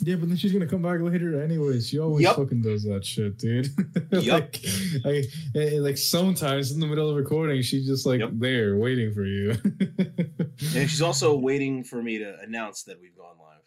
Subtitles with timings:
[0.00, 1.78] Yeah, but then she's gonna come back later anyway.
[1.80, 2.36] She always Yep.
[2.36, 3.68] fucking does that shit, dude.
[4.12, 4.24] Yep.
[4.26, 4.60] like,
[5.04, 8.30] I, eh, like sometimes in the middle of recording, she's just like Yep.
[8.34, 9.54] there waiting for you.
[10.76, 13.62] And she's also waiting for me to announce that we've gone live.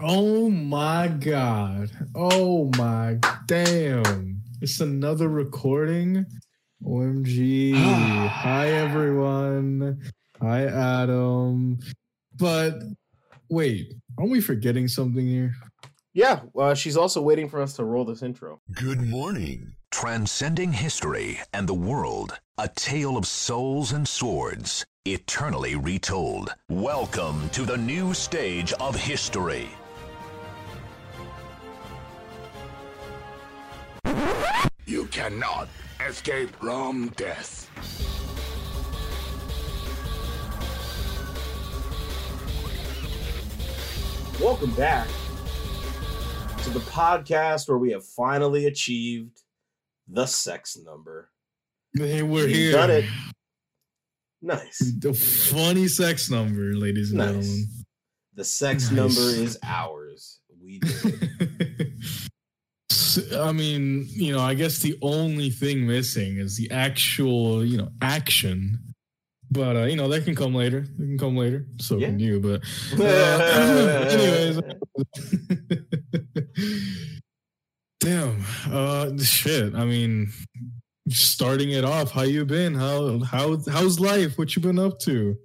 [0.00, 1.90] oh my god!
[2.14, 4.42] Oh my damn!
[4.60, 6.24] It's another recording.
[6.84, 7.74] OMG!
[7.74, 10.00] Hi everyone.
[10.40, 11.78] Hi Adam.
[12.36, 12.82] But
[13.52, 15.54] wait, aren't we forgetting something here?
[16.14, 18.60] Yeah, uh, she's also waiting for us to roll this intro.
[18.72, 19.74] Good morning.
[19.90, 26.54] Transcending history and the world, a tale of souls and swords, eternally retold.
[26.70, 29.68] Welcome to the new stage of history.
[34.86, 35.68] You cannot
[36.08, 37.68] escape from death.
[44.42, 45.06] Welcome back
[46.64, 49.40] to the podcast where we have finally achieved
[50.08, 51.30] the sex number.
[51.96, 52.72] Hey, we're here.
[52.72, 53.04] done it.
[54.40, 54.78] Nice.
[54.98, 57.28] The funny sex number, ladies and Nice.
[57.28, 57.66] gentlemen.
[58.34, 58.96] The sex Nice.
[58.96, 60.40] number is ours.
[60.60, 61.92] We did
[63.38, 67.90] I mean, you know, I guess the only thing missing is the actual, you know,
[68.00, 68.91] action.
[69.52, 70.80] But uh, you know, that can come later.
[70.80, 71.66] That can come later.
[71.78, 72.06] So Yeah.
[72.08, 72.40] can you.
[72.40, 72.62] But
[72.98, 74.60] uh, anyways,
[78.00, 78.42] damn.
[78.70, 79.74] Uh, shit.
[79.74, 80.32] I mean,
[81.10, 82.10] starting it off.
[82.12, 82.74] How you been?
[82.74, 84.38] How how how's life?
[84.38, 85.36] What you been up to?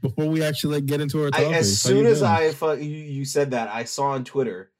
[0.00, 2.28] Before we actually like get into our I, as soon as been?
[2.28, 4.72] I you, you said that, I saw on Twitter,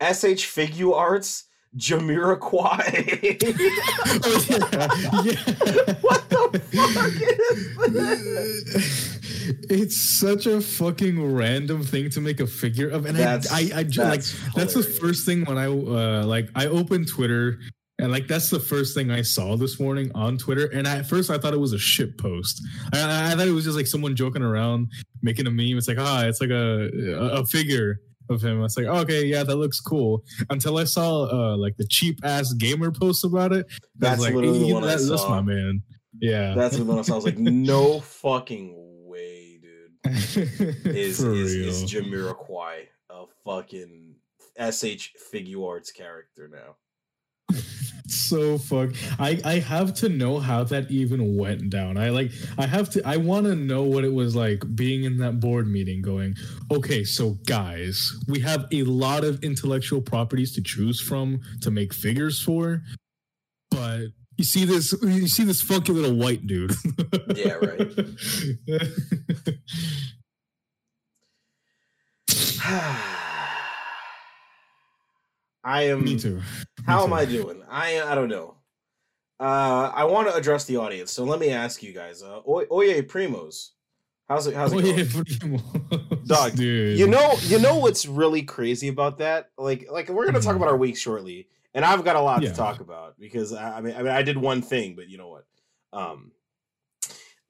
[0.00, 1.44] S.H.Figuarts
[1.76, 3.38] Jamiroquai.
[4.24, 5.94] Oh, yeah, yeah.
[6.00, 6.96] what the fuck
[7.86, 9.66] is that?
[9.70, 13.78] it's such a fucking random thing to make a figure of, and That's- I, I,
[13.80, 17.58] I ju- like that's that's the first thing when I uh like I opened Twitter.
[17.98, 21.30] And like that's the first thing I saw this morning on Twitter, and at first
[21.30, 22.60] I thought it was a shit post.
[22.92, 24.88] I, I- thought it was just like someone joking around,
[25.22, 25.78] making a meme.
[25.78, 26.90] It's like ah, it's like a,
[27.32, 27.96] a figure
[28.30, 28.58] of him.
[28.58, 30.24] I was like okay, yeah, that looks cool.
[30.50, 33.66] Until I saw uh like the cheap ass gamer post about it.
[33.96, 35.82] That's like, literally the "Eh, one I that- that's my man.
[36.18, 37.12] Yeah, That's the one I saw.
[37.12, 38.74] I was like, no fucking
[39.06, 40.06] way, dude.
[40.86, 44.14] Is is, is Jamiroquai a fucking
[44.58, 46.76] SH Figure Arts character now?
[48.08, 52.64] So fuck i i have to know how that even went down i like i
[52.66, 56.00] have to i want to know what it was like being in that board meeting
[56.02, 56.34] going
[56.70, 61.92] okay so guys we have a lot of intellectual properties to choose from to make
[61.92, 62.82] figures for
[63.70, 64.02] but
[64.36, 66.72] you see this you see this funky little white dude
[67.34, 67.92] Yeah, right.
[75.66, 76.04] I am.
[76.04, 76.40] me too
[76.86, 77.12] How Me am.
[77.14, 77.62] I doing?
[77.68, 78.54] I I don't know.
[79.38, 82.22] Uh, I want to address the audience, so let me ask you guys.
[82.22, 83.70] Uh, Oy- Oye Primos,
[84.28, 84.54] how's it?
[84.54, 84.98] How's it Oh, going?
[84.98, 85.04] yeah,
[85.38, 85.58] Primo.
[86.24, 89.50] Dog, dude You know, you know what's really crazy about that?
[89.58, 90.56] Like, like we're gonna talk Mhm.
[90.56, 92.48] about our week shortly, and I've got a lot Yeah.
[92.50, 95.18] to talk about because I, I mean, I mean, I did one thing, but you
[95.18, 95.44] know what?
[95.92, 96.32] Um,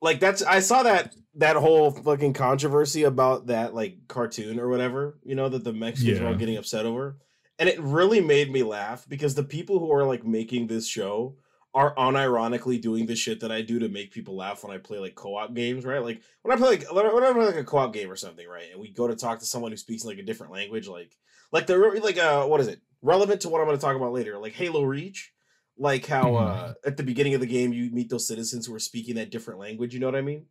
[0.03, 5.19] like that's I saw that that whole fucking controversy about that like cartoon or whatever,
[5.23, 7.19] you know, that the Mexicans were all getting upset over,
[7.59, 11.37] and it really made me laugh because the people who are like making this show
[11.75, 14.99] are unironically doing the shit that I do to make people laugh when I play
[14.99, 16.03] like co-op games, right?
[16.03, 18.71] Like when I play like when I play like a co-op game or something, right?
[18.73, 21.17] And we go to talk to someone who speaks like a different language, like
[21.53, 22.81] like the like uh what is it?
[23.03, 25.33] Relevant to what I'm going to talk about later, like Halo Reach,
[25.77, 28.79] like how uh at the beginning of the game you meet those citizens who are
[28.79, 29.93] speaking that different language.
[29.93, 30.47] You know what I mean?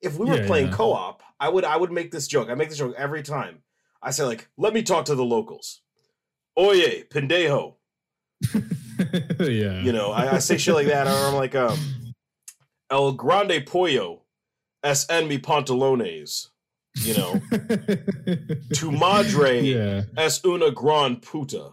[0.00, 0.70] If we were Yeah, playing yeah.
[0.70, 2.48] co-op, I would I would make this joke.
[2.48, 3.62] I make this joke every time.
[4.02, 5.82] I say like, let me talk to the locals.
[6.58, 7.74] Oye, pendejo.
[9.40, 11.78] yeah You know, I, I say shit like that, or I'm like, um,
[12.90, 14.22] El Grande Pollo,
[14.82, 16.48] es en mi pantalones.
[16.96, 17.40] You know,
[18.74, 21.70] tu madre yeah es una gran puta.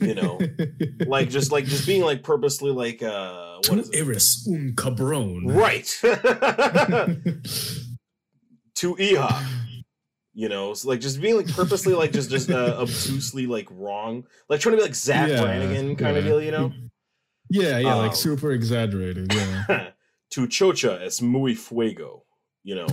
[0.00, 0.38] You know,
[1.06, 3.96] like just like just being like purposely like uh what Tu is it?
[3.96, 5.42] eres un cabrón.
[5.54, 5.86] Right.
[8.74, 9.28] tu hija.
[10.38, 14.24] You know, it's like just being like purposely like just just uh, obtusely like wrong,
[14.48, 16.40] like trying to be like Zapp Yeah, Brannigan kind of deal.
[16.40, 16.72] You know.
[17.50, 19.34] Yeah, yeah, Um, like super exaggerated.
[19.34, 19.90] Yeah.
[20.30, 22.22] tu chocha es muy fuego.
[22.62, 22.86] You know,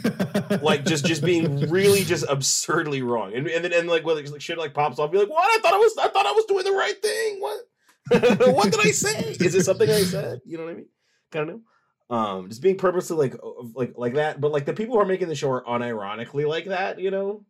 [0.60, 4.40] like just just being really just absurdly wrong, and and then and like when like,
[4.40, 5.44] shit like pops off, be like, what?
[5.44, 7.40] I thought I was I thought I was doing the right thing.
[7.40, 8.54] What?
[8.56, 9.36] what did I say?
[9.38, 10.40] Is it something I said?
[10.44, 10.88] You know what I mean?
[11.30, 11.62] Kind of know.
[12.10, 13.34] Um, just being purposely like
[13.74, 16.64] like like that, but like the people who are making the show are unironically like
[16.66, 16.98] that.
[16.98, 17.44] You know,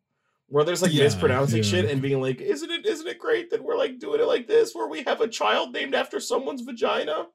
[0.49, 1.63] where there's like Yeah, mispronouncing yeah.
[1.63, 2.85] shit and being like, "Isn't it?
[2.85, 5.73] Isn't it great that we're like doing it like this, where we have a child
[5.73, 7.27] named after someone's vagina?"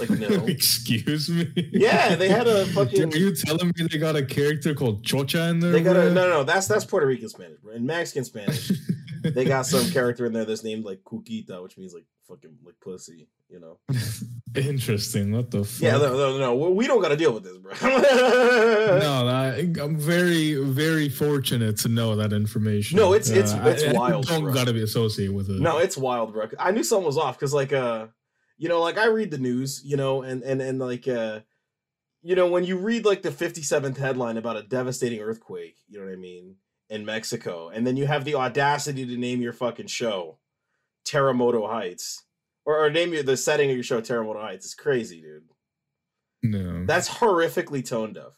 [0.00, 0.28] Like no.
[0.46, 1.52] Excuse me.
[1.72, 5.50] Yeah, they had a fucking- Are you telling me they got a character called Chocha
[5.50, 5.72] in there?
[5.72, 6.44] They got a no, no, no.
[6.44, 7.58] That's that's Puerto Rican Spanish.
[7.70, 8.72] and Mexican Spanish,
[9.24, 12.74] they got some character in there that's named like Kukita, which means like fucking like
[12.82, 13.28] pussy.
[13.48, 13.78] You know?
[14.56, 15.32] Interesting.
[15.32, 15.82] What the fuck?
[15.82, 16.70] Yeah, no, no, no.
[16.70, 17.72] We don't got to deal with this, bro.
[18.94, 22.96] No, I, I'm very, very fortunate to know that information.
[22.96, 25.60] No, it's- it's- I- it's I, wild, Don't gotta be associated with it.
[25.60, 26.48] No, it's wild, bro.
[26.58, 28.06] I knew something was off because, like, uh,
[28.56, 31.40] you know, like I read the news, you know, and and and like, uh,
[32.22, 35.98] you know, when you read like the fifty seventh headline about a devastating earthquake, you
[35.98, 36.56] know what I mean,
[36.90, 40.38] in Mexico, and then you have the audacity to name your fucking show
[41.06, 42.24] Terremoto Heights,
[42.64, 44.66] or, or name your the setting of your show Terremoto Heights.
[44.66, 45.44] It's crazy, dude.
[46.42, 46.84] no.
[46.86, 48.32] That's horrifically tone deaf.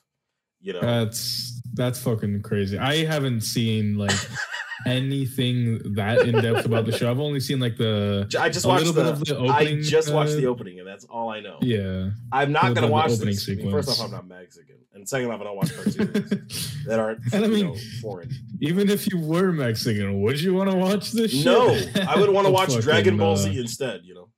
[0.60, 2.78] You know, That's that's fucking crazy.
[2.78, 4.10] I haven't seen like
[4.87, 7.11] anything that in depth about the show.
[7.11, 8.93] I've only seen like the I just watched the.
[8.93, 9.83] the I opening.
[9.83, 11.59] just watched uh, the opening, and that's all I know.
[11.61, 12.11] Yeah.
[12.33, 13.69] I'm not gonna watch the opening.
[13.69, 14.06] I first off.
[14.06, 17.67] I'm not Mexican, and second off, I don't watch cartoons that aren't And I mean,
[17.67, 18.31] know, foreign.
[18.61, 21.33] Even if you were Mexican, would you want to watch this?
[21.33, 21.44] Shit?
[21.44, 21.69] No,
[22.09, 24.03] I would want to watch Dragon Ball uh, Z instead.
[24.05, 24.29] You know,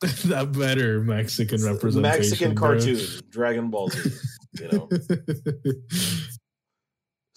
[0.26, 2.02] that better Mexican representation.
[2.02, 2.70] Mexican bro.
[2.70, 4.10] cartoon, Dragon Ball Z.
[4.60, 4.88] You know,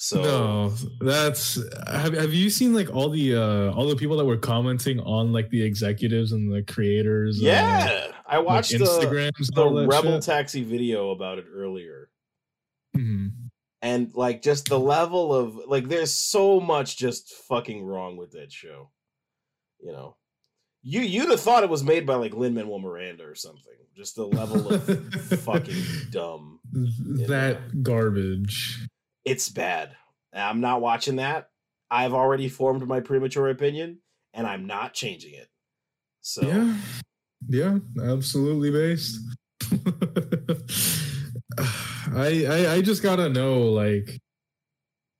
[0.03, 0.69] so no,
[0.99, 1.57] that's
[1.87, 5.31] have have you seen like all the uh all the people that were commenting on
[5.31, 7.39] like the executives and the creators?
[7.41, 10.23] yeah, I watched the Instagrams and the Rebel shit?
[10.23, 12.09] Taxi video about it earlier.
[12.97, 13.31] Mhm.
[13.81, 18.51] and like just the level of like there's so much just fucking wrong with that
[18.51, 18.91] show
[19.79, 20.15] you know
[20.83, 24.15] you you'd have thought it was made by like lin manuel miranda or something just
[24.15, 24.83] the level of
[25.43, 28.79] fucking dumb that garbage.
[29.25, 29.95] It's bad.
[30.33, 31.49] I'm not watching that.
[31.91, 33.99] I've already formed my premature opinion
[34.33, 35.47] and i'm not changing it.
[36.21, 36.75] So Yeah,
[37.47, 39.19] yeah, absolutely based.
[42.15, 44.19] I, I I just gotta know like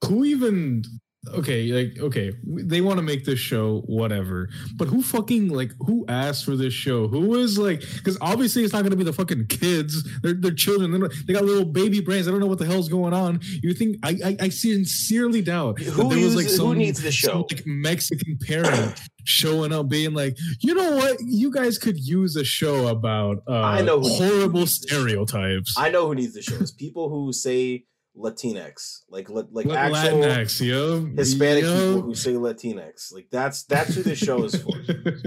[0.05, 0.83] who even
[1.29, 6.05] okay like okay they want to make this show whatever but who fucking like who
[6.09, 7.07] asked for this show?
[7.07, 10.91] Who is like because obviously it's not gonna be the fucking kids they're, they're children
[10.91, 13.39] They're not- they got little baby brains i don't know what the hell's going on.
[13.61, 17.31] You think i i, I sincerely doubt who, there was, uses, who needs the some,
[17.31, 22.35] show like Mexican parent showing up being like, you know what, you guys could use
[22.35, 24.97] a show about uh, I know horrible needs this show.
[24.97, 25.75] stereotypes.
[25.77, 26.55] i know who needs the show.
[26.55, 27.85] It's people who say
[28.15, 31.71] latinx like like actual Latinx, yo, Hispanic yo.
[31.95, 33.11] people who say Latinx.
[33.13, 34.73] Like that's that's who this show is for.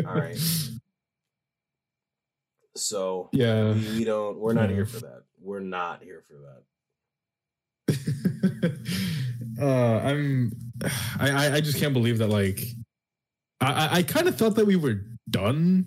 [0.09, 0.38] All right.
[2.77, 3.73] So Yeah.
[3.73, 4.38] we, we don't.
[4.38, 4.77] We're not Yeah.
[4.77, 5.23] here for that.
[5.41, 6.62] We're not here for that.
[9.61, 10.53] uh, I'm.
[11.19, 12.29] I, I just can't believe that.
[12.29, 12.61] Like,
[13.61, 15.87] I I, I kind of thought that we were done.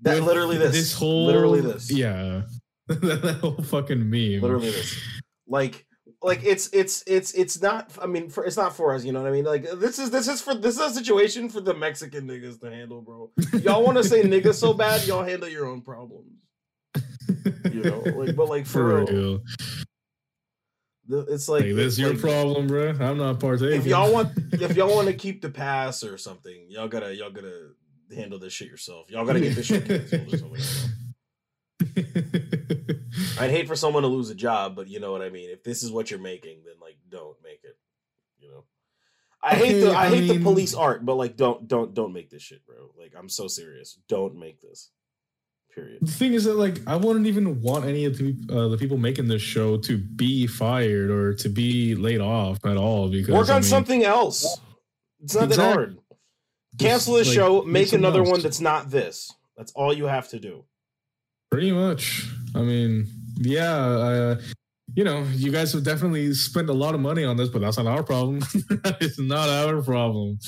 [0.00, 0.72] That literally this.
[0.72, 1.90] This whole literally this.
[1.90, 2.42] Yeah.
[2.88, 4.40] that whole fucking meme.
[4.42, 4.98] Literally this.
[5.48, 5.86] Like
[6.24, 7.90] like it's it's it's it's not.
[8.00, 9.04] I mean, for, it's not for us.
[9.04, 9.44] You know what I mean?
[9.44, 12.70] Like this is this is for this is a situation for the Mexican niggas to
[12.70, 13.30] handle, bro.
[13.60, 15.06] Y'all want to say niggas so bad?
[15.06, 16.30] Y'all handle your own problems.
[17.70, 19.42] You know, like but like for, For real, real.
[21.08, 22.94] the- it's like Hey, this is your like, problem, bro.
[22.98, 23.78] I'm not partaking.
[23.78, 27.30] if y'all want if y'all want to keep the pass or something, y'all gotta y'all
[27.30, 27.70] gotta
[28.14, 29.10] handle this shit yourself.
[29.10, 30.90] Y'all gotta get this shit canceled or something.
[31.96, 32.94] Know.
[33.38, 35.50] I'd hate for someone to lose a job, but you know what I mean.
[35.50, 37.76] If this is what you're making, then like don't make it.
[38.38, 38.64] You know.
[39.42, 42.30] I hate the I, I hate the police art, but like don't don't don't make
[42.30, 42.90] this shit, bro.
[42.98, 43.98] Like I'm so serious.
[44.08, 44.90] Don't make this.
[45.74, 45.98] Period.
[46.02, 48.96] the thing is that like I wouldn't even want any of the uh, the people
[48.96, 53.48] making this show to be fired or to be laid off at all because Work
[53.48, 54.60] I on mean, something else.
[55.20, 55.98] It's not that hard.
[56.78, 58.30] Cancel this like, show, make make another else.
[58.30, 59.32] one that's not this.
[59.56, 60.64] That's all you have to do.
[61.50, 62.28] Pretty much.
[62.54, 63.06] I mean,
[63.36, 64.40] yeah, uh,
[64.94, 67.76] you know, you guys have definitely spent a lot of money on this, but that's
[67.76, 68.40] not our problem.
[69.00, 70.38] it's not our problem.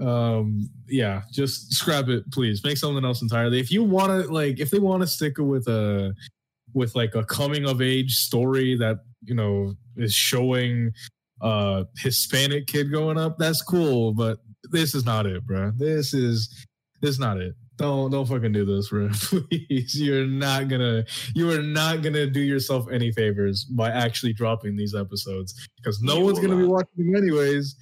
[0.00, 2.62] Um, yeah, just scrap it, please.
[2.64, 3.60] Make something else entirely.
[3.60, 6.14] If you want to, like, if they want to stick with a
[6.74, 10.90] with like a coming of age story that you know is showing
[11.42, 14.14] uh Hispanic kid growing up, that's cool.
[14.14, 14.38] But
[14.70, 15.72] this is not it, bro.
[15.76, 16.66] This is
[17.00, 17.54] this is not it.
[17.82, 19.08] Don't don't fucking do this, bro.
[19.12, 24.76] Please, you're not gonna you are not gonna do yourself any favors by actually dropping
[24.76, 27.76] these episodes because no You one's gonna be watching them anyways,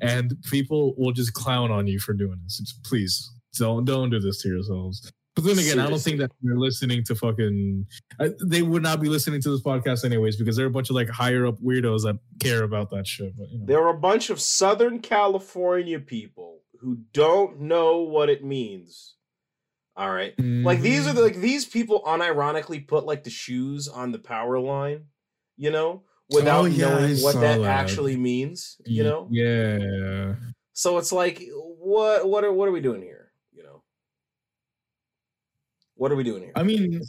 [0.00, 2.58] and people will just clown on you for doing this.
[2.58, 5.10] Just please don't don't do this to yourselves.
[5.34, 7.86] But then again, I don't think that they're listening to fucking.
[8.18, 10.96] I, they would not be listening to this podcast anyways because they're a bunch of
[10.96, 13.36] like higher up weirdos that care about that shit.
[13.36, 18.30] But you know, There are a bunch of Southern California people who don't know what
[18.30, 19.15] it means.
[19.96, 20.34] All right.
[20.38, 24.58] Like these are the, like these people unironically put like the shoes on the power
[24.58, 25.04] line,
[25.56, 27.64] you know, without Oh, yeah, knowing I what that, that.
[27.64, 29.26] actually means, you know?
[29.30, 30.34] Yeah.
[30.74, 33.82] So it's like what what are what are we doing here, you know?
[35.94, 36.52] What are we doing here?
[36.54, 37.00] I mean,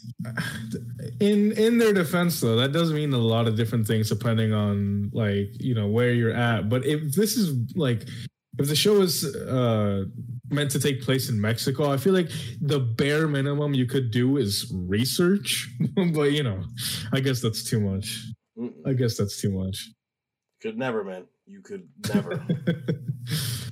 [1.20, 5.10] in in their defense, though, that does mean a lot of different things depending on
[5.12, 6.70] like you know where you're at.
[6.70, 8.08] But if this is like
[8.60, 10.06] if the show is uh
[10.50, 12.30] meant to take place in Mexico, I feel like
[12.62, 15.70] the bare minimum you could do is research.
[16.14, 16.64] but you know,
[17.14, 18.24] I guess that's too much.
[18.58, 18.74] Mm-mm.
[18.86, 19.90] I guess that's too much.
[20.62, 21.26] Could never, man.
[21.46, 22.46] You could never.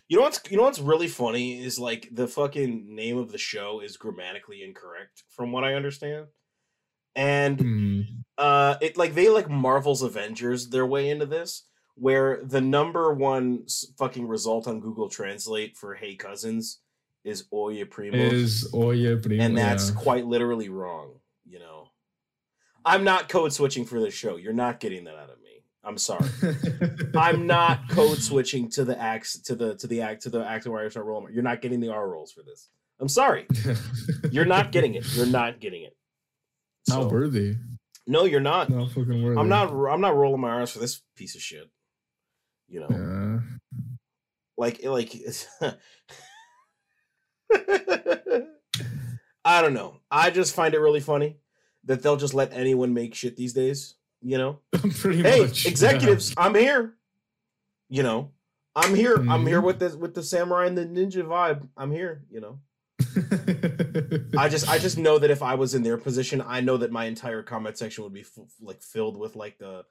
[0.08, 3.40] You know what's you know what's really funny is like the fucking name of the
[3.40, 6.28] show is grammatically incorrect from what I understand.
[7.16, 8.02] And Hmm.
[8.38, 11.64] uh it like they like Marvel's Avengers their way into this
[11.96, 13.66] where the number one
[13.98, 16.80] fucking result on Google Translate for hey cousins
[17.24, 19.44] is Oye Primos Is Oye Primo?
[19.44, 19.96] and that's yeah.
[19.96, 21.14] quite literally wrong,
[21.46, 21.90] you know.
[22.86, 24.36] I'm not code switching for this show.
[24.36, 25.64] You're not getting that out of me.
[25.84, 26.30] I'm sorry.
[27.18, 30.68] I'm not code switching to the acts to the to the act to the act
[30.68, 31.08] where I start.
[31.32, 32.70] You're not getting the R rolls for this.
[33.00, 33.46] I'm sorry.
[34.32, 35.06] You're not getting it.
[35.16, 35.96] You're not getting it.
[36.88, 37.56] not worthy.
[38.08, 38.70] no, you're not.
[38.70, 39.40] Not fucking worthy.
[39.40, 39.70] I'm not.
[39.72, 41.70] I'm not rolling my R's for this piece of shit.
[42.68, 43.40] You know, Yeah.
[44.58, 45.16] like like.
[49.48, 50.00] I don't know.
[50.10, 51.38] I just find it really funny
[51.84, 53.96] that they'll just let anyone make shit these days.
[54.22, 54.60] You know,
[55.00, 55.66] Pretty hey much.
[55.66, 55.72] yeah.
[55.72, 56.96] executives i'm here
[57.90, 58.32] you know
[58.76, 59.66] i'm here i'm here Mhm.
[59.66, 62.60] with the with the samurai and the ninja vibe i'm here you know
[64.40, 66.92] i just i just know that if i was in their position i know that
[66.92, 69.86] my entire comment section would be f- like filled with like the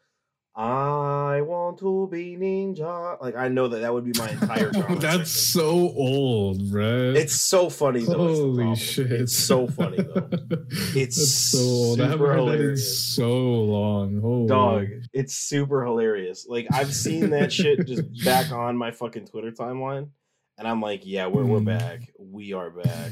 [0.57, 4.71] i want to be ninja like i know that that would be my entire
[5.01, 7.17] That's so old, bruh.
[7.17, 9.11] it's so funny though holy shit.
[9.11, 10.29] it's so funny though
[10.95, 12.01] It's That's so old.
[12.01, 13.15] I haven't super heard that in hilarious.
[13.15, 14.21] so long.
[14.21, 14.47] Holy.
[14.47, 19.51] dog it's super hilarious like i've seen that shit just back on my fucking twitter
[19.51, 20.09] timeline
[20.57, 21.65] and i'm like yeah we're, we're Mm.
[21.79, 23.11] back we are back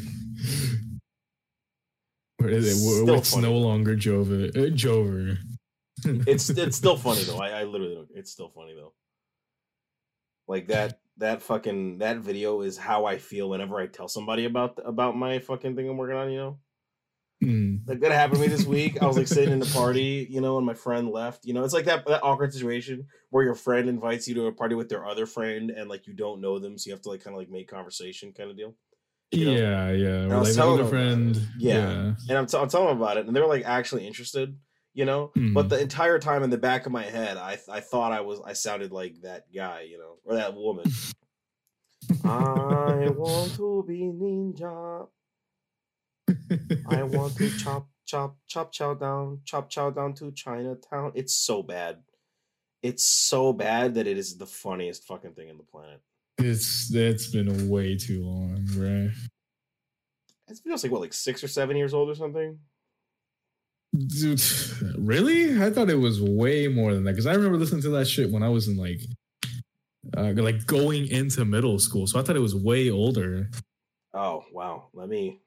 [2.38, 3.08] Where is it?
[3.08, 4.48] It's no longer Jover.
[4.56, 5.38] Uh, Jover.
[6.04, 8.92] It's it's still funny though i, I literally don't it's still funny though
[10.48, 14.78] like that that fucking that video is how i feel whenever i tell somebody about
[14.84, 16.58] about my fucking thing i'm working on you know
[17.42, 17.80] Mm.
[17.88, 20.40] like that happened to me this week i was like sitting in the party you
[20.40, 23.56] know and my friend left you know it's like that, that awkward situation where your
[23.56, 26.60] friend invites you to a party with their other friend and like you don't know
[26.60, 28.76] them so you have to like kind of like make conversation kind of deal
[29.32, 29.52] you know?
[29.60, 30.32] Yeah, yeah.
[30.36, 31.34] I was telling about friend.
[31.36, 31.42] it.
[31.58, 32.12] Yeah.
[32.28, 34.56] and I'm, t- I'm telling them about it and they're like actually interested
[34.94, 35.32] you know?
[35.34, 35.68] But Mm.
[35.70, 38.52] the entire time in the back of my head i i thought i was i
[38.52, 40.86] sounded like that guy you know or that woman.
[42.24, 45.08] I want to be ninja.
[46.86, 51.12] I want to chop chop chop chow down chop chow down to chinatown.
[51.14, 52.02] It's so bad.
[52.82, 56.00] It's so bad that it is the funniest fucking thing in the planet.
[56.38, 59.10] It's that's been way too long, right?
[60.48, 62.58] it's feels like what like six or seven years old or something
[63.94, 64.42] Dude,
[64.98, 65.62] really?
[65.62, 68.30] I thought it was way more than that because I remember listening to that shit
[68.30, 69.00] when I was in like,
[70.16, 72.06] uh, like going into middle school.
[72.06, 73.50] So I thought it was way older.
[74.14, 75.40] Oh wow, let me.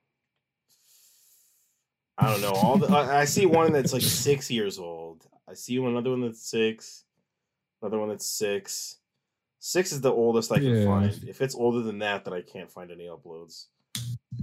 [2.18, 2.52] I don't know.
[2.52, 5.25] All the I, see one that's like six years old.
[5.50, 7.04] I see another one that's six.
[7.82, 8.98] Another one that's six.
[9.60, 10.86] Six is the oldest I can Yeah.
[10.86, 11.24] find.
[11.28, 13.66] If it's older than that, then I can't find any uploads.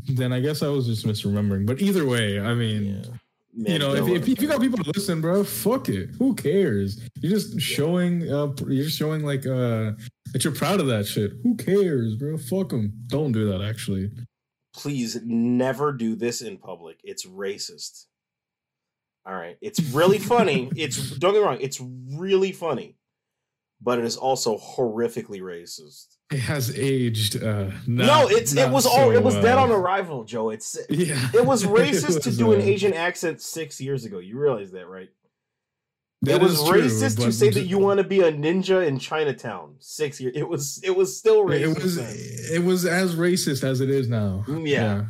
[0.09, 1.65] Then I guess I was just misremembering.
[1.67, 3.17] But either way, I mean, Yeah,
[3.55, 6.11] Man, you know, if, if, if you got people to listen, bro, fuck it.
[6.19, 6.99] Who cares?
[7.21, 8.61] You're just showing up.
[8.61, 9.93] You're just showing like uh
[10.33, 11.33] that you're proud of that shit.
[11.43, 12.39] Who cares, bro?
[12.39, 12.93] Fuck them.
[13.09, 13.63] Don't do that.
[13.63, 14.11] Actually,
[14.75, 17.01] please never do this in public.
[17.05, 18.07] It's racist.
[19.27, 20.71] All right, it's really funny.
[20.77, 21.59] It's don't get me wrong.
[21.61, 21.81] It's
[22.17, 22.97] really funny,
[23.83, 26.17] but it is also horrifically racist.
[26.33, 27.43] It has aged.
[27.43, 29.65] uh no, not- it's it was all so it was dead well.
[29.65, 30.51] on arrival, Joe.
[30.51, 34.19] It's Yeah, it was racist to was, do an uh, Asian accent six years ago.
[34.19, 35.11] You realize that, right?
[36.23, 38.99] that it was true, racist to say that you want to be a ninja in
[38.99, 39.75] Chinatown.
[39.81, 40.35] Six years.
[40.37, 40.81] It was.
[40.85, 41.61] It was still racist.
[41.77, 44.45] It was it was as racist as it is now.
[44.47, 45.05] Mm, yeah.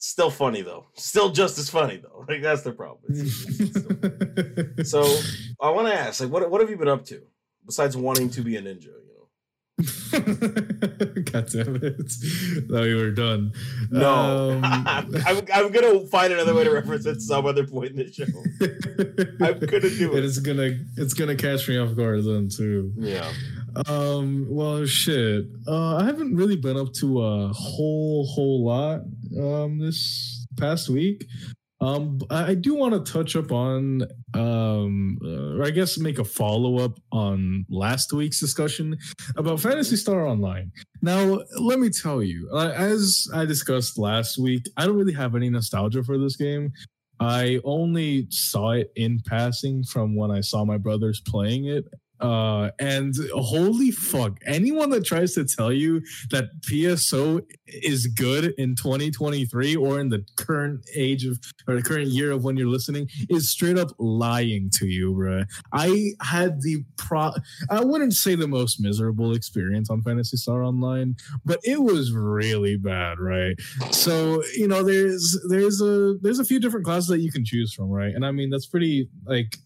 [0.00, 0.86] Still funny though.
[0.94, 2.24] Still just as funny though.
[2.28, 3.12] Like that's the problem.
[3.12, 3.46] It's-
[4.78, 5.02] it's so
[5.60, 7.22] I want to ask, like, what what have you been up to
[7.66, 8.90] besides wanting to be a ninja?
[10.10, 12.12] God damn it.
[12.68, 13.52] No, you were done.
[13.90, 14.64] No, Um,
[15.24, 18.24] I'm, I'm gonna find another way to reference it some other point in the show.
[19.46, 20.18] I'm gonna do it.
[20.18, 22.92] It is gonna it's gonna catch me off guard then too.
[22.96, 23.30] Yeah,
[23.86, 25.44] Um well shit.
[25.66, 29.02] Uh I haven't really been up to a whole whole lot
[29.40, 31.26] um this past week.
[31.80, 34.02] Um I do want to touch up on
[34.34, 38.96] um uh, or I guess make a follow up on last week's discussion
[39.36, 40.72] about Phantasy Star Online.
[41.00, 45.36] Now, let me tell you, uh, as I discussed last week, I don't really have
[45.36, 46.72] any nostalgia for this game.
[47.20, 51.84] I only saw it in passing from when I saw my brothers playing it.
[52.20, 58.74] Uh, and holy fuck, anyone that tries to tell you that PSO is good in
[58.74, 63.08] 2023 or in the current age of or the current year of when you're listening
[63.28, 65.42] is straight up lying to you, bro.
[65.72, 67.32] I had the pro
[67.70, 72.76] I wouldn't say the most miserable experience on Phantasy Star Online, but it was really
[72.76, 73.54] bad, right?
[73.90, 77.72] So, you know, there's there's a there's a few different classes that you can choose
[77.72, 78.14] from, right?
[78.14, 79.56] And I mean that's pretty like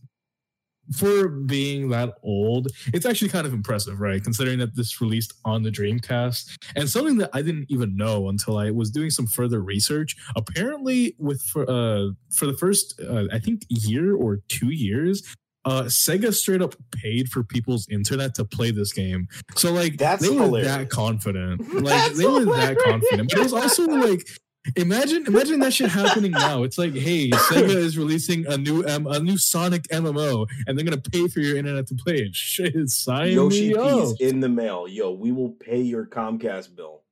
[0.95, 4.23] for being that old, it's actually kind of impressive, right?
[4.23, 8.59] Considering that this released on the Dreamcast and something that I didn't even know until
[8.59, 10.17] I was doing some further research.
[10.37, 15.35] Apparently, with for uh for the first uh, I think year or two years,
[15.65, 19.29] uh Sega straight up paid for people's internet to play this game.
[19.57, 21.63] So like That's they were that confident.
[21.75, 23.31] Like That's they were that confident.
[23.31, 24.27] But it was also like
[24.77, 26.63] Imagine, imagine that shit happening now.
[26.63, 30.85] It's like, hey, Sega is releasing a new M- a new Sonic MMO, and they're
[30.85, 32.35] gonna pay for your internet to play it.
[32.35, 34.21] Shit, sign Yoshi me up.
[34.21, 34.87] In the mail.
[34.87, 37.03] Yo, we will pay your Comcast bill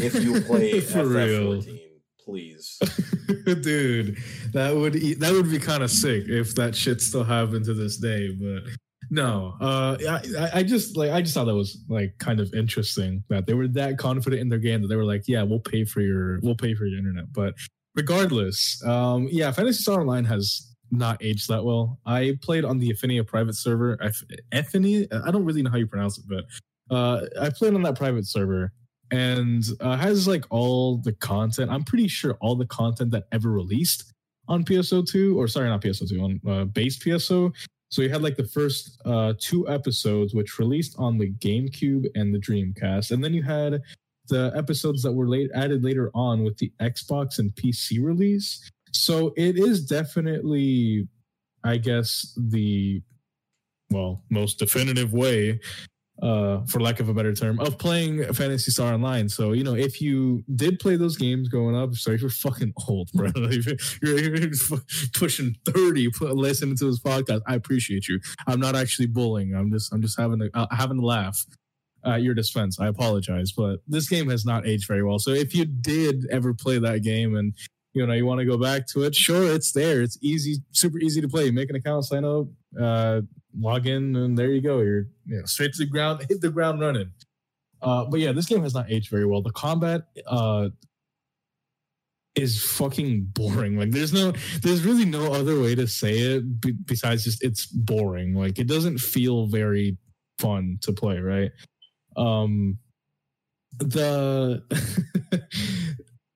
[0.00, 1.62] if you play For real.
[1.62, 1.80] FF14.
[2.24, 2.78] Please.
[3.62, 4.16] dude
[4.52, 7.74] that would e- that would be kind of sick if that shit still happened to
[7.74, 8.62] this day but
[9.12, 13.22] no uh I, I- just like i just thought that was like kind of interesting
[13.28, 15.84] that they were that confident in their game that they were like yeah we'll pay
[15.84, 17.54] for your we'll pay for your internet but
[17.94, 22.88] regardless um yeah phantasy star online has not aged that well i played on the
[22.90, 26.44] Ephinea private server Aff- Ephinea i don't really know how you pronounce it but
[26.94, 28.72] uh i played on that private server
[29.10, 31.70] and uh, has like all the content.
[31.70, 34.10] I'm pretty sure all the content that ever released
[34.48, 37.52] on PSO2 or sorry, not PSO2 on uh, base PSO.
[37.92, 42.34] So you had like the first uh, two episodes, which released on the GameCube and
[42.34, 43.82] the Dreamcast, and then you had
[44.28, 48.66] the episodes that were late added later on with the Xbox and PC release.
[48.92, 51.06] So it is definitely,
[51.64, 53.02] I guess, the
[53.90, 55.60] well most definitive way
[56.22, 59.28] uh, for lack of a better term, of playing Phantasy Star Online.
[59.28, 63.10] So, you know, if you did play those games growing up, sorry, you're fucking old,
[63.12, 63.30] bro.
[63.36, 64.50] You're, you're, you're
[65.14, 67.40] pushing 30 put, listening to this podcast.
[67.46, 68.20] I appreciate you.
[68.46, 69.54] I'm not actually bullying.
[69.54, 71.44] I'm just, I'm just having a, uh, having a laugh
[72.04, 72.78] at your defense.
[72.78, 75.18] I apologize, but this game has not aged very well.
[75.18, 77.54] So if you did ever play that game and,
[77.94, 80.02] you know, you want to go back to it, sure, it's there.
[80.02, 81.50] It's easy, super easy to play.
[81.50, 82.46] Make an account, sign up,
[82.80, 83.22] uh,
[83.58, 84.80] log in, and there you go.
[84.80, 87.12] You're you know, straight to the ground, hit the ground running.
[87.80, 89.42] Uh, but yeah, this game has not aged very well.
[89.42, 90.68] The combat uh,
[92.34, 93.76] is fucking boring.
[93.76, 94.32] Like there's no,
[94.62, 98.34] there's really no other way to say it b- besides just it's boring.
[98.34, 99.98] Like it doesn't feel very
[100.38, 101.50] fun to play, right?
[102.16, 102.78] Um,
[103.78, 104.62] the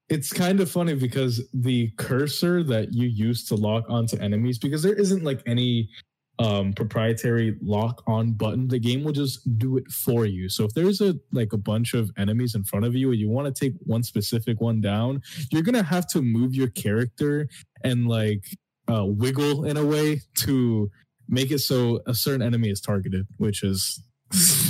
[0.09, 4.83] it's kind of funny because the cursor that you use to lock onto enemies because
[4.83, 5.91] there isn't like any
[6.39, 10.49] um proprietary lock on button the game will just do it for you.
[10.49, 13.29] So if there's a like a bunch of enemies in front of you and you
[13.29, 17.49] want to take one specific one down you're gonna have to move your character
[17.85, 18.45] and like
[18.91, 20.91] uh wiggle in a way to
[21.29, 24.03] make it so a certain enemy is targeted which is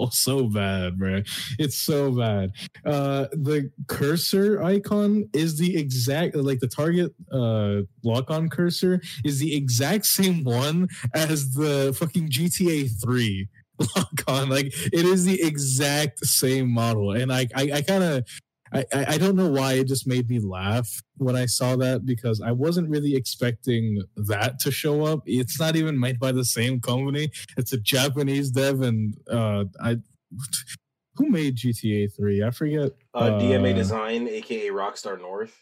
[0.00, 1.22] oh, so bad bro.
[1.58, 2.52] It's so bad.
[2.84, 9.38] Uh the cursor icon is the exact like the target uh lock on cursor is
[9.38, 13.48] the exact same one as the fucking GTA 3
[13.96, 17.12] lock on like it is the exact same model.
[17.12, 18.24] And I I, I kind of
[18.72, 22.40] I, I don't know why it just made me laugh when I saw that because
[22.40, 25.22] I wasn't really expecting that to show up.
[25.26, 27.30] It's not even made by the same company.
[27.56, 29.96] It's a Japanese dev, and uh, I
[31.16, 32.42] who made GTA three?
[32.44, 32.92] I forget.
[33.12, 35.56] Uh, DMA Uh, Design, aka Rockstar North.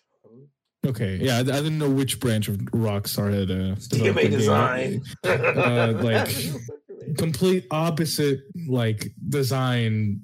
[0.86, 4.30] Okay, yeah, I, I didn't know which branch of Rockstar had uh, DMA.
[4.30, 5.02] Design.
[5.24, 6.28] Uh, like
[7.18, 10.20] complete opposite like design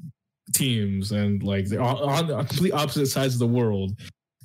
[0.55, 3.93] teams and like they're on, the complete opposite sides of the world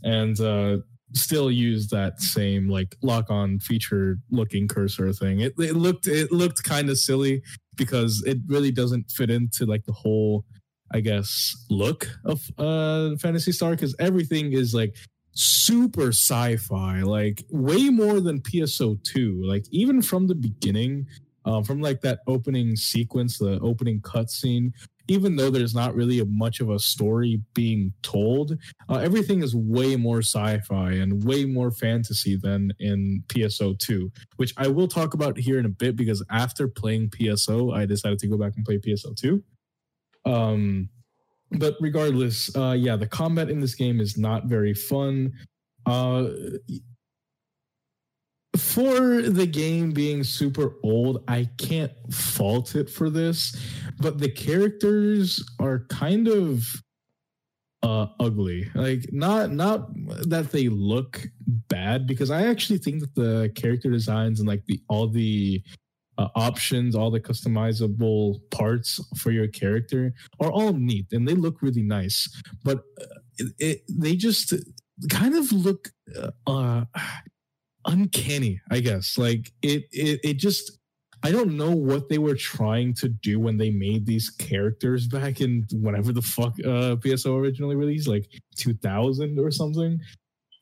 [0.04, 0.78] and uh
[1.14, 6.32] still use that same like lock on feature looking cursor thing it, it looked it
[6.32, 7.42] looked kind of silly
[7.76, 10.46] because it really doesn't fit into like the whole
[10.92, 14.96] I guess, look of uh Phantasy Star because everything is like
[15.34, 19.48] super sci-fi, like way more than PSO2.
[19.48, 21.08] Like even from the beginning,
[21.46, 24.74] um, from like that opening sequence, the opening cutscene,
[25.10, 28.58] even though there's not really much of a story being told,
[28.90, 34.68] uh, everything is way more sci-fi and way more fantasy than in PSO2, which I
[34.68, 38.38] will talk about here in a bit because after playing PSO, I decided to go
[38.38, 39.42] back and play PSO2.
[40.26, 40.90] Um,
[41.52, 45.34] but regardless, uh, yeah, the combat in this game is not very fun.
[45.88, 46.30] Uh,
[48.58, 53.56] for the game being super old, I can't fault it for this,
[54.00, 56.64] but the characters are kind of
[57.82, 58.70] uh ugly.
[58.76, 59.90] Like not not
[60.30, 64.82] that they look bad because I actually think that the character designs and like the
[64.90, 65.64] all the
[66.18, 71.62] uh, options, all the customizable parts for your character are all neat and they look
[71.62, 72.28] really nice.
[72.64, 73.06] But uh,
[73.38, 74.54] it, it, they just
[75.10, 76.84] kind of look uh, uh
[77.86, 79.18] uncanny, I guess.
[79.18, 80.79] Like it, it, it just.
[81.24, 85.42] I don't know what they were trying to do when they made these characters back
[85.42, 90.00] in whatever the fuck uh, PSO originally released, like 2000 or something.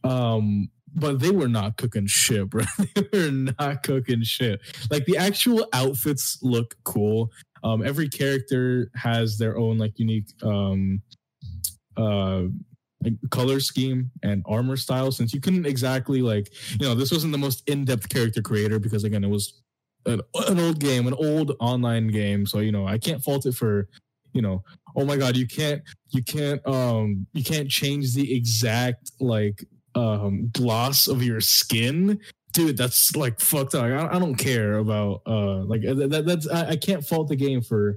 [0.04, 2.64] Um, but they were not cooking shit, bro.
[2.96, 4.62] they were not cooking shit.
[4.90, 7.32] Like the actual outfits look cool.
[7.64, 11.02] Um, every character has their own like unique um,
[11.96, 12.44] uh,
[13.30, 15.12] color scheme and armor style.
[15.12, 19.04] Since you couldn't exactly like, you know, this wasn't the most in-depth character creator because
[19.04, 19.62] again, it was
[20.08, 22.46] an, an old game, an old online game.
[22.46, 23.88] So you know, I can't fault it for
[24.34, 24.64] you know
[24.96, 29.66] oh my god you can't you can't um you can't change the exact like
[29.96, 32.20] um gloss of your skin.
[32.54, 33.84] Dude that's like fucked up.
[33.84, 37.62] I, I don't care about uh like that, that's I, I can't fault the game
[37.62, 37.96] for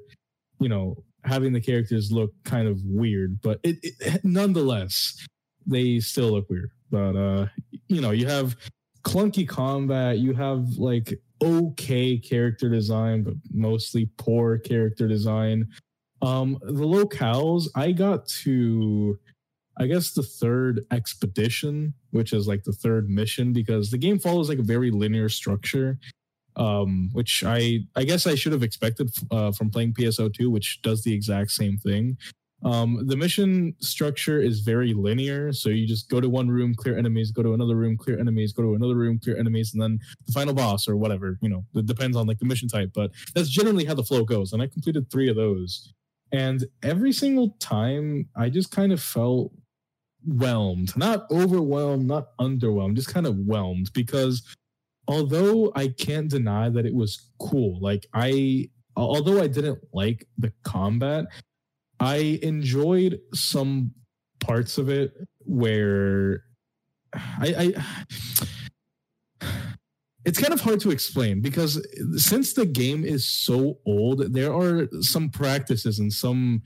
[0.58, 3.40] you know having the characters look kind of weird.
[3.42, 5.26] But it, it nonetheless
[5.66, 6.70] they still look weird.
[6.90, 7.46] But uh
[7.88, 8.56] you know you have
[9.02, 10.18] clunky combat.
[10.18, 15.66] You have like okay character design but mostly poor character design
[16.22, 19.18] um the locales i got to
[19.80, 24.50] I guess the third expedition, which is like the third mission, because the game follows
[24.50, 25.98] like a very linear structure,
[26.56, 31.02] um, which I I guess I should have expected uh, from playing PSO2, which does
[31.02, 32.18] the exact same thing.
[32.62, 36.98] Um, the mission structure is very linear, so you just go to one room, clear
[36.98, 39.98] enemies, go to another room, clear enemies, go to another room, clear enemies, and then
[40.26, 41.38] the final boss or whatever.
[41.40, 44.24] You know, it depends on like the mission type, but that's generally how the flow
[44.24, 44.52] goes.
[44.52, 45.94] And I completed three of those,
[46.32, 49.52] and every single time I just kind of felt
[50.26, 54.42] whelmed, not overwhelmed, not underwhelmed, just kind of whelmed because
[55.08, 60.52] although I can't deny that it was cool, like I, although I didn't like the
[60.62, 61.26] combat,
[62.00, 63.92] I enjoyed some
[64.40, 66.44] parts of it where
[67.12, 67.84] I, I
[70.24, 71.84] it's kind of hard to explain because
[72.16, 76.62] since the game is so old, there are some practices and some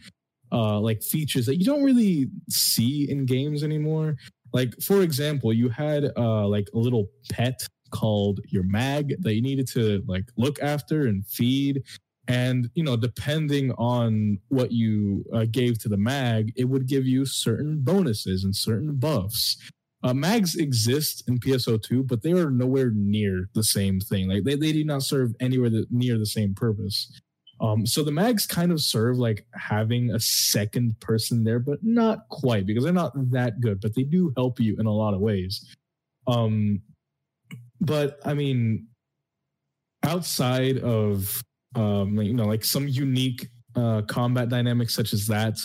[0.53, 4.17] uh, like features that you don't really see in games anymore.
[4.53, 9.43] Like for example, you had uh, like a little pet called your mag that you
[9.43, 11.83] needed to like look after and feed
[12.29, 17.07] and you know depending on what you uh, gave to the mag it would give
[17.07, 19.57] you certain bonuses and certain buffs.
[20.03, 24.29] Uh, mags exist in pso2 but they are nowhere near the same thing.
[24.29, 27.11] Like they, they do not serve anywhere the, near the same purpose.
[27.61, 32.29] Um, so the mags kind of serve like having a second person there, but not
[32.29, 35.21] quite because they're not that good, but they do help you in a lot of
[35.21, 35.65] ways.
[36.27, 36.83] Um,
[37.81, 38.89] but I mean,
[40.03, 41.43] outside of
[41.75, 45.59] um, you know, like some unique uh, combat dynamics such as that,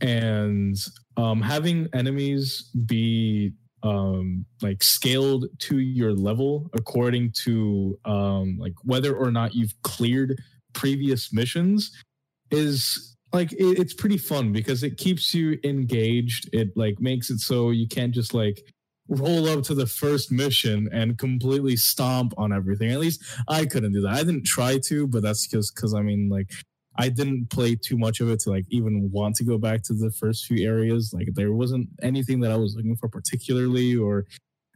[0.00, 0.76] and
[1.16, 9.14] um, having enemies be um like scaled to your level according to um like whether
[9.14, 10.40] or not you've cleared
[10.72, 11.92] previous missions
[12.50, 16.48] is like it, it's pretty fun because it keeps you engaged.
[16.52, 18.62] It like makes it so you can't just like
[19.08, 22.90] roll up to the first mission and completely stomp on everything.
[22.90, 24.12] At least i couldn't do that.
[24.12, 26.50] I didn't try to but that's just because i mean like
[26.96, 29.94] i didn't play too much of it to like even want to go back to
[29.94, 31.12] the first few areas.
[31.12, 34.26] Like there wasn't anything that i was looking for particularly or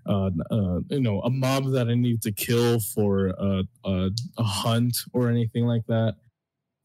[0.09, 4.43] uh, uh, you know a mob that I need to kill for a, a, a
[4.43, 6.15] hunt or anything like that.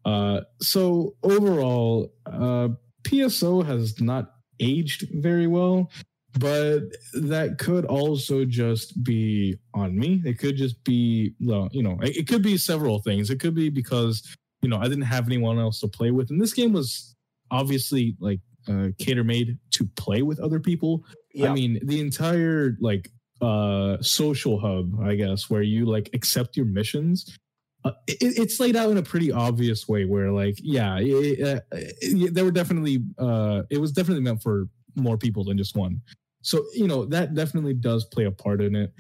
[0.06, 2.70] Uh, so overall, uh,
[3.04, 5.90] PSO has not aged very well,
[6.39, 6.82] but
[7.13, 10.22] that could also just be on me.
[10.26, 13.30] It could just be, well, you know, it, could be several things.
[13.30, 16.41] It could be because you know I didn't have anyone else to play with, and
[16.41, 17.15] this game was
[17.52, 21.06] obviously like uh, cater made to play with other people.
[21.34, 21.52] Yeah.
[21.52, 26.65] I mean, the entire like uh social hub, I guess, where you like accept your
[26.65, 27.38] missions.
[27.86, 31.60] Uh, it, it's laid out in a pretty obvious way where like yeah it, uh,
[31.72, 36.02] it, there were definitely uh it was definitely meant for more people than just one
[36.44, 38.94] so you know that definitely does play a part in it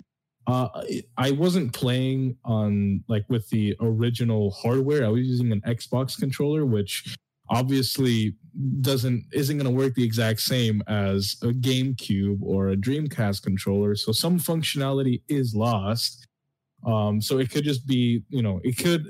[0.47, 0.67] uh
[1.17, 6.65] i wasn't playing on like with the original hardware i was using an xbox controller
[6.65, 7.15] which
[7.49, 8.35] obviously
[8.81, 13.95] doesn't isn't going to work the exact same as a GameCube or a Dreamcast controller.
[13.95, 16.27] So some functionality is lost.
[16.85, 19.05] Um, so it could just be, you know, it could.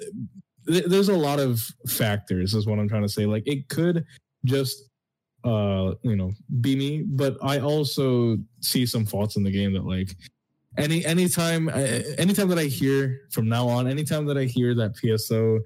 [0.67, 3.25] th- There's a lot of factors, is what I'm trying to say.
[3.25, 4.05] Like it could
[4.45, 4.89] just,
[5.43, 9.85] uh, you know, be me, but I also see some faults in the game that
[9.85, 10.15] like
[10.77, 15.59] any anytime anytime that I hear from now on, anytime that I hear that PSO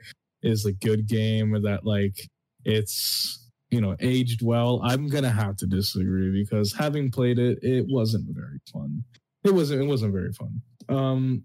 [0.43, 2.29] is a good game or that like
[2.65, 7.85] it's you know aged well i'm gonna have to disagree because having played it it
[7.87, 9.03] wasn't very fun.
[9.43, 10.61] It wasn't it wasn't very fun.
[10.89, 11.43] Um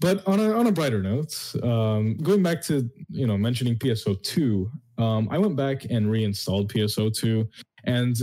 [0.00, 4.70] but on a on a brighter note um going back to you know mentioning pso2
[4.98, 7.48] um i went back and reinstalled pso2
[7.84, 8.16] and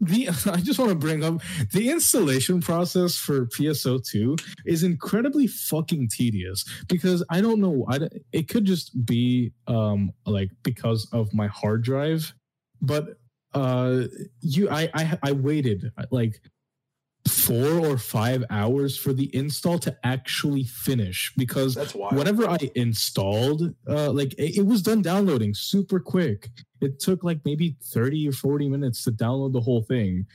[0.00, 1.40] the i just want to bring up
[1.72, 8.48] the installation process for pso2 is incredibly fucking tedious because i don't know don't- it
[8.48, 12.34] could just be um like because of my hard drive
[12.82, 13.18] but
[13.54, 14.02] uh
[14.42, 16.40] you i i, I waited like
[17.30, 24.10] four or five hours for the install to actually finish because whatever I installed, uh,
[24.10, 26.48] like it, it was done downloading super quick.
[26.80, 30.26] It took like maybe 30 or 40 minutes to download the whole thing.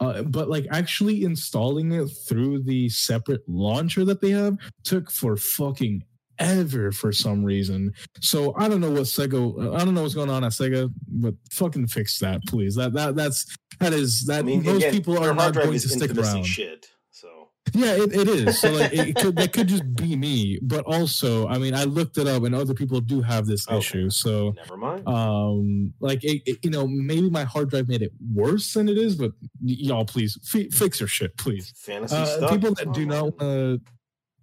[0.00, 5.36] Uh, but like actually installing it through the separate launcher that they have took for
[5.36, 6.02] fucking
[6.42, 7.92] ever for some reason.
[8.20, 11.34] So I don't know what Sega, I don't know what's going on at Sega, but
[11.50, 12.74] fucking fix that, please.
[12.74, 15.72] That that that's that is that I mean, most again, people are hard not going
[15.78, 16.44] to stick around.
[16.44, 16.86] shit.
[17.10, 17.28] So
[17.74, 18.60] Yeah, it, it is.
[18.60, 22.18] So like it could that could just be me, but also, I mean, I looked
[22.18, 23.78] it up and other people do have this Okay.
[23.78, 24.10] issue.
[24.10, 25.06] So never mind.
[25.08, 28.98] um like it, it- you know maybe my hard drive made it worse than it
[28.98, 32.50] is but y'all please fi- fix your shit please Fantasy uh, stuff.
[32.50, 33.80] people that do not want to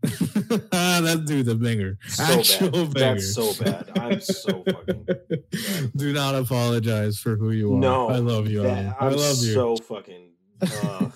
[0.01, 2.93] that dude the banger so actual bad.
[2.93, 3.91] banger That's so bad.
[3.97, 5.07] I'm so fucking.
[5.95, 9.53] do not apologize for who you are No, i love you that- i love you
[9.53, 10.25] so fucking.
[10.61, 11.09] Uh,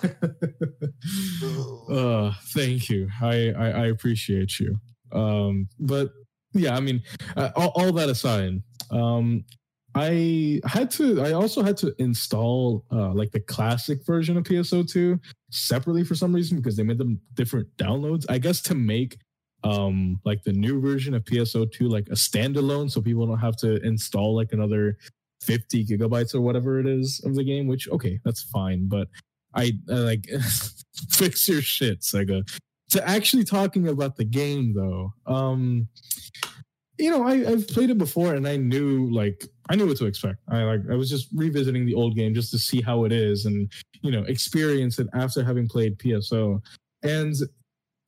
[1.91, 4.79] uh thank you I, I i appreciate you
[5.11, 6.11] um but
[6.53, 7.01] yeah i mean
[7.35, 9.43] uh, all, all that aside um
[9.95, 15.19] i had to i also had to install uh like the classic version of pso2
[15.51, 19.17] separately for some reason because they made them different downloads i guess to make
[19.63, 23.81] um like the new version of pso2 like a standalone so people don't have to
[23.85, 24.97] install like another
[25.41, 29.07] 50 gigabytes or whatever it is of the game which okay that's fine but
[29.55, 30.29] I, I like
[31.09, 32.47] fix your shit, Sega.
[32.91, 35.87] To actually talking about the game though, um,
[36.97, 40.05] you know, I, I've played it before and I knew like I knew what to
[40.05, 40.39] expect.
[40.49, 43.45] I like I was just revisiting the old game just to see how it is
[43.45, 43.71] and
[44.01, 46.61] you know experience it after having played PSO.
[47.03, 47.33] And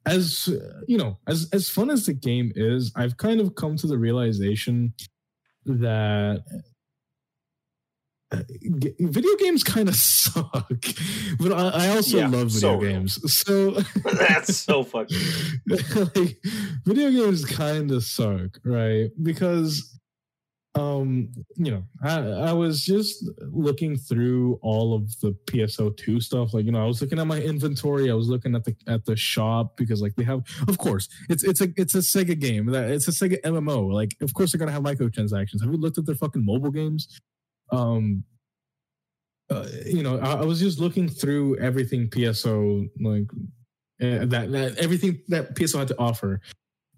[0.06, 0.50] as
[0.88, 3.98] you know, as as fun as the game is, I've kind of come to the
[3.98, 4.94] realization
[5.66, 6.44] that
[8.32, 8.42] uh,
[9.00, 10.52] video games kind of suck,
[11.40, 12.92] but I, I also Yeah, love so video real.
[13.00, 13.20] games.
[13.32, 13.72] So
[14.04, 15.18] That's so fucking.
[16.16, 16.38] like
[16.86, 19.10] video games kind of suck, right?
[19.22, 19.98] Because
[20.76, 26.54] um, you know, I I was just looking through all of the PSO2 stuff.
[26.54, 29.06] Like, you know, I was looking at my inventory, I was looking at the at
[29.06, 32.66] the shop because like they have of course it's it's a it's a Sega game.
[32.68, 33.92] That it's a Sega MMO.
[33.92, 35.64] Like, of course they're gonna have microtransactions.
[35.64, 37.20] Have you looked at their fucking mobile games?
[37.72, 38.24] Um
[39.50, 43.28] uh, you know, I, I was just looking through everything PSO like
[44.02, 46.42] uh, that that everything that PSO had to offer,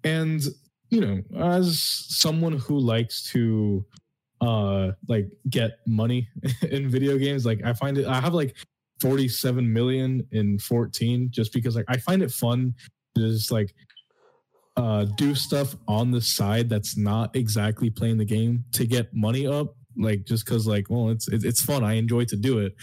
[0.02, 0.42] and
[0.90, 3.84] you know, as someone who likes to
[4.40, 6.28] uh like get money
[6.70, 8.56] in video games, like I find it, I have like
[9.00, 12.74] 47 million in 14 just because like I find it fun
[13.14, 13.74] to just like
[14.76, 19.46] uh do stuff on the side that's not exactly playing the game to get money
[19.46, 21.84] up like just because like well it's it's fun.
[21.84, 22.74] I enjoy to do it.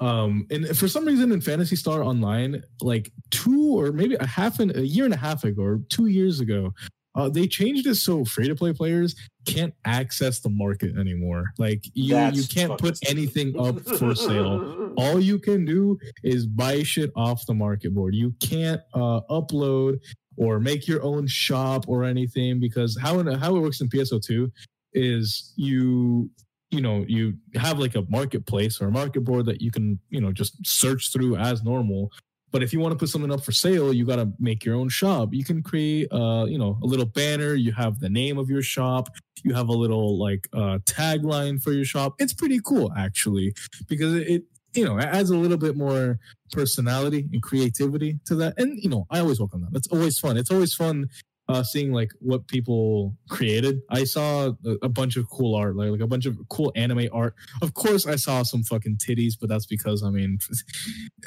[0.00, 4.58] Um and for some reason in phantasy star online like two or maybe a half
[4.60, 6.72] an, a year and a half ago or two years ago
[7.18, 9.14] uh, they changed it so free to play players
[9.46, 13.18] can't access the market anymore like you That's you can't put stupid.
[13.18, 18.14] anything up for sale all you can do is buy shit off the market board.
[18.14, 20.00] You can't uh, upload
[20.36, 24.50] or make your own shop or anything because how how it works in PSO2
[24.94, 26.30] is you
[26.70, 30.20] you know you have like a marketplace or a market board that you can you
[30.20, 32.10] know just search through as normal
[32.50, 34.74] but if you want to put something up for sale you got to make your
[34.74, 35.30] own shop.
[35.32, 37.54] You can create uh you know a little banner.
[37.54, 39.08] You have the name of your shop.
[39.44, 42.14] You have a little like uh tagline for your shop.
[42.18, 43.54] It's pretty cool actually
[43.88, 46.18] because it you know adds a little bit more
[46.52, 48.54] personality and creativity to that.
[48.58, 49.72] And you know i always welcome that.
[49.72, 50.36] That's always fun.
[50.36, 51.08] It's always fun
[51.48, 53.80] uh, seeing like what people created.
[53.90, 57.08] I saw a, a bunch of cool art, like, like a bunch of cool anime
[57.12, 57.34] art.
[57.62, 60.38] Of course, I saw some fucking titties, but that's because I mean,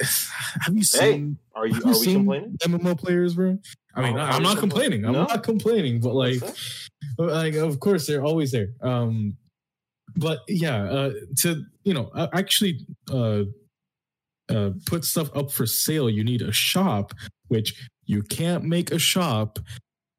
[0.60, 1.38] have you seen?
[1.54, 1.74] Hey, are you?
[1.84, 2.56] Are you we complaining?
[2.62, 3.58] MMO players, bro?
[3.94, 5.04] I mean, Oh, I- I'm not complaining?
[5.04, 5.24] I'm No?
[5.24, 6.40] not complaining, but like,
[7.18, 8.68] like of course they're always there.
[8.80, 9.36] Um,
[10.16, 13.42] but yeah, uh, to you know, uh, actually, uh,
[14.48, 17.12] uh, put stuff up for sale, you need a shop,
[17.48, 19.58] which you can't make a shop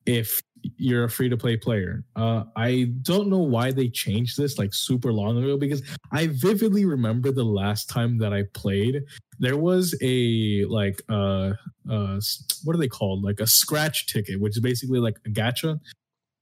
[0.05, 0.41] if
[0.77, 2.03] you're a free to play player.
[2.15, 6.85] Uh, I don't know why they changed this like super long ago because I vividly
[6.85, 9.03] remember the last time that I played.
[9.39, 11.53] There was a like uh
[11.89, 12.19] uh
[12.63, 13.23] what are they called?
[13.23, 15.79] Like a scratch ticket, which is basically like a gacha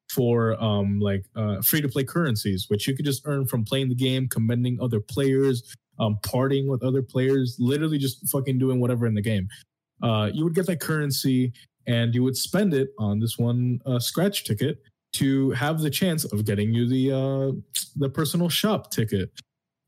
[0.10, 3.90] for um like uh free to play currencies, which you could just earn from playing
[3.90, 9.08] the game, commending other players, um partying with other players, literally just fucking doing whatever
[9.08, 9.48] in the game.
[10.04, 11.54] Uh, you would get that currency
[11.88, 14.82] and you would spend it on this one uh, scratch ticket
[15.14, 17.52] to have the chance of getting you the uh,
[17.96, 19.30] the personal shop ticket.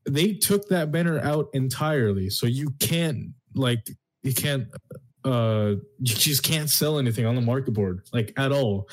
[0.08, 3.88] They took that banner out entirely, so you can't like
[4.22, 4.66] you can't
[5.24, 8.88] uh you just can't sell anything on the market board like at all.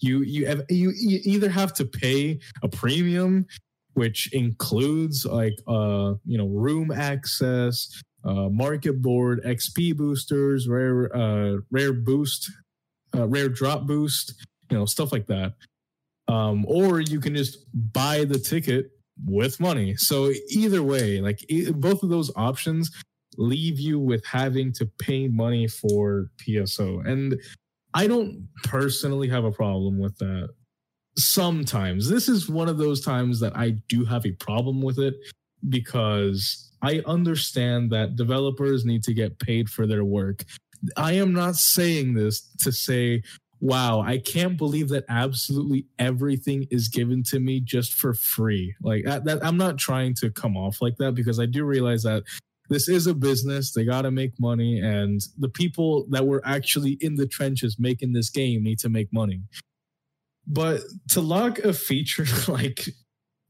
[0.00, 3.46] You you have, you, you either have to pay a premium,
[3.94, 11.58] which includes like uh you know room access, uh, market board, XP boosters, rare uh,
[11.70, 12.50] rare boost,
[13.14, 14.34] uh, rare drop boost,
[14.70, 15.54] you know, stuff like that.
[16.26, 18.90] Um, or you can just buy the ticket
[19.26, 19.94] with money.
[19.96, 22.90] So either way, like e- both of those options
[23.36, 27.06] leave you with having to pay money for PSO.
[27.06, 27.40] And
[27.92, 30.48] I don't personally have a problem with that.
[31.16, 35.14] Sometimes this is one of those times that I do have a problem with it
[35.68, 40.44] because I understand that developers need to get paid for their work.
[40.96, 43.22] I am not saying this to say,
[43.60, 48.74] wow, I can't believe that absolutely everything is given to me just for free.
[48.82, 52.02] Like that, that I'm not trying to come off like that because I do realize
[52.02, 52.24] that
[52.68, 53.72] this is a business.
[53.72, 58.12] They got to make money and the people that were actually in the trenches making
[58.12, 59.42] this game need to make money.
[60.46, 62.88] But to lock a feature like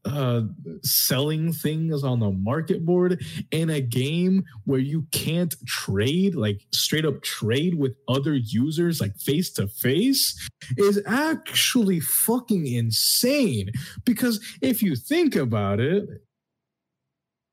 [0.05, 0.41] uh
[0.83, 7.05] selling things on the market board in a game where you can't trade like straight
[7.05, 13.69] up trade with other users like face to face is actually fucking insane.
[14.05, 16.07] Because if you think about it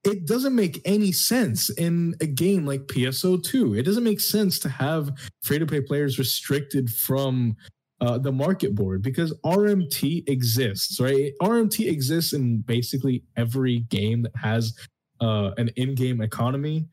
[0.04, 4.68] it doesn't make any sense in a game like PSO2 it doesn't make sense to
[4.68, 5.12] have
[5.42, 7.56] free to play players restricted from
[8.02, 11.32] uh, the market board because RMT exists, right?
[11.40, 14.74] RMT exists in basically every game that has
[15.20, 16.88] uh, an in-game economy.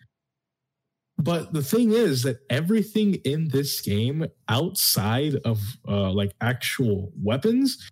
[1.17, 7.89] But the thing is that everything in this game outside of uh, like actual weapons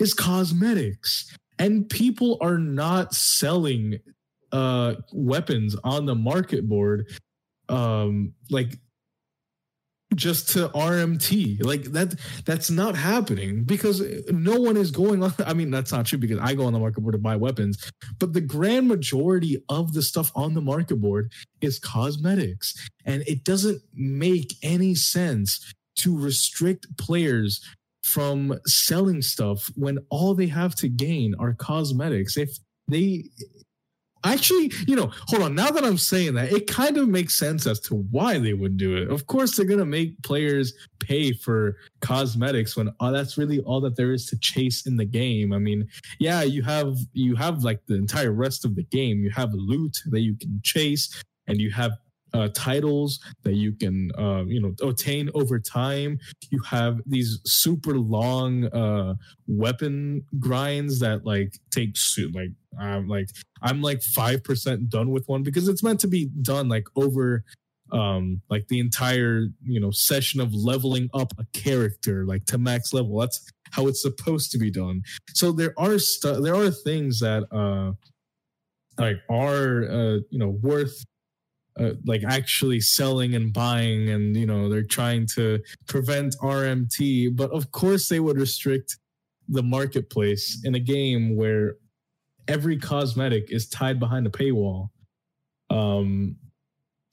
[0.00, 4.00] is cosmetics, and people are not selling
[4.50, 7.08] uh, weapons on the market board
[7.68, 8.78] um, like
[10.14, 11.64] just to RMT.
[11.64, 12.14] Like that
[12.44, 16.38] that's not happening because no one is going on I mean that's not true because
[16.38, 20.02] I go on the market board to buy weapons, but the grand majority of the
[20.02, 26.86] stuff on the market board is cosmetics and it doesn't make any sense to restrict
[26.98, 27.60] players
[28.02, 32.36] from selling stuff when all they have to gain are cosmetics.
[32.36, 33.24] If they
[34.26, 35.54] Actually, you know, hold on.
[35.54, 38.76] Now that I'm saying that, it kind of makes sense as to why they would
[38.76, 39.08] do it.
[39.10, 43.96] Of course, they're gonna make players pay for cosmetics when oh, that's really all that
[43.96, 45.52] there is to chase in the game.
[45.52, 49.20] I mean, yeah, you have you have like the entire rest of the game.
[49.20, 51.92] You have loot that you can chase, and you have
[52.34, 56.18] uh, titles that you can uh, you know obtain over time.
[56.50, 59.14] You have these super long uh,
[59.46, 63.28] weapon grinds that like take su- like I'm like
[63.62, 67.44] I'm like five percent done with one because it's meant to be done like over
[67.92, 72.92] um like the entire you know session of leveling up a character like to max
[72.92, 73.18] level.
[73.20, 75.02] That's how it's supposed to be done.
[75.34, 77.92] So there are stu- there are things that uh
[79.00, 81.04] like are uh you know worth
[81.78, 87.50] uh, like actually selling and buying and you know they're trying to prevent rmt but
[87.50, 88.96] of course they would restrict
[89.48, 91.76] the marketplace in a game where
[92.48, 94.90] every cosmetic is tied behind a paywall.
[95.70, 96.36] Um,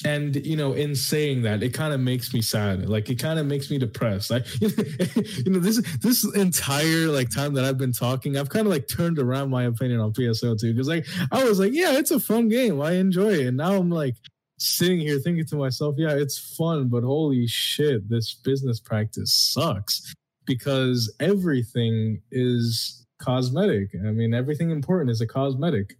[0.05, 2.89] and you know, in saying that, it kind of makes me sad.
[2.89, 4.31] Like it kind of makes me depressed.
[4.31, 8.73] like you know, this this entire like time that I've been talking, I've kind of
[8.73, 12.11] like turned around my opinion on PSO too, because like I was like, yeah, it's
[12.11, 14.15] a fun game, I enjoy it, and now I'm like
[14.59, 20.13] sitting here thinking to myself, yeah, it's fun, but holy shit, this business practice sucks
[20.45, 23.89] because everything is cosmetic.
[23.95, 25.95] I mean, everything important is a cosmetic,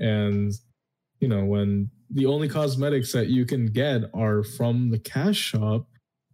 [0.00, 0.52] and
[1.20, 5.86] you know when the only cosmetics that you can get are from the cash shop,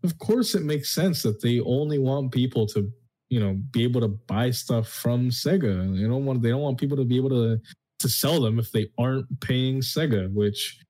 [0.03, 2.91] of course it makes sense that they only want people to,
[3.29, 5.97] you know, be able to buy stuff from Sega.
[5.97, 7.61] They don't want they don't want people to be able to
[8.01, 10.81] to sell them if they aren't paying Sega, which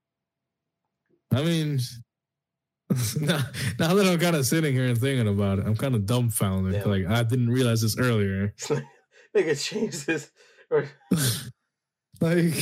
[1.33, 1.79] I mean
[3.21, 3.39] now,
[3.79, 6.75] now that I'm kind of sitting here and thinking about it, I'm kind of dumbfounded.
[6.75, 6.85] Yeah.
[6.85, 8.53] Like I didn't realize this earlier.
[9.35, 10.31] they could change this.
[10.71, 10.89] Or,
[12.23, 12.53] Like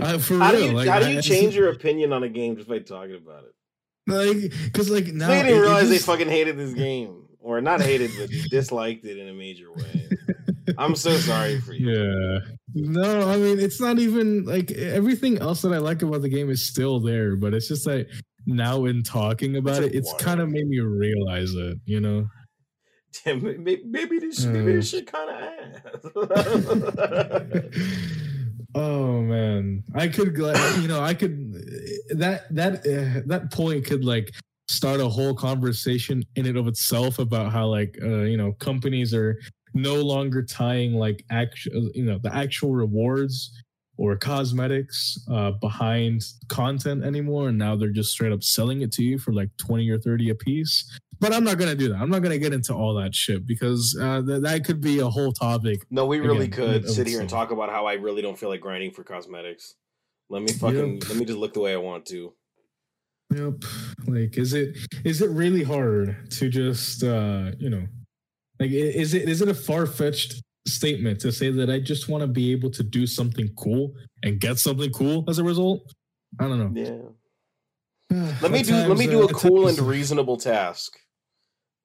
[0.00, 2.24] I, for how real, do you like how do I- you change your opinion on
[2.24, 3.54] a game just by talking about it?
[4.08, 7.80] like because like now they didn't realize just- they fucking hated this game, or not
[7.80, 10.08] hated, but disliked it in a major way.
[10.76, 11.90] I'm so sorry for you.
[11.92, 12.38] Yeah.
[12.74, 16.50] No, I mean it's not even like everything else that I like about the game
[16.50, 18.08] is still there, but it's just like
[18.46, 22.28] now in talking about It's it, it's kind of made me realize it, you know.
[23.24, 24.76] Damn, maybe, maybe this maybe Mm.
[24.76, 27.64] this shit kind of ass.
[28.74, 31.54] oh man, I could, you know, I could
[32.10, 34.30] that that uh, that point could like
[34.68, 39.12] start a whole conversation in and of itself about how like uh, you know companies
[39.14, 39.38] are
[39.74, 43.52] no longer tying like actual you know the actual rewards
[43.96, 49.02] or cosmetics uh, behind content anymore and now they're just straight up selling it to
[49.02, 50.88] you for like 20 or 30 a piece
[51.20, 53.98] but i'm not gonna do that i'm not gonna get into all that shit because
[54.00, 56.50] uh, th- that could be a whole topic no, we really Again,
[56.82, 59.74] could sit here and talk about how I really don't feel like grinding for cosmetics.
[60.30, 61.08] Let me fucking Yep.
[61.08, 62.34] let me just look the way I want to.
[63.34, 63.64] Yep.
[64.06, 67.86] Like, is it is it really hard to just uh, you know,
[68.60, 72.22] like, is it is it a far fetched statement to say that I just want
[72.22, 75.92] to be able to do something cool and get something cool as a result?
[76.40, 76.80] I don't know.
[78.10, 78.18] Yeah.
[78.42, 80.98] Let me do let me do uh, a cool and reasonable task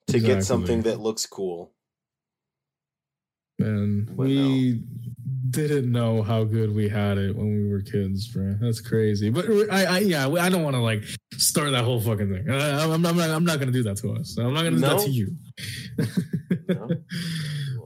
[0.08, 1.74] to get something that looks cool.
[3.60, 4.84] And But we
[5.50, 8.56] didn't know how good we had it when we were kids, bro.
[8.60, 9.30] That's crazy.
[9.30, 11.04] But I, I yeah, I don't want to like
[11.38, 12.50] start that whole fucking thing.
[12.50, 14.38] I, I'm, not, I'm not gonna do that to us.
[14.38, 14.98] I'm not gonna do No?
[14.98, 15.36] that to you.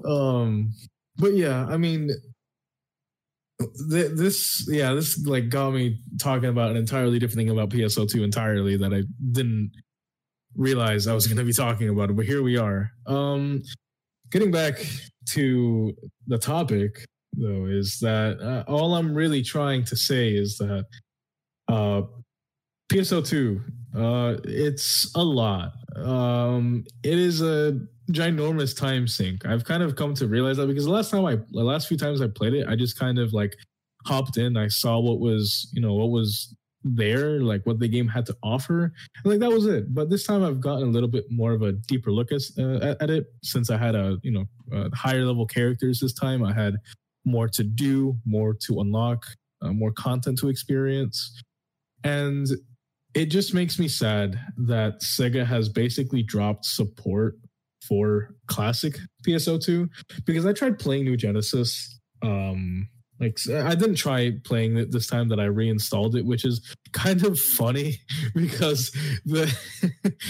[0.06, 0.74] Um,
[1.18, 2.10] but yeah, I mean,
[3.90, 8.24] th- this yeah, this like got me talking about an entirely different thing about PSO2
[8.24, 9.72] entirely that I didn't
[10.56, 12.16] realize I was going to be talking about it.
[12.16, 12.92] But here we are.
[13.06, 13.64] Um,
[14.32, 14.86] getting back
[15.30, 15.94] to
[16.28, 20.86] the topic though is that uh, all I'm really trying to say is that
[21.68, 22.04] uh,
[22.92, 23.62] PSO2
[23.96, 25.74] uh, it's a lot.
[25.96, 27.80] Um, it is a
[28.12, 29.46] ginormous time sink.
[29.46, 31.98] I've kind of come to realize that because the last time I, the last few
[31.98, 33.56] times I played it, I just kind of like
[34.06, 34.58] hopped in.
[34.58, 38.38] I saw what was, you know, what was there, like what the game had to
[38.42, 38.94] offer,
[39.24, 39.94] and like that was it.
[39.94, 42.96] But this time I've gotten a little bit more of a deeper look at, uh,
[43.02, 46.44] at, it since I had a, you know, uh, higher level characters this time.
[46.44, 46.76] I had
[47.26, 49.26] more to do, more to unlock,
[49.62, 51.42] uh, more content to experience,
[52.04, 52.48] and
[53.14, 57.36] it just makes me sad that Sega has basically dropped support
[57.88, 59.90] for classic PSO2
[60.26, 62.00] because I tried playing New Genesis.
[62.22, 66.62] Um, like I didn't try playing it this time that I reinstalled it, which is
[66.94, 68.00] kind of funny
[68.36, 68.92] because
[69.26, 69.52] the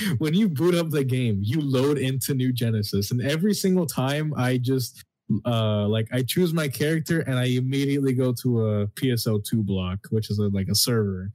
[0.19, 4.33] when you boot up the game, you load into New Genesis, and every single time
[4.37, 5.03] I just
[5.45, 10.29] uh like I choose my character and I immediately go to a PSO2 block, which
[10.29, 11.31] is a, like a server.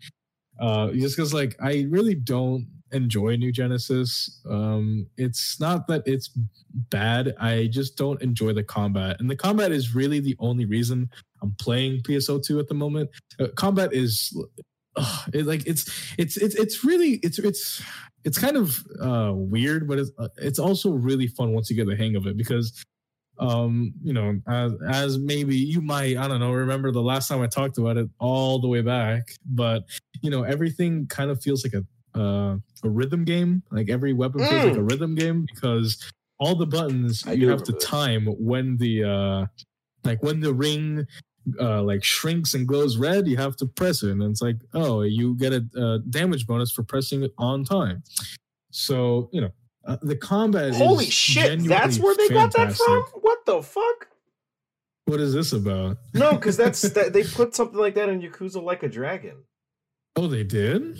[0.59, 4.41] Uh, just because like I really don't enjoy New Genesis.
[4.49, 6.31] Um, it's not that it's
[6.91, 7.35] bad.
[7.41, 11.11] I just don't enjoy the combat, and the combat is really the only reason
[11.43, 13.11] I'm playing PSO2 at the moment.
[13.39, 14.37] Uh, combat is
[14.97, 17.83] uh, it, like it's it's it's it's really it's it's
[18.25, 21.87] it's kind of uh, weird, but it's uh, it's also really fun once you get
[21.87, 22.85] the hang of it because
[23.39, 27.41] um you know as, as maybe you might i don't know remember the last time
[27.41, 29.85] i talked about it all the way back but
[30.21, 31.85] you know everything kind of feels like a
[32.15, 36.67] uh, a rhythm game like every weapon feels like a rhythm game because all the
[36.67, 37.85] buttons I you have to this.
[37.85, 39.47] time when the uh
[40.05, 41.07] like when the ring
[41.61, 45.03] uh like shrinks and glows red you have to press it and it's like oh
[45.03, 48.03] you get a, uh damage bonus for pressing it on time
[48.71, 49.51] so you know
[49.85, 51.65] uh, the combat Holy shit!
[51.65, 53.03] That's where they got that from.
[53.21, 54.09] What the fuck?
[55.07, 55.99] What is this about?
[56.15, 59.45] No, because that's that, they put something like that in Yakuza Like a Dragon.
[60.15, 60.99] Oh, they did.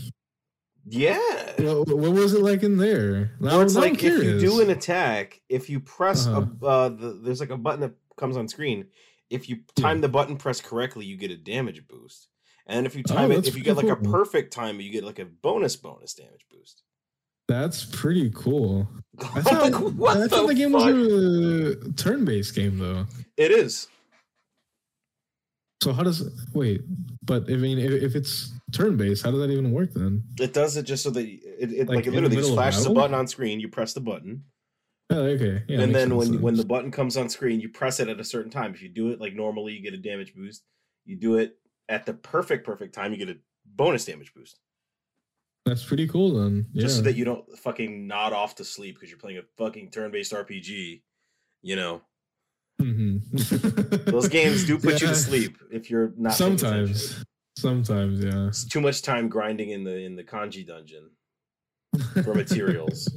[0.85, 1.19] Yeah.
[1.59, 3.33] What, what was it like in there?
[3.35, 6.47] It's now I'm like if you do an attack, if you press Uh-huh.
[6.61, 8.87] a, uh, the, there's like a button that comes on screen.
[9.31, 9.83] If you Yeah.
[9.83, 12.29] time the button press correctly, you get a damage boost.
[12.67, 14.91] And if you Oh, time it, if you get like pretty a perfect time, you
[14.91, 16.83] get like a bonus bonus damage boost.
[17.49, 18.89] That's pretty cool.
[19.35, 20.85] I thought, like, I thought the, game fuck?
[20.95, 23.07] was a turn-based game though.
[23.37, 23.89] It is.
[25.83, 26.83] So how does wait?
[27.25, 30.25] But I mean, if, if it's turn-based, how does that even work then?
[30.41, 32.91] It does it just so that it, it Like, like, it literally just flashes a
[32.91, 33.61] button on screen.
[33.61, 34.45] You press the button,
[35.11, 35.81] Oh, okay, yeah.
[35.81, 38.25] and then when sense when the button comes on screen, you press it at a
[38.25, 38.73] certain time.
[38.75, 40.63] If you do it like normally, you get a damage boost.
[41.05, 41.57] You do it
[41.89, 44.59] at the perfect perfect time, you get a bonus damage boost.
[45.67, 46.67] that's pretty cool then.
[46.73, 46.83] Yeah.
[46.83, 49.91] Just so that you don't fucking nod off to sleep because you're playing a fucking
[49.91, 51.03] turn-based RPG.
[51.63, 52.03] You know,
[52.81, 54.05] Mhm.
[54.07, 56.35] those games do put you to sleep if you're not.
[56.35, 57.23] Sometimes,
[57.63, 58.49] sometimes, yeah.
[58.49, 61.11] It's too much time grinding in the in the kanji dungeon
[62.25, 63.09] for materials.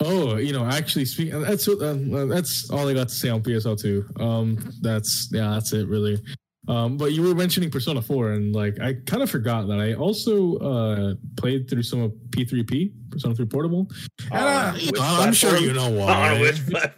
[0.00, 3.42] Oh, you know, actually, speaking that's um, uh, that's all I got to say on
[3.42, 4.04] PSL two.
[4.18, 6.20] Um, that's yeah, that's it really.
[6.68, 9.94] Um, but you were mentioning Persona four, and like I kind of forgot that I
[9.94, 13.88] also uh played through some of P3P Persona three Portable.
[14.30, 16.52] And, uh, On you know, I'm sure you know why.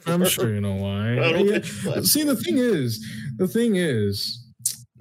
[0.06, 1.14] I'm sure you know why.
[1.14, 2.00] Yeah.
[2.02, 3.04] See, the thing is,
[3.36, 4.43] the thing is,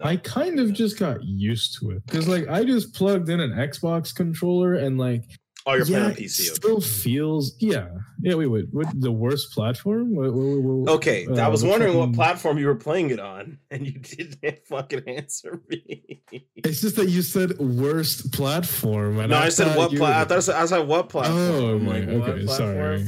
[0.04, 3.52] I kind of just got used to it because like I just plugged in an
[3.52, 5.24] Xbox controller and like
[5.66, 6.42] Oh, you're playing on it PC.
[6.42, 6.56] okay.
[6.56, 7.88] still feels yeah
[8.22, 11.70] yeah wait wait what the worst platform What- what- what- Okay, I uh, was which
[11.72, 16.22] wondering what platform you were playing it on, and you didn't fucking answer me.
[16.58, 20.22] it's just that you said worst platform and no, I, said thought what you platform?
[20.22, 21.38] I thought I said, I said what platform.
[21.40, 22.48] oh I'm my like, what okay platform?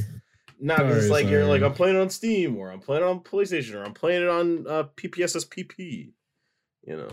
[0.58, 1.60] Nah, 'cause it's Sorry, like you're like.
[1.60, 4.28] I'm playing it on Steam or I'm playing it on PlayStation or I'm playing it
[4.30, 6.12] on uh, PPSSPP.
[6.86, 7.08] You know,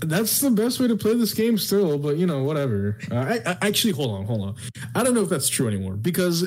[0.00, 3.52] that's the best way to play this game still but you know whatever uh, I,
[3.52, 4.54] I actually hold on hold on
[4.94, 6.42] I don't know if that's true anymore because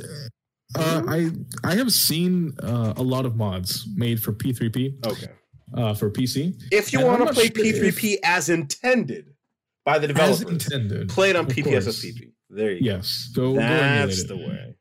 [0.76, 1.32] uh, I
[1.64, 5.28] I have seen uh, a lot of mods made for P3P okay.
[5.76, 9.34] uh, for PC If you want to play sure P3P as intended
[9.84, 11.48] by the developers, as intended play it on.
[11.48, 12.32] PPSSPP.
[12.52, 13.56] There you yes go, Yes.
[13.56, 14.28] go That's it.
[14.28, 14.77] the way.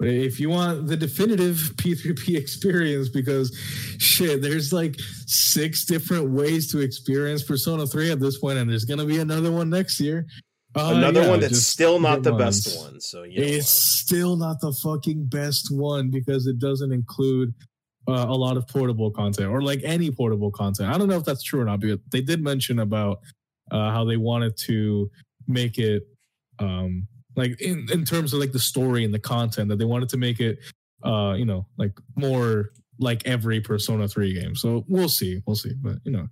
[0.00, 3.54] But if you want the definitive P3P experience, because
[3.98, 4.96] shit, there's like
[5.26, 9.52] six different ways to experience Persona 3 at this point, and there's gonna be another
[9.52, 10.26] one next year.
[10.74, 13.00] Uh, Another yeah, one that's still not the best one.
[13.00, 13.66] So you know it's what?
[13.66, 17.52] still not the fucking best one because it doesn't include
[18.08, 20.94] uh, a lot of portable content or like any portable content.
[20.94, 23.18] I don't know if that's true or not, but they did mention about
[23.70, 25.10] uh, how they wanted to
[25.48, 26.04] make it
[26.60, 27.06] um,
[27.40, 30.16] like in, in terms of like the story and the content that they wanted to
[30.16, 30.58] make it
[31.02, 32.70] uh, you know like more
[33.00, 34.54] like every Persona 3 game.
[34.54, 35.74] So we'll see, we'll see.
[35.82, 36.28] But you know,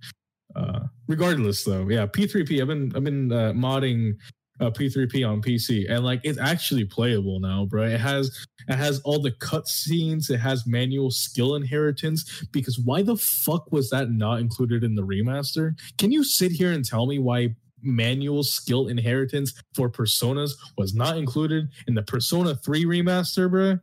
[0.55, 2.61] uh, regardless though, yeah, P3P.
[2.61, 4.15] I've been I've been uh, modding
[4.61, 7.83] uh, P3P on PC, and like it's actually playable now, bro.
[7.83, 10.29] It has it has all the cutscenes.
[10.29, 12.45] It has manual skill inheritance.
[12.51, 15.73] Because why the fuck was that not included in the remaster?
[15.97, 17.55] Can you sit here and tell me why?
[17.81, 23.79] Manual skill inheritance for personas was not included in the Persona 3 remaster, bro.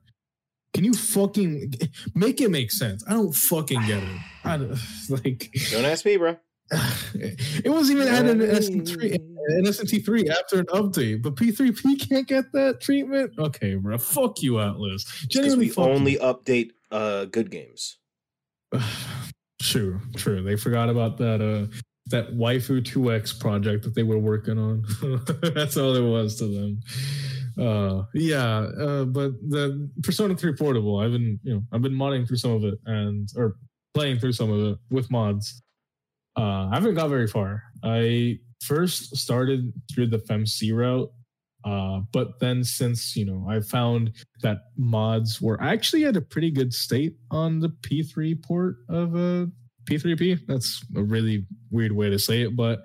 [0.74, 1.72] Can you fucking
[2.14, 3.03] make it make sense?
[3.09, 4.18] I don't fucking get it.
[4.44, 4.78] I don't,
[5.09, 6.36] like Don't ask me, bro.
[7.14, 12.53] it wasn't even added in SMT3, in SMT3 after an update, but P3P can't get
[12.53, 13.32] that treatment.
[13.38, 15.28] Okay, bro, fuck you, Atlus.
[15.28, 15.92] Because we fuck you.
[15.92, 17.99] only update uh good games.
[19.62, 20.42] true, true.
[20.42, 21.72] They forgot about that uh
[22.09, 24.84] that waifu 2x project that they were working on.
[25.54, 26.80] That's all it was to them.
[27.59, 32.26] Uh yeah, uh but the Persona 3 portable, I've been, you know, I've been modding
[32.26, 33.57] through some of it and or
[33.94, 35.62] playing through some of it with mods.
[36.38, 37.62] Uh I haven't got very far.
[37.82, 41.11] I first started through the FemC route
[41.66, 46.50] uh, but then since you know I found that mods were actually at a pretty
[46.50, 49.50] good state on the P3 port of a
[49.87, 50.47] P3P.
[50.47, 52.84] That's a really weird way to say it, but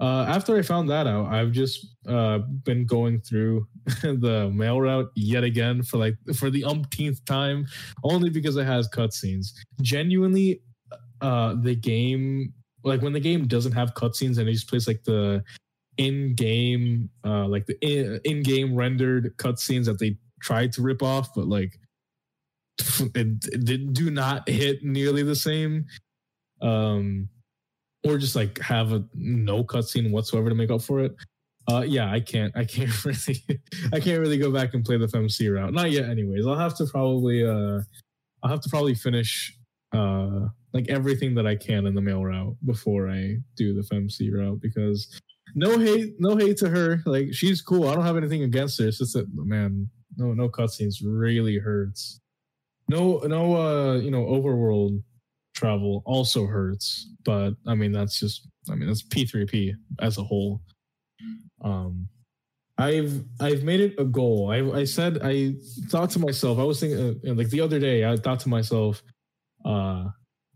[0.00, 3.66] uh, after I found that out, I've just uh, been going through
[4.02, 7.66] the male route yet again for like for the umpteenth time,
[8.02, 9.52] only because it has cutscenes.
[9.80, 10.62] Genuinely,
[11.20, 12.52] uh, the game
[12.84, 15.42] like when the game doesn't have cutscenes and it just plays like the
[15.98, 21.46] in-game uh like the in- in-game rendered cutscenes that they tried to rip off but
[21.46, 21.78] like
[23.14, 25.84] it, it did- do not hit nearly the same
[26.62, 27.28] um
[28.04, 31.14] or just like have a no cutscene whatsoever to make up for it
[31.70, 33.44] uh yeah i can't i can't really
[33.92, 36.76] i can't really go back and play the femc route not yet anyways i'll have
[36.76, 37.80] to probably uh
[38.42, 39.56] i'll have to probably finish
[39.92, 44.32] uh like everything that I can in the male route before I do the FemC
[44.32, 45.20] route because
[45.54, 47.02] no hate, no hate to her.
[47.04, 47.88] Like she's cool.
[47.88, 48.88] I don't have anything against her.
[48.88, 52.20] It's just that man, no no cutscenes really hurts.
[52.88, 55.02] No no uh you know overworld
[55.62, 60.60] travel also hurts, but I mean that's just I mean that's P3P as a whole.
[61.62, 62.08] Um
[62.78, 64.50] I've I've made it a goal.
[64.50, 65.54] I I said I
[65.88, 66.58] thought to myself.
[66.58, 68.04] I was thinking uh, like the other day.
[68.04, 69.02] I thought to myself,
[69.64, 70.06] uh,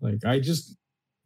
[0.01, 0.77] like I just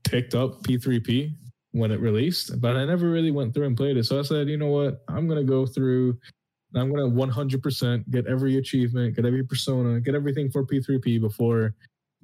[0.05, 1.33] picked up P3P
[1.73, 4.05] when it released, but I never really went through and played it.
[4.05, 5.03] So I said, you know what?
[5.09, 6.19] I'm gonna go through.
[6.75, 11.75] I'm gonna 100% get every achievement, get every persona, get everything for P3P before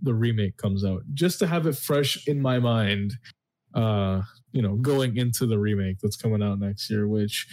[0.02, 3.14] the remake comes out, just to have it fresh in my mind.
[3.74, 4.22] Uh,
[4.52, 7.46] you know, going into the remake that's coming out next year, which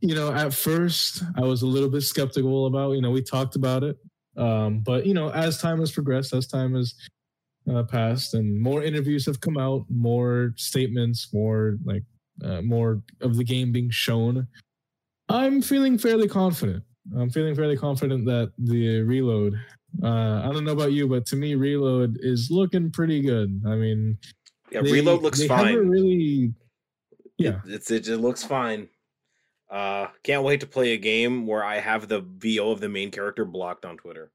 [0.00, 2.92] you know, at first I was a little bit skeptical about.
[2.92, 3.98] You know, we talked about it,
[4.36, 6.94] um, but you know, as time has progressed, as time has
[7.70, 12.02] uh, passed, and more interviews have come out, more statements, more like
[12.42, 14.46] uh, more of the game being shown.
[15.28, 16.82] I'm feeling fairly confident.
[17.16, 19.54] I'm feeling fairly confident that the reload.
[20.02, 23.62] Uh, I don't know about you, but to me, reload is looking pretty good.
[23.66, 24.18] I mean,
[24.70, 25.76] Yeah, they- reload looks they fine.
[25.88, 26.54] really.
[27.38, 27.60] Yeah.
[27.66, 28.88] It, it's it, it looks fine.
[29.70, 33.10] Uh, can't wait to play a game where I have the VO of the main
[33.10, 34.30] character blocked on Twitter.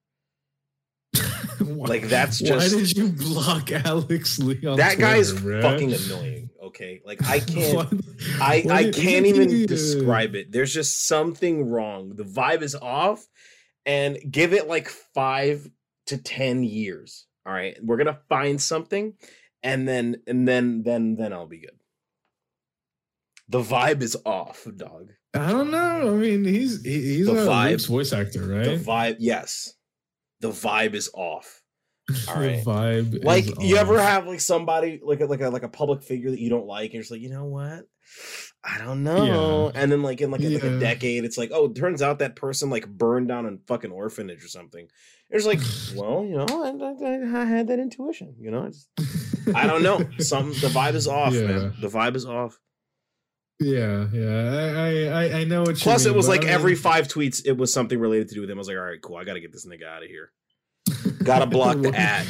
[1.60, 5.94] Like, that's just Why did you block Alex Le on that guy is Twitter, fucking
[5.94, 6.50] annoying.
[6.62, 7.76] Okay, like I can't.
[7.76, 7.94] What-
[8.42, 10.52] I, what I can't even uh, describe it.
[10.52, 12.16] There's just something wrong.
[12.16, 13.26] The vibe is off,
[13.86, 15.70] and give it like five
[16.08, 17.26] to ten years.
[17.46, 19.14] All right, we're gonna find something,
[19.64, 21.78] and then and then then then I'll be good.
[23.48, 25.12] The vibe is off, dog.
[25.36, 26.14] I don't know.
[26.14, 28.80] I mean, he's he- he's The a vibe- voice actor, The right?
[28.80, 29.74] vibe, yes,
[30.40, 31.62] the vibe is off.
[32.28, 33.24] all The vibe.
[33.24, 36.40] Like you ever have like somebody like a, like a like a public figure that
[36.40, 37.84] you don't like, and you're just like, you know what?
[38.68, 39.72] I don't know.
[39.76, 42.18] And then like in like, a- like a decade, it's like, oh, it turns out
[42.20, 44.88] that person like burned down a fucking orphanage or something.
[45.30, 45.60] It's like,
[45.96, 48.36] well, you know, I, I, I had that intuition.
[48.40, 48.90] You know, I, just,
[49.56, 50.00] I don't know.
[50.18, 51.42] Some the vibe is off, Yeah.
[51.48, 51.74] man.
[51.80, 52.60] The vibe is off.
[53.60, 54.74] Yeah, yeah.
[54.76, 55.78] I I I- know what.
[55.78, 58.42] Plus, you it was like I every five tweets, it was something related to do
[58.42, 58.58] with him.
[58.58, 59.16] I was like, all right, cool.
[59.18, 60.32] I got to get this nigga out of here.
[61.24, 62.28] Gotta block the What- ad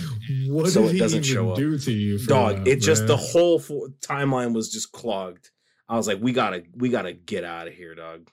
[0.48, 1.58] What so did it he doesn't show up.
[1.58, 3.60] do to you, dog that, it just the whole
[4.02, 5.50] timeline was just clogged
[5.90, 8.30] i was like we gotta we gotta get out of here dog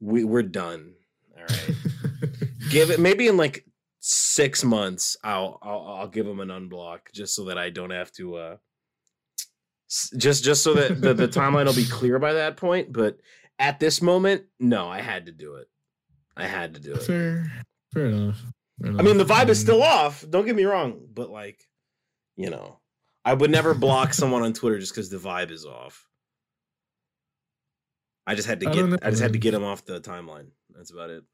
[0.00, 0.94] we we're done
[1.36, 1.76] all right
[2.70, 3.64] give it maybe in like
[4.00, 8.10] six months i'll i'll, I'll give him an unblock just so that i don't have
[8.12, 8.56] to uh
[10.16, 13.18] just just so that the, the timeline will be clear by that point but
[13.58, 15.68] at this moment no i had to do it
[16.36, 17.52] i had to do it fair,
[17.92, 18.42] fair enough.
[18.82, 20.24] I mean, the vibe is still off.
[20.28, 21.60] Don't get me wrong, but like,
[22.36, 22.78] you know,
[23.24, 26.06] I would never block someone on Twitter just because the vibe is off.
[28.26, 28.74] I just had to get.
[28.74, 30.48] don't know, I just had to get him off the timeline.
[30.74, 31.24] That's about it.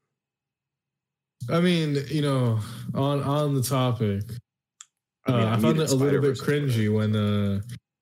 [1.49, 2.59] I mean, you know,
[2.95, 4.23] on on the topic,
[5.25, 7.61] I, mean, uh, I, I found it a little bit Spider-Verse cringy when uh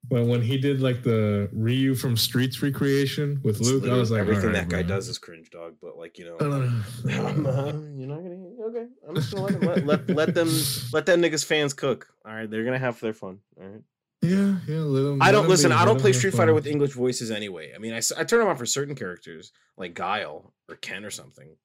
[0.10, 3.86] when when he did like the Ryu from Streets recreation with It's Luke.
[3.88, 5.76] I was like, everything "Alright, that guy bro." does is cringe, dog.
[5.82, 6.84] But like, you know, I don't
[7.26, 7.66] I'm, uh,
[7.98, 8.36] you're not gonna.
[8.70, 10.50] Okay, I'm just gonna let, them, let, let let them
[10.94, 12.08] let them niggas fans cook.
[12.26, 13.40] All right, they're gonna have their fun.
[13.60, 13.82] All right.
[14.26, 14.82] Yeah, yeah.
[14.82, 15.70] Let him, I don't listen.
[15.72, 17.74] be, I don't play have Street Fighter with English voices anyway.
[17.76, 21.12] I mean, I, I turn them on for certain characters like Guile or Ken or
[21.12, 21.56] something,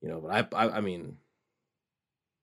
[0.00, 0.20] you know.
[0.20, 1.16] But I I, I mean,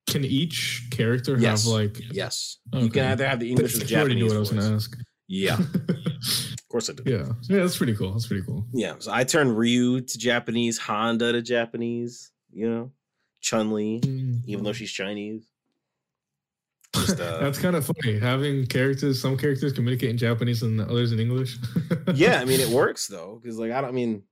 [0.09, 1.65] Can each character Yes.
[1.65, 1.97] have like?
[2.11, 4.57] yes, you can either have the English or the You already knew Japanese what I
[4.57, 4.97] was gonna ask.
[5.27, 5.57] Yeah,
[5.89, 7.03] of course I do.
[7.05, 7.61] yeah, yeah.
[7.61, 8.13] That's pretty cool.
[8.13, 8.65] That's pretty cool.
[8.73, 12.31] Yeah, so I turn Ryu to Japanese, Honda to Japanese.
[12.53, 12.91] You know,
[13.41, 14.41] Chun Li, mm.
[14.45, 15.45] even though she's Chinese.
[16.95, 19.21] Just, uh, That's kind of funny having characters.
[19.21, 21.57] Some characters communicate in Japanese and others in English.
[22.13, 24.23] yeah, I mean it works though, because like I don't I mean,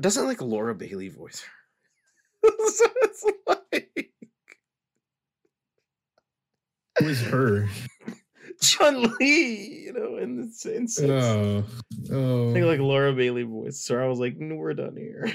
[0.00, 2.50] doesn't like Laura Bailey voice her?
[2.68, 4.10] so it's like
[6.98, 7.68] Who is her?
[8.60, 11.10] Chun Li, you know, in the in six.
[11.10, 11.64] Oh,
[12.12, 13.80] oh, I think like Laura Bailey voice.
[13.80, 15.32] So I was like, no, we're done here.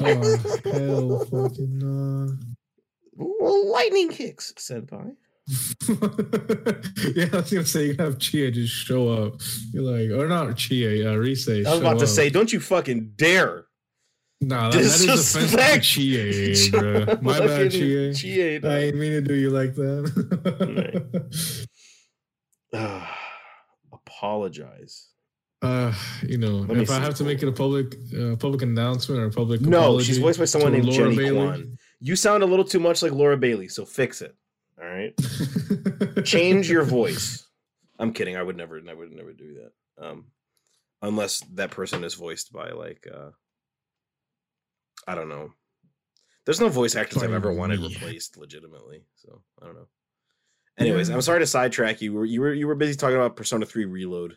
[0.00, 2.34] oh, hell, fucking uh.
[3.14, 5.14] well, lightning kicks, senpai.
[5.88, 9.40] yeah, I was gonna say you have Chie just show up.
[9.72, 11.48] You're like, or not Chie, uh, Rise.
[11.48, 13.66] I was about to say, don't you fucking dare.
[14.40, 17.18] nah, that, that is offensive to Chie, bro.
[17.20, 18.14] My bad, Chia.
[18.14, 21.48] Chie, I ain't mean to do you like that.
[23.92, 25.08] Apologize.
[25.62, 25.92] uh,
[26.22, 29.26] you know, Let if I have to make it a public, uh, public announcement or
[29.26, 31.36] a public, No, she's voiced by someone named Laura Jenny Bailey.
[31.46, 31.78] Kwan.
[32.00, 34.34] You sound a little too much like Laura Bailey, so fix it.
[34.84, 37.46] All right, change your voice.
[37.98, 38.36] I'm kidding.
[38.36, 40.04] I would never, I would never do that.
[40.04, 40.26] Um,
[41.00, 43.30] unless that person is voiced by like, uh,
[45.08, 45.52] I don't know.
[46.44, 49.04] There's no voice actors I've ever wanted replaced legitimately.
[49.14, 49.88] So I don't know.
[50.78, 51.14] Anyways, yeah.
[51.14, 52.10] I'm sorry to sidetrack you.
[52.12, 54.36] You were you were you were busy talking about Persona 3 Reload.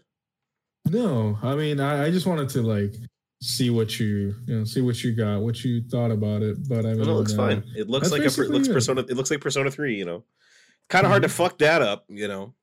[0.86, 2.94] No, I mean I, I just wanted to like
[3.42, 6.68] see what you you know see what you got, what you thought about it.
[6.68, 7.64] But I mean, it looks uh, fine.
[7.76, 9.02] It looks like a it looks Persona.
[9.02, 9.96] It looks like Persona 3.
[9.96, 10.24] You know,
[10.90, 11.12] kind of mm-hmm.
[11.12, 12.06] hard to fuck that up.
[12.10, 12.54] You know.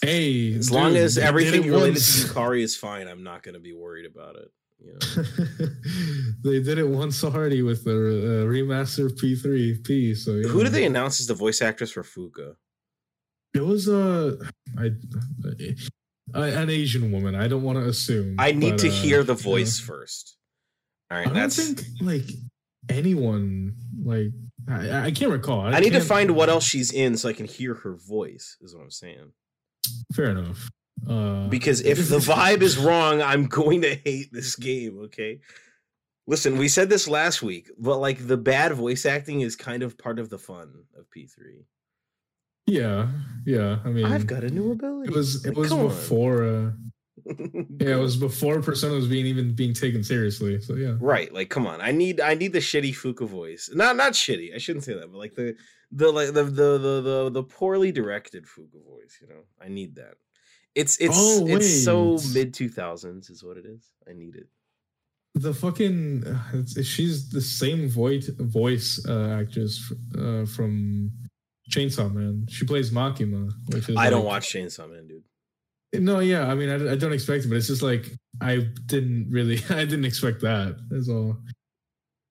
[0.00, 2.22] Hey, as dude, long as everything related once.
[2.22, 4.52] to Yukari is fine, I'm not going to be worried about it.
[4.78, 5.66] You know?
[6.44, 10.16] they did it once already with the uh, remaster of P3P.
[10.16, 10.46] So yeah.
[10.46, 12.54] who did they announce as the voice actress for Fuuka?
[13.54, 14.38] It was a,
[16.34, 17.34] uh, an Asian woman.
[17.34, 18.36] I don't want to assume.
[18.38, 20.36] I need but, to uh, hear the voice first.
[21.10, 22.28] All right, I don't think like
[22.88, 24.32] anyone like
[24.68, 25.62] I, I can't recall.
[25.62, 28.56] I, I need to find what else she's in so I can hear her voice.
[28.60, 29.32] Is what I'm saying.
[30.14, 30.68] Fair enough.
[31.08, 34.98] Uh, because if the vibe is wrong, I'm going to hate this game.
[35.04, 35.40] Okay.
[36.26, 39.96] Listen, we said this last week, but like the bad voice acting is kind of
[39.96, 41.64] part of the fun of P3.
[42.68, 43.08] Yeah,
[43.46, 43.78] yeah.
[43.84, 45.08] I mean, I've got a new ability.
[45.10, 46.44] It was it like, was before.
[46.44, 46.70] Uh,
[47.80, 50.60] yeah, it was before Persona was being even being taken seriously.
[50.60, 51.32] So yeah, right.
[51.32, 53.70] Like, come on, I need I need the shitty Fuuka voice.
[53.72, 54.54] Not not shitty.
[54.54, 55.56] I shouldn't say that, but like the
[55.90, 59.18] the like the the the the, the poorly directed Fuuka voice.
[59.22, 60.14] You know, I need that.
[60.74, 63.82] It's it's oh, it's so mid two thousands is what it is.
[64.08, 64.46] I need it.
[65.34, 66.24] The fucking
[66.82, 71.12] she's the same voice voice uh, actress uh, from
[71.68, 72.46] Chainsaw Man.
[72.48, 75.22] She plays Makima, which is I like, don't watch Chainsaw Man, dude.
[76.02, 78.06] No, yeah, I mean, I, I don't expect it, but it's just like
[78.40, 80.76] I didn't really, I didn't expect that.
[80.90, 81.36] That's all.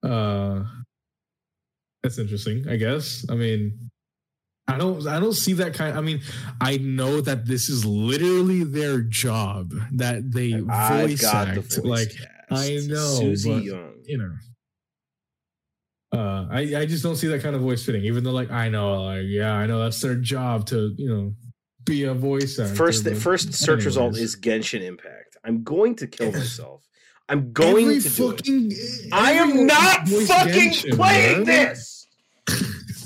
[0.03, 0.63] Uh,
[2.03, 3.25] that's interesting, I guess.
[3.29, 3.89] I mean,
[4.67, 5.97] I don't, I don't see that kind.
[5.97, 6.21] I mean,
[6.61, 11.55] I know that this is literally their job that they voice act.
[11.55, 12.27] Voice like cast.
[12.51, 13.93] I know, Susie but, Young.
[14.05, 14.31] you know,
[16.11, 18.03] uh, I, I just don't see that kind of voice fitting.
[18.05, 21.33] Even though, like, I know, like, yeah, I know that's their job to, you know,
[21.85, 22.75] be a voice actor.
[22.75, 23.85] First, the first search anyways.
[23.85, 25.37] result is Genshin Impact.
[25.43, 26.83] I'm going to kill myself.
[27.29, 29.13] I'm going every to fucking, do it.
[29.13, 32.07] I am not fucking Genshin, playing this.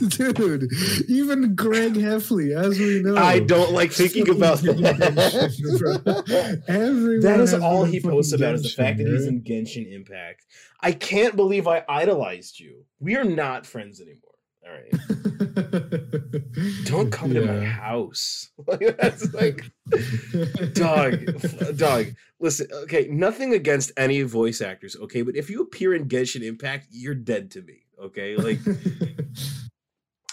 [0.08, 0.72] Dude,
[1.08, 6.64] even Greg Heffley, as we know, I don't like thinking about that.
[6.68, 10.44] Everyone that is all he posts about is the fact that he's in Genshin Impact.
[10.80, 12.86] I can't believe I idolized you.
[13.00, 14.32] We are not friends anymore.
[14.66, 14.92] All right.
[16.86, 17.42] Don't come yeah.
[17.42, 18.50] to my house.
[18.68, 19.72] Like that's like
[20.74, 21.26] dog
[21.78, 22.08] dog.
[22.40, 26.88] Listen, okay, nothing against any voice actors, okay, but if you appear in Genshin Impact,
[26.90, 27.84] you're dead to me.
[28.02, 28.36] Okay.
[28.36, 28.60] Like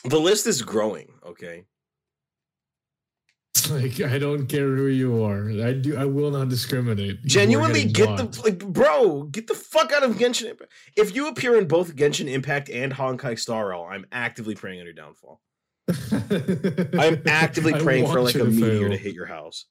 [0.05, 1.65] the list is growing, okay?
[3.71, 5.51] Like I don't care who you are.
[5.51, 5.97] I do.
[5.97, 7.23] I will not discriminate.
[7.25, 9.25] Genuinely, get the like, bro.
[9.25, 10.73] Get the fuck out of Genshin Impact.
[10.97, 14.87] If you appear in both Genshin Impact and Honkai Star Rail, I'm actively praying on
[14.87, 15.41] your downfall.
[16.99, 18.91] I'm actively praying for like a meteor fail.
[18.91, 19.67] to hit your house.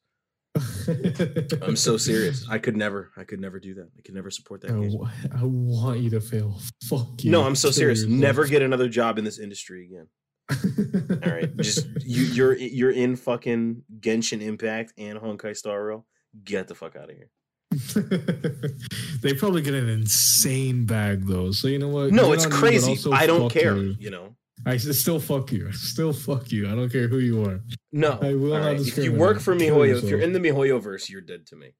[1.61, 2.45] I'm so serious.
[2.49, 3.11] I could never.
[3.17, 3.89] I could never do that.
[3.97, 4.71] I could never support that.
[4.71, 6.59] I, I want you to fail.
[6.83, 7.31] Fuck you.
[7.31, 8.05] No, I'm so serious.
[8.05, 10.07] Never get another job in this industry again.
[11.25, 16.05] All right, just you, you're you're in fucking Genshin Impact and Honkai Star Rail.
[16.43, 17.29] Get the fuck out of here.
[19.21, 21.51] they probably get an insane bag though.
[21.51, 22.11] So you know what?
[22.11, 22.97] No, it's crazy.
[23.11, 23.75] I don't care.
[23.75, 23.95] You.
[23.99, 24.36] you know.
[24.67, 25.71] I still fuck you.
[25.73, 26.67] Still fuck you.
[26.67, 27.61] I don't care who you are.
[27.93, 28.75] No, I will not.
[28.75, 31.71] If you work for MiHoYo, if you're in the MiHoYo verse, you're dead to me.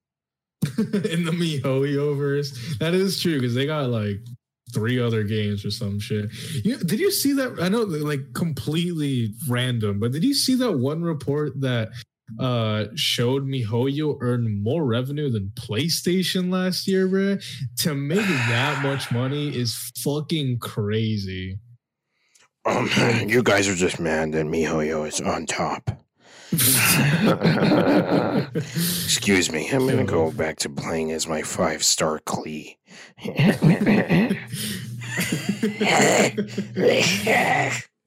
[0.78, 4.20] in the MiHoYo verse, that is true because they got like
[4.74, 6.30] three other games or some shit.
[6.64, 7.58] You, did you see that?
[7.62, 11.90] I know, like completely random, but did you see that one report that
[12.40, 17.38] uh showed MiHoYo earned more revenue than PlayStation last year, bro?
[17.80, 21.60] To make that much money is fucking crazy.
[22.68, 22.90] Um,
[23.28, 25.92] you guys are just mad that MiHoYo is on top.
[28.56, 32.78] Excuse me, I'm gonna go back to playing as my five star Klee.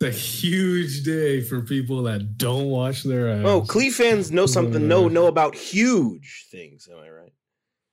[0.03, 3.43] a huge day for people that don't wash their ass.
[3.45, 4.89] Oh, Klee fans know something.
[4.89, 6.89] Know know about huge things.
[6.91, 7.10] Am I right?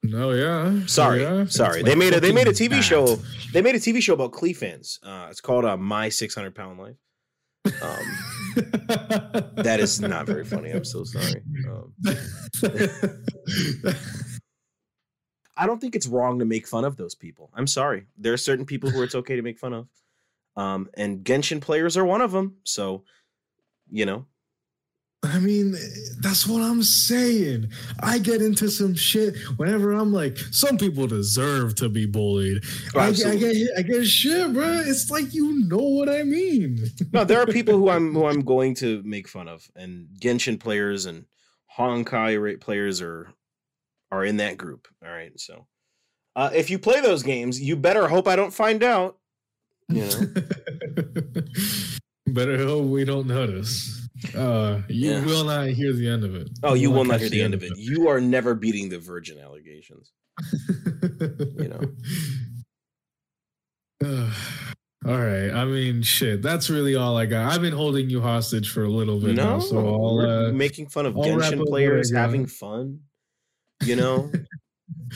[0.03, 0.85] No, yeah.
[0.85, 1.45] Sorry, yeah.
[1.45, 1.83] sorry.
[1.83, 2.83] They made a they made a TV bad.
[2.83, 3.17] show.
[3.51, 4.99] They made a TV show about Klee fans.
[5.03, 6.95] Uh, it's called uh, My Six Hundred Pound Life.
[7.81, 8.05] Um,
[9.57, 10.71] that is not very funny.
[10.71, 11.41] I'm so sorry.
[11.67, 11.93] Um,
[15.57, 17.49] I don't think it's wrong to make fun of those people.
[17.55, 18.05] I'm sorry.
[18.17, 19.87] There are certain people who it's okay to make fun of.
[20.55, 22.57] Um, and Genshin players are one of them.
[22.63, 23.03] So
[23.89, 24.25] You know.
[25.23, 25.75] I mean,
[26.19, 27.69] that's what I'm saying.
[28.01, 32.63] I get into some shit whenever I'm like, some people deserve to be bullied.
[32.95, 34.83] Oh, I, I get, I get shit, bro.
[34.85, 36.85] It's like you know what I mean.
[37.13, 40.59] No, there are people who I'm who I'm going to make fun of, and Genshin
[40.59, 41.25] players and
[41.77, 43.29] Honkai rate players are
[44.11, 44.87] are in that group.
[45.03, 45.65] All right, so
[46.35, 49.17] uh, if you play those games, you better hope I don't find out.
[49.89, 50.25] You know,
[52.27, 54.06] Better hope we don't notice.
[54.35, 55.25] Uh, you Yeah.
[55.25, 56.49] will not hear the end of it.
[56.63, 57.71] oh, you will not hear the end of it.
[57.77, 60.11] You are never beating the virgin allegations.
[61.59, 61.81] You know.
[64.03, 64.31] Uh,
[65.05, 65.49] all right.
[65.51, 66.41] I mean, shit.
[66.41, 67.51] That's really all I got.
[67.51, 70.19] I've been holding you hostage for a little bit now, so I'll.
[70.19, 72.99] Uh, making fun of I'll Genshin players having fun.
[73.83, 74.31] You know,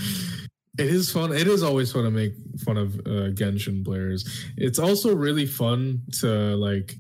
[0.78, 1.34] it is fun.
[1.34, 2.34] It is always fun to make
[2.64, 4.46] fun of uh, Genshin players.
[4.58, 6.96] It's also really fun to like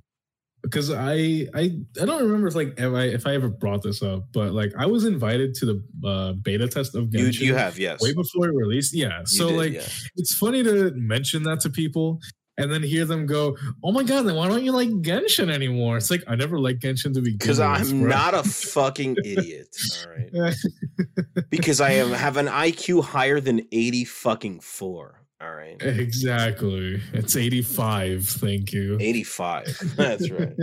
[0.63, 4.01] because I I I don't remember if like if I if I ever brought this
[4.01, 7.41] up, but like I was invited to the uh, beta test of you Genshin.
[7.41, 8.01] you have yes.
[8.01, 8.93] way before it released.
[8.93, 9.19] Yeah.
[9.19, 9.87] You So did, like yeah.
[10.15, 12.19] it's funny to mention that to people
[12.57, 15.97] and then hear them go, "Oh my god, then why don't you like Genshin anymore?"
[15.97, 18.09] It's like I never liked Genshin to begin because I'm bro.
[18.09, 19.75] not a fucking idiot.
[20.05, 20.55] All right.
[21.49, 25.20] because I am, have an IQ higher than 80 fucking four.
[25.41, 25.75] All right.
[25.81, 27.01] exactly.
[27.13, 28.25] It's 85.
[28.27, 28.97] Thank you.
[28.99, 29.93] 85.
[29.95, 30.53] That's right.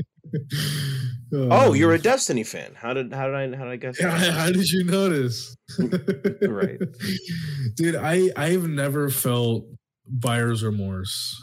[1.32, 2.74] Um, Oh, you're a Destiny fan.
[2.74, 5.56] How did how did I how did I guess Yeah, how did you notice?
[5.78, 6.78] Right.
[7.74, 9.66] Dude, I I've never felt
[10.06, 11.36] buyer's remorse.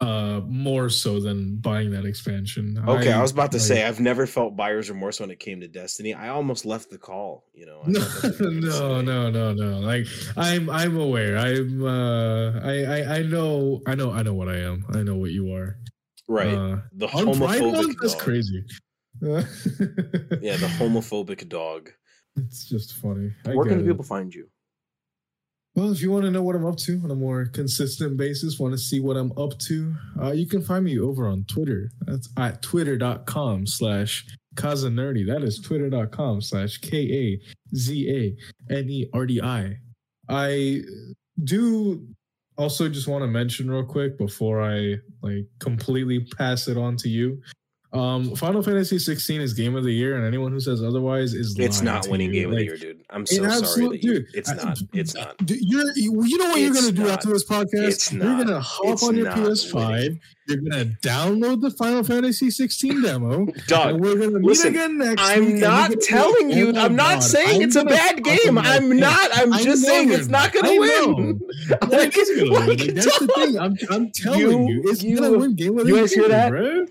[0.00, 2.82] Uh more so than buying that expansion.
[2.88, 5.60] Okay, I, was about to like- say I've never felt buyer's remorse when it came
[5.60, 6.14] to Destiny.
[6.14, 7.82] I almost left the call, you know.
[7.86, 9.78] No, thought that's what you were gonna no, no, no, no.
[9.80, 10.06] Like
[10.38, 11.36] I'm, I'm aware.
[11.36, 14.86] I'm, uh, I, I, I know, I know, I know what I am.
[14.94, 15.76] I know what you are.
[16.28, 16.54] Right.
[16.54, 18.64] Uh, the homophobic that's crazy.
[19.20, 19.42] Yeah,
[20.56, 21.90] the homophobic dog.
[22.36, 23.32] It's just funny.
[23.44, 23.86] I Where can it.
[23.86, 24.48] people find you?
[25.80, 28.58] Well, if you want to know what I'm up to on a more consistent basis,
[28.58, 31.90] want to see what I'm up to, uh, you can find me over on Twitter.
[32.02, 34.26] That's at twitter.com slash
[34.56, 35.26] Kazanerdi.
[35.26, 38.36] That is twitter.com slash K A Z
[38.70, 39.78] A N E R D I.
[40.28, 40.82] I
[41.42, 42.06] do
[42.58, 47.08] also just want to mention real quick before I like completely pass it on to
[47.08, 47.40] you.
[47.92, 51.56] Um, Final Fantasy 16 is game of the year, and anyone who says otherwise is
[51.58, 52.42] It's not winning you.
[52.42, 53.00] game of the year, dude.
[53.10, 54.78] I'm so sorry absolute- that you, dude, it's not.
[54.92, 55.34] It's not.
[55.48, 57.10] You're, you, know what you're gonna do not.
[57.10, 57.88] after this podcast?
[57.88, 59.74] It's you're gonna hop on your PS5.
[59.74, 60.20] winning.
[60.46, 64.96] You're gonna download the Final Fantasy 16 demo, Doug, and we're gonna meet listen, again
[64.98, 65.22] next.
[65.24, 66.72] I'm not telling you.
[66.76, 68.56] "Oh I'm not God, saying I'm it's a bad game.
[68.56, 69.30] I'm it." not.
[69.36, 70.62] I'm I just saying it's not not.
[70.62, 71.40] going I to win.
[71.70, 72.94] Like, Like, it's gonna win.
[72.94, 73.58] That's the thing.
[73.58, 75.96] I'm, I'm telling you, it's gonna win game of the year.
[75.96, 76.88] you guys hear that?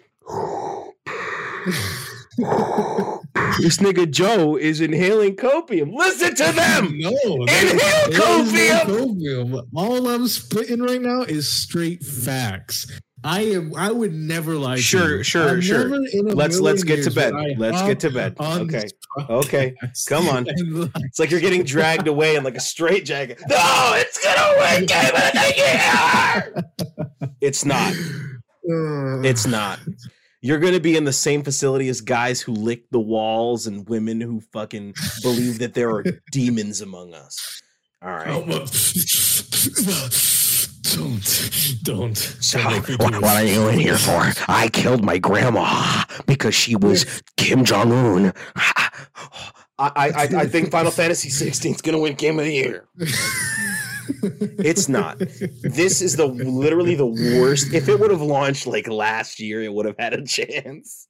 [3.59, 5.93] this nigga Joe is inhaling copium.
[5.93, 6.97] Listen to them.
[6.99, 8.81] No, Inhale there is no copium.
[8.81, 9.67] copium.
[9.75, 12.87] All I'm spitting right now is straight facts.
[13.23, 13.75] I am.
[13.75, 14.77] I would never lie.
[14.77, 15.89] Sure, sure, I'm sure.
[15.89, 17.33] never in a Let's let's get to bed.
[17.57, 18.35] Let's get to bed.
[18.39, 18.85] Okay.
[19.29, 19.75] Okay.
[20.07, 20.45] Come on.
[20.47, 23.39] It's like you're getting dragged away in like a straight jacket.
[23.49, 27.29] No, it's gonna win game of the year.
[27.41, 27.93] It's not.
[29.25, 29.79] It's not.
[30.41, 34.21] You're gonna be in the same facility as guys who lick the walls and women
[34.21, 37.61] who fucking believe that there are demons among us.
[38.01, 38.27] All right.
[38.29, 38.65] Oh, well,
[40.83, 42.17] don't, don't.
[42.17, 44.31] So, don't What, what are you in here for?
[44.47, 48.33] I killed my grandma because she was Kim Jong Un.
[49.77, 50.11] I, I,
[50.41, 52.87] I think Final Fantasy 16 is gonna win Game of the Year.
[54.21, 55.19] It's not.
[55.19, 57.73] This is the literally the worst.
[57.73, 61.07] If it would have launched like last year, it would have had a chance.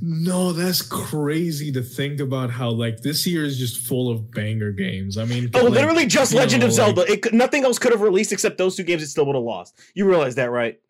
[0.00, 4.72] No, that's crazy to think about how like this year is just full of banger
[4.72, 5.18] games.
[5.18, 7.02] I mean, Oh, like, literally just Legend know, of Zelda.
[7.02, 9.02] It could, nothing else could have released except those two games.
[9.02, 9.78] It still would have lost.
[9.94, 10.80] You realize that, right?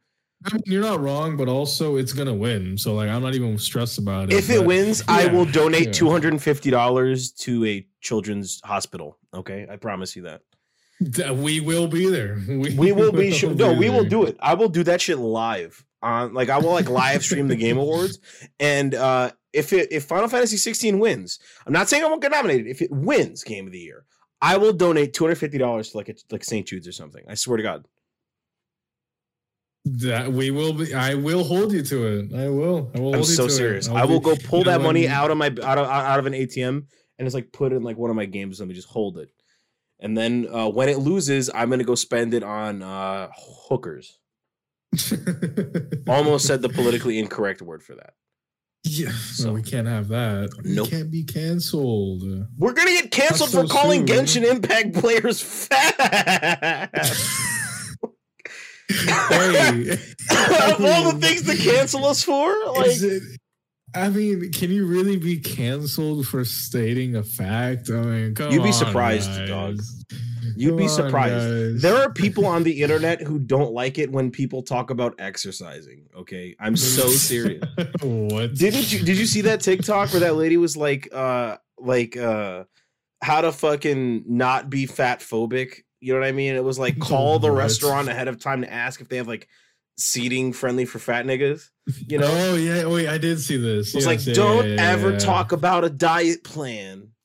[0.46, 2.78] I mean, you're not wrong, but also it's gonna win.
[2.78, 4.36] So like, I'm not even stressed about it.
[4.36, 5.92] If it but- wins, I will donate yeah.
[5.92, 9.18] two hundred and fifty dollars to a children's hospital.
[9.34, 10.42] Okay, I promise you that.
[11.00, 12.36] We will be there.
[12.48, 13.54] We will be sure.
[13.54, 14.36] No, we will do it.
[14.40, 16.34] I will do that shit live on.
[16.34, 18.18] Like I will like live stream the Game Awards,
[18.58, 22.30] and uh if it if Final Fantasy 16 wins, I'm not saying I won't get
[22.30, 22.66] nominated.
[22.66, 24.04] If it wins Game of the Year,
[24.42, 26.66] I will donate two hundred fifty dollars to like a, like St.
[26.66, 27.24] Jude's or something.
[27.28, 27.86] I swear to God.
[29.86, 30.92] That we will be.
[30.92, 32.34] I will hold you to it.
[32.34, 32.90] I will.
[32.94, 33.08] I will.
[33.08, 33.88] I'm hold you so serious.
[33.88, 36.34] I will be- go pull that money out of my out of out of an
[36.34, 36.84] ATM
[37.18, 38.74] and just like put it in like one of my games or something.
[38.74, 39.30] Just hold it,
[40.00, 43.28] and then uh, when it loses, I'm gonna go spend it on uh,
[43.68, 44.18] hookers.
[46.08, 48.14] Almost said the politically incorrect word for that.
[48.82, 50.50] Yeah, So- so we can't have that.
[50.64, 50.86] Nope.
[50.86, 52.22] We can't be canceled.
[52.56, 54.24] We're gonna get canceled That's for calling soon.
[54.24, 56.90] Genshin Impact players fat.
[58.88, 59.90] hey,
[60.30, 63.22] of all the things to cancel us for, like is it?
[63.94, 67.90] I mean, can you really be canceled for stating a fact?
[67.90, 69.48] I mean, come You'd be on, surprised, guys.
[69.48, 69.76] dog.
[70.56, 71.34] You'd be Come on, surprised.
[71.74, 71.82] guys.
[71.82, 76.06] There are people on the internet who don't like it when people talk about exercising.
[76.16, 77.62] Okay, I'm so serious.
[78.02, 78.54] what?
[78.54, 79.00] Didn't you?
[79.04, 82.64] Did you see that TikTok where that lady was like, uh, like, uh,
[83.22, 85.80] how to fucking not be fat phobic?
[86.00, 86.54] You know what I mean?
[86.54, 89.48] It was like call the restaurant ahead of time to ask if they have like
[89.98, 91.68] seating friendly for fat niggas.
[92.08, 93.88] You know, Oh yeah, oh, wait, I did see this.
[93.94, 97.08] It's Yes, like, yeah, don't yeah, yeah, ever talk about a diet plan.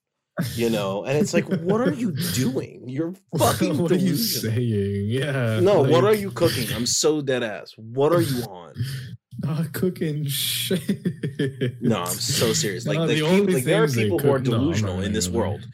[0.55, 2.84] You know, and it's like, what are you doing?
[2.89, 5.05] You're fucking what are you saying?
[5.07, 5.61] Yeah.
[5.61, 6.68] No, what are you cooking?
[6.76, 7.72] I'm so dead ass.
[7.78, 8.74] What are you on?
[9.39, 11.82] Not uh, cooking shit.
[11.82, 12.86] No, I'm so serious.
[12.86, 15.30] Like, like, the people- like there are people who are cook- no, delusional in this
[15.30, 15.66] world.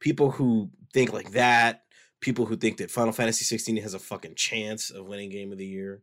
[0.00, 1.84] People who think like that.
[2.20, 5.56] People who think that Final Fantasy 16 has a fucking chance of winning Game of
[5.56, 6.02] the Year.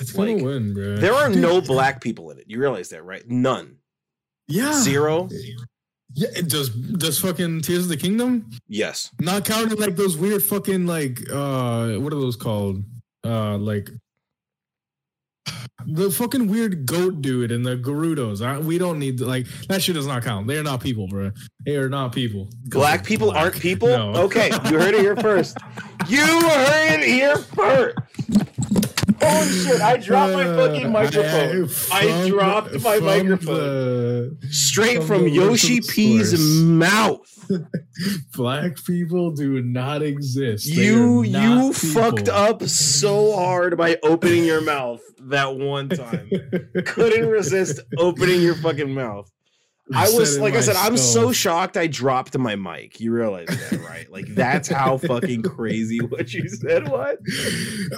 [0.00, 0.96] It's gonna win, bro.
[0.96, 2.44] There are Dude, no black people in it.
[2.48, 3.22] You realize that, right?
[3.28, 3.76] None.
[4.48, 4.72] Yeah.
[4.72, 5.28] Zero.
[6.14, 8.50] Yeah, it does does fucking Tears of the Kingdom?
[8.68, 9.10] Yes.
[9.20, 12.84] Not counting like those weird fucking like uh what are those called?
[13.24, 13.88] Uh like
[15.86, 18.44] the fucking weird goat dude and the Gerudos.
[18.44, 20.46] I, we don't need like that shit does not count.
[20.46, 21.30] They're not people, bro.
[21.66, 22.48] They are not people.
[22.66, 23.42] Black people Black.
[23.42, 23.88] aren't people?
[23.88, 24.14] No.
[24.14, 25.56] Okay, you heard it here first.
[26.06, 27.96] You heard it here first.
[29.26, 31.68] Holy shit, I dropped my fucking Uh, microphone.
[31.92, 33.54] I, dropped my from microphone.
[33.54, 36.40] the- Straight from from Yoshi P's source.
[36.40, 37.20] mouth.
[38.34, 40.66] black people do not exist.
[40.74, 45.88] They You are you not fucked up so hard by opening your mouth that one
[46.02, 46.30] time.
[46.86, 49.30] Couldn't resist opening your fucking mouth.
[49.92, 53.00] I was like I said, I'm so shocked I dropped my mic.
[53.00, 54.10] You realize that, right?
[54.10, 57.16] Like that's how fucking crazy what you said was.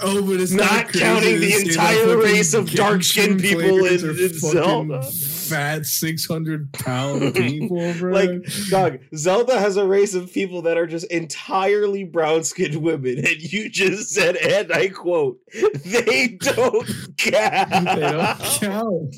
[0.03, 5.03] Oh, but it's Not not, counting the entire race of dark-skinned people in- in Zelda.
[5.03, 8.13] Fat six hundred pound people, bro.
[8.13, 8.31] Like,
[8.69, 13.41] dog, Zelda has a race of people that are just entirely brown skinned women, and
[13.53, 15.39] you just said, and I quote,
[15.85, 17.71] they don't count.
[17.71, 19.17] they don't count.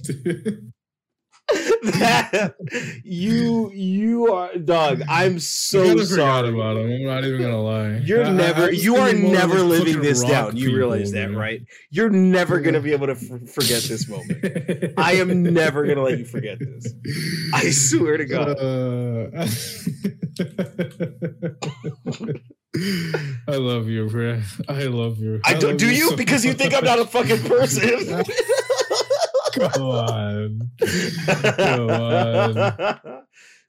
[1.49, 2.55] That
[3.05, 5.03] you you are dog.
[5.09, 6.49] I'm so sorry.
[6.51, 6.91] about them.
[6.93, 7.97] I'm not even gonna lie.
[8.05, 10.57] You're I- I- never, I you are thinking more of never living this down.
[10.57, 11.39] You realize that, bro.
[11.41, 11.61] right?
[11.91, 14.93] You're never gonna be able to f- forget this moment.
[14.99, 16.93] I am never gonna let you forget this.
[17.55, 18.49] I swear to God.
[18.59, 19.47] Uh,
[23.49, 24.41] I love you, bro.
[24.69, 25.41] I love you.
[25.45, 25.69] I do.
[25.69, 26.11] love Do you?
[26.11, 28.23] so Because you think I'm not a fucking person.
[29.61, 30.71] On.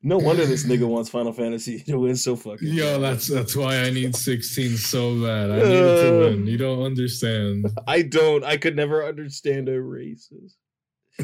[0.02, 2.70] No wonder this nigga wants Final Fantasy to win so fucking.
[2.70, 5.52] Yo, that's that's why I need 16 so bad.
[5.52, 6.48] I need it to uh, win.
[6.48, 7.68] You don't understand.
[7.88, 8.46] I don't.
[8.46, 10.54] I could never understand a racist.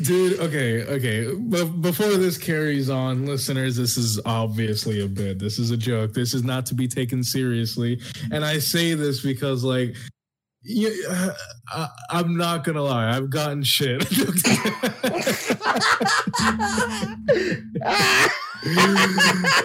[0.02, 1.34] Dude, okay, okay.
[1.34, 5.40] But before this carries on, listeners, this is obviously a bit.
[5.40, 6.12] This is a joke.
[6.12, 8.02] This is not to be taken seriously.
[8.30, 9.96] And I say this because, like,
[10.66, 11.34] you, uh,
[11.70, 13.16] I, I'm not gonna lie.
[13.16, 14.04] I've gotten shit.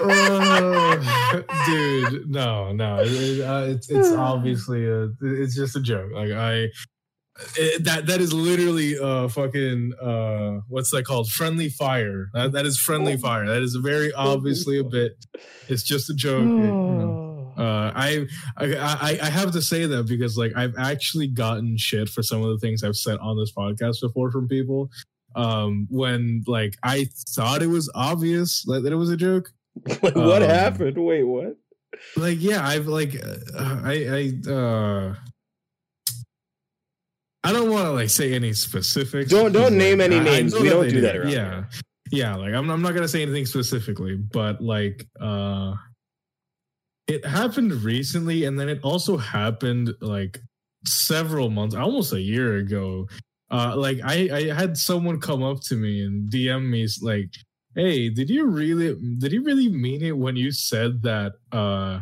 [0.02, 2.98] Oh, dude, no, no.
[3.00, 5.08] It- uh, it's it's obviously a.
[5.20, 6.10] It's just a joke.
[6.12, 6.68] Like I.
[7.56, 12.66] it- that that is literally uh fucking uh what's that called friendly fire that, that
[12.66, 15.12] is friendly fire that is very obviously a bit
[15.68, 17.29] it's just a joke you know.
[17.60, 22.22] Uh I, I i have to say that because like i've actually gotten shit for
[22.22, 24.90] some of the things i've said on this podcast before from people
[25.36, 27.06] um when like i
[27.36, 29.52] thought it was obvious that, that it was a joke
[30.00, 30.96] what Um, happened?
[30.98, 31.56] Wait, what?
[32.16, 33.14] like yeah i've like
[33.56, 33.94] uh, i
[34.48, 35.14] i uh
[37.42, 39.30] I don't want to like say any specifics.
[39.30, 40.54] Don't- don't name like, any names.
[40.54, 41.68] We don't do that around Yeah, here.
[42.12, 42.34] yeah.
[42.36, 45.72] Like I'm, I'm not gonna say anything specifically, but like, uh,
[47.10, 50.40] it happened recently, and then it also happened like
[50.86, 53.08] several months, almost a year ago.
[53.50, 57.30] Uh, like I, I had someone come up to me and DM me like,
[57.74, 62.00] "Hey, did you really, did you really mean it when you said that?" Uh,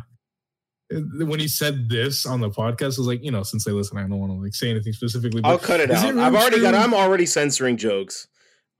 [0.91, 3.97] when he said this on the podcast, I was like, you know, since they listen,
[3.97, 5.41] I don't want to like say anything specifically.
[5.43, 6.03] I'll cut it out.
[6.03, 6.73] it really I've already got.
[6.73, 8.27] I'm already censoring jokes.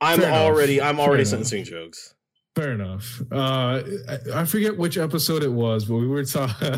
[0.02, 0.42] I'm Fair enough.
[0.42, 0.82] already.
[0.82, 1.30] I'm Fair already enough.
[1.32, 2.16] censoring jokes.
[2.60, 3.22] Fair enough.
[3.32, 6.78] Uh, I, I forget which episode it was, but we were talking.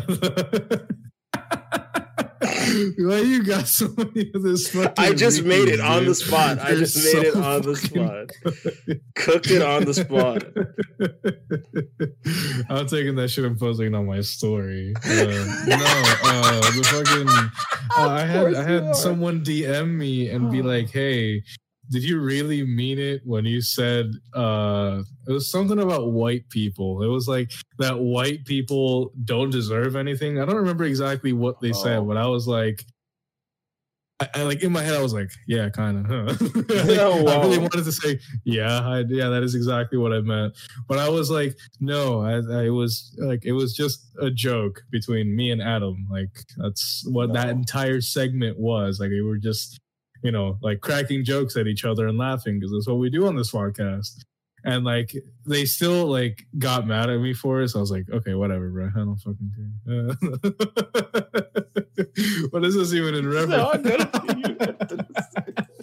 [2.98, 6.60] Why you got so many of this I just made it memes, on the spot.
[6.60, 9.00] I They're just made it on the fucking spot.
[9.16, 10.44] Cooked it on the spot.
[12.70, 14.94] I'm taking that shit and posting it on my story.
[15.04, 15.10] Uh,
[15.66, 15.76] no,
[16.24, 17.28] uh, the fucking.
[17.94, 18.94] Uh, I had I had are.
[18.94, 21.42] someone DM me and be like, "Hey,
[21.92, 27.02] did you really mean it when you said uh it was something about white people?
[27.02, 30.40] It was like that white people don't deserve anything.
[30.40, 32.04] I don't remember exactly what they said, Oh.
[32.04, 32.84] but I was like."
[34.20, 36.62] I, I, like in my head, I was like, "Yeah, kind of." Huh?
[37.00, 40.54] Oh, I really wanted to say, "Yeah, I, yeah, that is exactly what I meant."
[40.86, 42.34] But I was like, "No, I,
[42.66, 46.06] I was like, it was just a joke between me and Adam.
[46.10, 49.00] Like that's what that entire segment was.
[49.00, 49.80] Like we were just,
[50.22, 53.26] you know, like cracking jokes at each other and laughing because that's what we do
[53.26, 54.24] on this podcast."
[54.64, 55.12] And like
[55.44, 57.68] they still like got mad at me for it.
[57.70, 58.90] So I was like, okay, whatever, bro.
[58.94, 59.72] I don't fucking care.
[59.92, 60.14] Uh,
[62.50, 63.82] what is this even in reference?
[63.82, 65.06] gonna-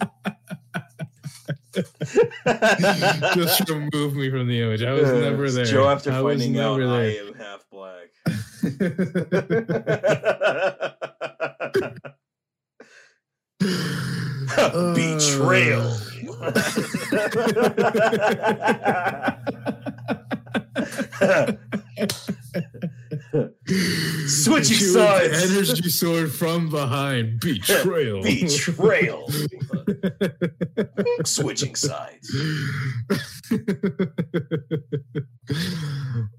[3.34, 4.82] Just remove me from the image.
[4.82, 5.64] I was never there.
[5.64, 8.08] Joe after I was finding out never I am half black.
[14.94, 15.96] Betrayal.
[24.26, 25.50] Switching sides.
[25.52, 27.40] Energy sword from behind.
[27.40, 28.22] Betrayal.
[28.22, 29.30] Betrayal.
[31.24, 32.30] Switching sides.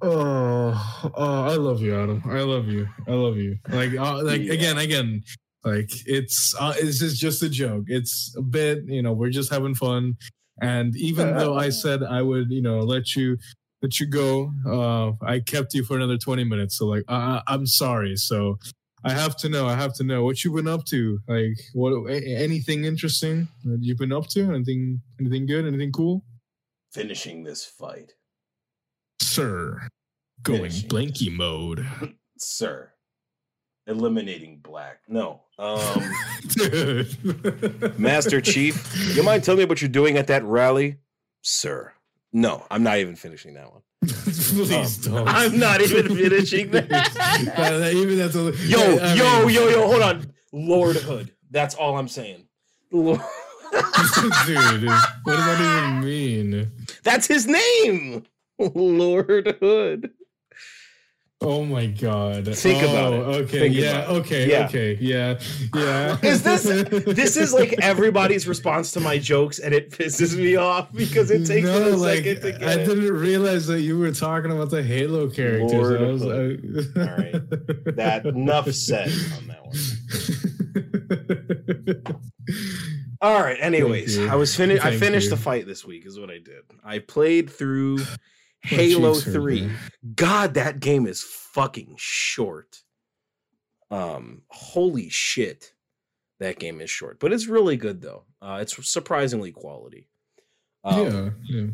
[0.01, 2.21] oh, oh, I love you, Adam.
[2.25, 2.87] I love you.
[3.07, 3.57] I love you.
[3.69, 4.53] Like, uh, like Yeah.
[4.53, 5.23] again, again.
[5.63, 7.85] Like it's uh, this is just a joke.
[7.87, 9.13] It's a bit, you know.
[9.13, 10.15] We're just having fun,
[10.61, 13.37] and even though I said I would, you know, let you
[13.83, 16.77] let you go, uh, I kept you for another twenty minutes.
[16.77, 18.15] So like, uh, I'm sorry.
[18.15, 18.57] So
[19.03, 19.67] I have to know.
[19.67, 21.19] I have to know what you've been up to.
[21.27, 24.53] Like, what anything interesting that you've been up to?
[24.53, 25.65] Anything, anything good?
[25.65, 26.23] Anything cool?
[26.91, 28.13] Finishing this fight.
[29.21, 29.87] Sir,
[30.41, 30.89] going Finishing.
[30.89, 31.87] blanky mode.
[32.39, 32.91] Sir.
[33.87, 34.99] Eliminating black.
[35.07, 35.41] No.
[35.61, 36.01] Um
[37.97, 40.97] Master Chief, you mind telling me what you're doing at that rally?
[41.43, 41.93] Sir.
[42.33, 43.81] No, I'm not even finishing that one.
[44.07, 45.27] Please Um, don't.
[45.27, 46.89] I'm not even finishing that.
[47.55, 50.33] That- even that's a, Yo, I yo, mean- yo, yo, hold on.
[50.51, 51.31] Lord Hood.
[51.51, 52.47] That's all I'm saying.
[52.91, 53.19] Lord-
[53.71, 56.71] Dude, what does that even mean?
[57.03, 58.23] That's his name.
[58.59, 60.11] Lord Hood.
[61.43, 62.45] Oh my god.
[62.55, 63.35] Think about Oh, it.
[63.45, 64.65] Okay, Think yeah, about okay, Yeah.
[64.67, 65.39] okay, yeah,
[65.73, 66.17] yeah.
[66.21, 66.63] Is this
[67.05, 71.45] this is like everybody's response to my jokes and it pisses me off because it
[71.47, 72.67] takes them a like, second to get it.
[72.67, 75.71] I didn't realize that you were talking about the Halo characters.
[75.73, 77.95] Lord I was, I- All right.
[77.95, 79.75] That enough said on that one.
[83.21, 83.57] All right.
[83.59, 84.19] Anyways.
[84.19, 84.85] I was finished.
[84.85, 85.31] I finished you.
[85.31, 86.05] the fight this week.
[86.05, 86.61] Is what I did.
[86.83, 87.99] I played through
[88.63, 89.71] Halo Three.
[90.15, 92.83] God, that game is fucking short.
[93.89, 95.73] Um, holy shit,
[96.39, 98.23] that game is short, but it's really good though.
[98.41, 100.07] Uh, it's surprisingly quality.
[100.83, 101.67] Um, yeah, yeah.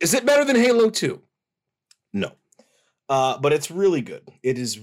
[0.00, 1.22] is it better than Halo 2?
[2.12, 2.32] No.
[3.08, 4.28] Uh, but it's really good.
[4.42, 4.78] It is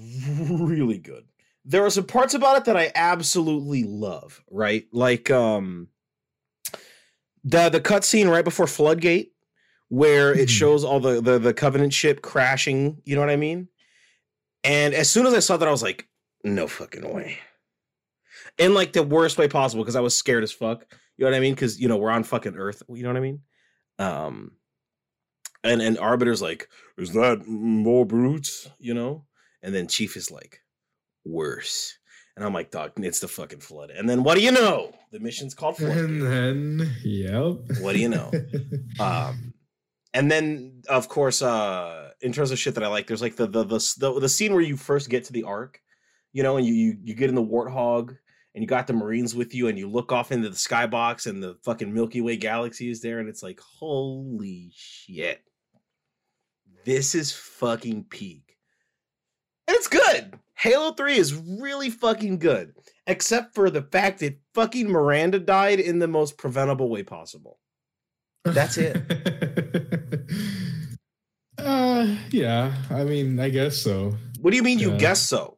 [0.49, 1.25] really good.
[1.65, 4.85] There are some parts about it that I absolutely love, right?
[4.91, 5.89] Like um
[7.43, 9.33] the the cutscene right before Floodgate,
[9.89, 10.51] where it Mhm.
[10.51, 13.69] shows all the, the the Covenant ship crashing, you know what I mean?
[14.63, 16.07] And as soon as I saw that, I was like,
[16.43, 17.37] no fucking way.
[18.57, 20.85] In like the worst way possible, because I was scared as fuck.
[21.17, 21.53] You know what I mean?
[21.53, 23.41] Because you know, we're on fucking Earth, you know what I mean?
[23.99, 24.51] Um
[25.63, 29.25] and and arbiter's like is that more brutes you know
[29.63, 30.61] and then chief is like
[31.25, 31.97] worse
[32.35, 35.19] and i'm like dog it's the fucking flood and then what do you know the
[35.19, 37.57] mission's called flood And then, yep.
[37.81, 38.31] What do you know?
[38.99, 39.51] um
[40.17, 43.47] and then of course uh in terms of shit that i like there's like the
[43.47, 45.81] the the, the, the scene where you first get to the ark
[46.33, 48.15] you know and you, you you get in the warthog
[48.57, 51.43] and you got the marines with you and you look off into the skybox and
[51.43, 55.43] the fucking milky way galaxy is there and it's like holy shit.
[56.83, 58.57] This is fucking peak.
[59.67, 60.39] And it's good.
[60.55, 62.73] Halo 3 is really fucking good
[63.05, 67.59] except for the fact that fucking miranda died in the most preventable way possible.
[68.43, 69.93] That's it.
[71.99, 72.73] uh, yeah.
[72.89, 74.15] I mean, I guess so.
[74.41, 74.97] What do you mean you Yeah.
[74.97, 75.57] guess so?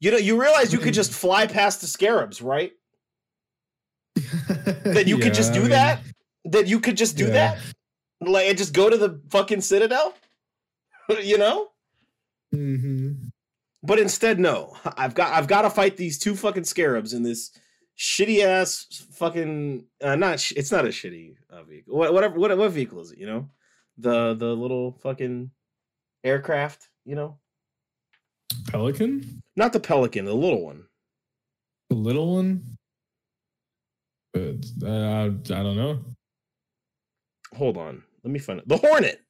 [0.00, 2.72] You know, you realize you could just fly past the scarabs, right?
[4.84, 6.00] That you could Yeah, just I do mean, that?
[6.44, 7.30] That you could just do Yeah.
[7.54, 7.58] that?
[8.20, 10.14] Like and just go to the fucking citadel?
[11.22, 11.68] you know?
[12.54, 13.30] mhm.
[13.82, 14.76] But instead, no.
[14.96, 17.50] I've got I've got to fight these two fucking scarabs in this
[17.96, 21.96] shitty ass fucking uh, not sh- it's not a shitty uh, vehicle.
[21.96, 23.48] What, whatever what what vehicle is it, you know?
[23.98, 25.50] The the little fucking
[26.24, 27.38] aircraft, you know?
[28.68, 30.84] Pelican, Not the Pelican, the little one.
[31.90, 32.62] the little one.
[34.34, 35.28] But uh, I
[35.62, 36.04] don't know.
[37.56, 38.02] Hold on.
[38.24, 38.68] Let me find it.
[38.68, 39.20] The Hornet.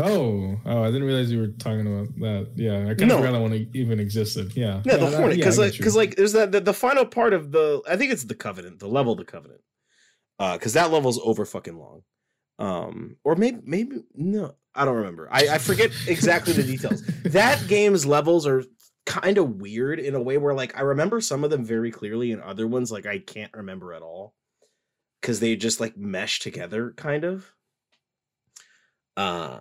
[0.00, 0.82] Oh, oh!
[0.84, 2.50] I didn't realize you were talking about that.
[2.54, 3.14] Yeah, I kind No.
[3.16, 4.56] of forgot that one even existed.
[4.56, 5.36] Yeah, Yeah, the that- Hornet.
[5.36, 7.82] Because I like, because like, there's that the, the final part of the.
[7.88, 9.60] I think it's the Covenant, the level of the Covenant.
[10.38, 12.02] Uh, because that level's over fucking long.
[12.58, 15.28] Um, or maybe maybe no, I don't remember.
[15.30, 17.02] I I forget exactly the details.
[17.24, 18.64] That game's levels are
[19.06, 22.32] kind of weird in a way where like I remember some of them very clearly,
[22.32, 24.34] and other ones like I can't remember at all
[25.20, 27.52] because they just like mesh together, kind of.
[29.16, 29.60] Uh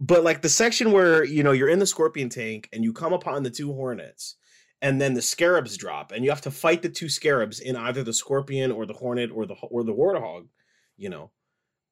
[0.00, 3.12] but like the section where you know you're in the scorpion tank and you come
[3.12, 4.36] upon the two hornets
[4.82, 8.02] and then the scarabs drop and you have to fight the two scarabs in either
[8.02, 10.46] the scorpion or the hornet or the or the warthog
[10.96, 11.30] you know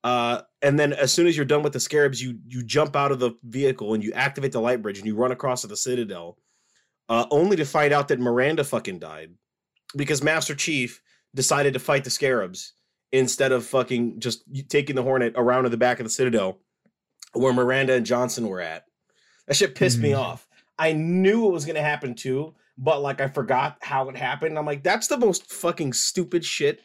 [0.05, 3.11] uh and then as soon as you're done with the scarabs you you jump out
[3.12, 5.77] of the vehicle and you activate the light bridge and you run across to the
[5.77, 6.39] citadel
[7.09, 9.31] uh only to find out that miranda fucking died
[9.97, 11.01] because master chief
[11.35, 12.75] decided to fight the scarabs
[13.12, 16.59] instead of fucking just taking the hornet around to the back of the citadel
[17.33, 18.85] where Miranda and Johnson were at.
[19.47, 20.19] That shit pissed me Mhm.
[20.19, 20.49] off.
[20.79, 24.59] I knew it was gonna happen too, but like I forgot how it happened.
[24.59, 26.81] I'm like, that's the most fucking stupid shit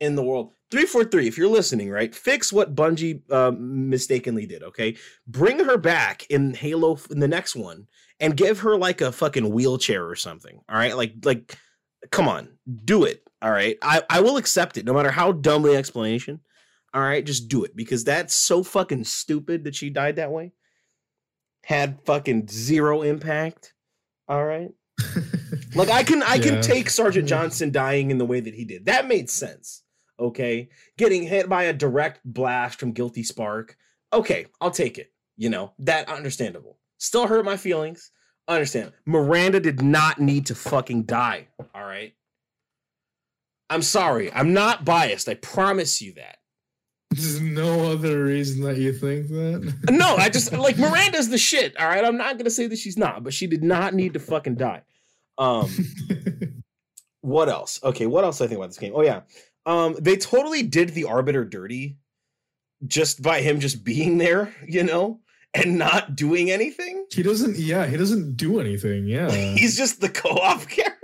[0.00, 0.52] in the world.
[0.70, 2.14] 343, if you're listening, right?
[2.14, 4.96] Fix what Bungie um, mistakenly did, okay?
[5.26, 7.86] Bring her back in Halo in the next one
[8.20, 10.60] and give her like a fucking wheelchair or something.
[10.68, 10.96] All right?
[10.96, 11.56] Like like
[12.10, 12.48] come on,
[12.84, 13.22] do it.
[13.42, 13.76] All right.
[13.82, 16.40] I, I will accept it no matter how dumb the explanation.
[16.94, 20.52] All right, just do it because that's so fucking stupid that she died that way.
[21.62, 23.74] Had fucking zero impact.
[24.28, 24.70] All right.
[25.74, 28.86] Like I can I can take Sergeant Johnson dying in the way that he did.
[28.86, 29.82] That made sense.
[30.18, 30.68] Okay.
[30.96, 33.76] Getting hit by a direct blast from Guilty Spark.
[34.12, 35.12] Okay, I'll take it.
[35.36, 36.78] You know, that understandable.
[36.98, 38.10] Still hurt my feelings.
[38.48, 38.92] Understand.
[39.04, 41.48] Miranda did not need to fucking die.
[41.74, 42.14] All right.
[43.68, 44.32] I'm sorry.
[44.32, 45.28] I'm not biased.
[45.28, 46.38] I promise you that.
[47.10, 49.74] There's no other reason that you think that.
[49.90, 51.76] No, I just like Miranda's the shit.
[51.76, 52.04] All right.
[52.04, 54.82] I'm not gonna say that she's not, but she did not need to fucking die.
[55.38, 55.68] Um
[57.20, 57.80] what else?
[57.82, 58.92] Okay, what else do I think about this game?
[58.94, 59.22] Oh yeah.
[59.66, 61.98] Um, they totally did the arbiter dirty
[62.86, 65.20] just by him just being there, you know,
[65.54, 67.06] and not doing anything.
[67.12, 67.56] he doesn't.
[67.58, 69.06] Yeah, he doesn't do anything.
[69.06, 70.94] Yeah, He's just the co-op character.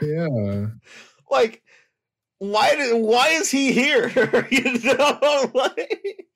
[0.00, 0.66] yeah.
[1.30, 1.62] like,
[2.38, 4.08] why did why is he here?
[4.50, 6.26] you know, like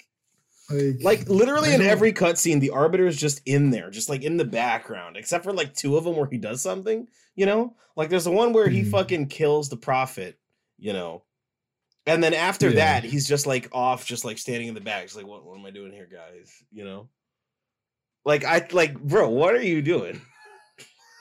[0.71, 4.37] Like, like literally in every cutscene, the arbiter is just in there, just like in
[4.37, 7.07] the background, except for like two of them where he does something,
[7.37, 7.75] you know?
[7.97, 8.91] Like there's the one where he Mhm.
[8.91, 10.39] fucking kills the prophet,
[10.79, 11.23] you know.
[12.09, 13.01] And then after Yeah.
[13.01, 15.03] that, he's just like off, just like standing in the back.
[15.05, 16.53] Just like, what, what am I doing here, guys?
[16.73, 17.09] You know?
[18.25, 20.21] Like I like, bro, what are you doing?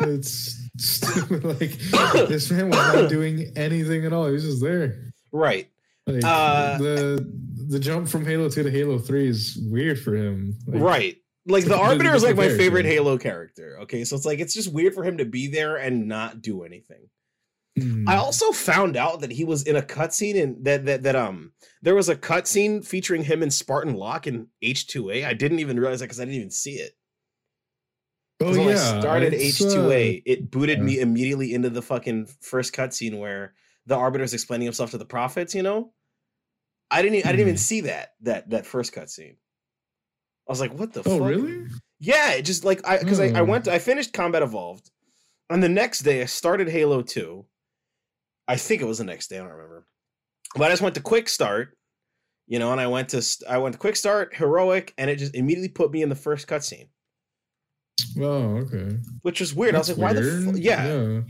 [0.00, 1.44] it's stupid.
[1.60, 1.78] Like
[2.28, 4.26] this man was not doing anything at all.
[4.26, 5.12] He was just there.
[5.32, 5.68] Right.
[6.06, 7.32] Like Uh, the
[7.68, 10.56] the jump from Halo Two to Halo Three is weird for him.
[10.66, 11.16] Like, right.
[11.46, 12.84] Like the arbiter is like my favorite.
[12.86, 13.78] Halo character.
[13.82, 14.04] Okay.
[14.04, 17.08] So it's like it's just weird for him to be there and not do anything.
[17.78, 18.08] Hmm.
[18.08, 21.52] I also found out that he was in a cutscene and that that that um
[21.82, 25.24] there was a cutscene featuring him and Spartan Locke in H2A.
[25.24, 26.92] I didn't even realize that because I didn't even see it.
[28.40, 30.84] Oh when yeah, I started it's, H2A, it booted yeah.
[30.84, 33.54] me immediately into the fucking first cutscene where
[33.86, 35.54] the Arbiter is explaining himself to the prophets.
[35.54, 35.92] You know,
[36.90, 37.18] I didn't.
[37.26, 37.58] I didn't even Mhm.
[37.58, 39.36] see that that that first cutscene.
[40.46, 41.00] I was like, "What the?
[41.00, 41.28] Uh, oh fuck?
[41.28, 41.66] really?
[42.00, 43.44] Yeah, it just like I because I, I Oh.
[43.44, 44.90] went I finished Combat Evolved,
[45.48, 47.46] and the next day I started Halo Two.
[48.46, 49.36] I think it was the next day.
[49.36, 49.86] I don't remember,
[50.54, 51.76] but I just went to Quick Start,
[52.46, 55.34] you know, and I went to I went to Quick Start Heroic, and it just
[55.34, 56.88] immediately put me in the first cutscene,
[58.18, 58.98] Oh okay.
[59.22, 59.74] which was weird.
[59.74, 60.20] I was That's like, "Why the?
[60.20, 60.44] weird.
[60.54, 60.60] Fu-?
[60.60, 61.20] Yeah.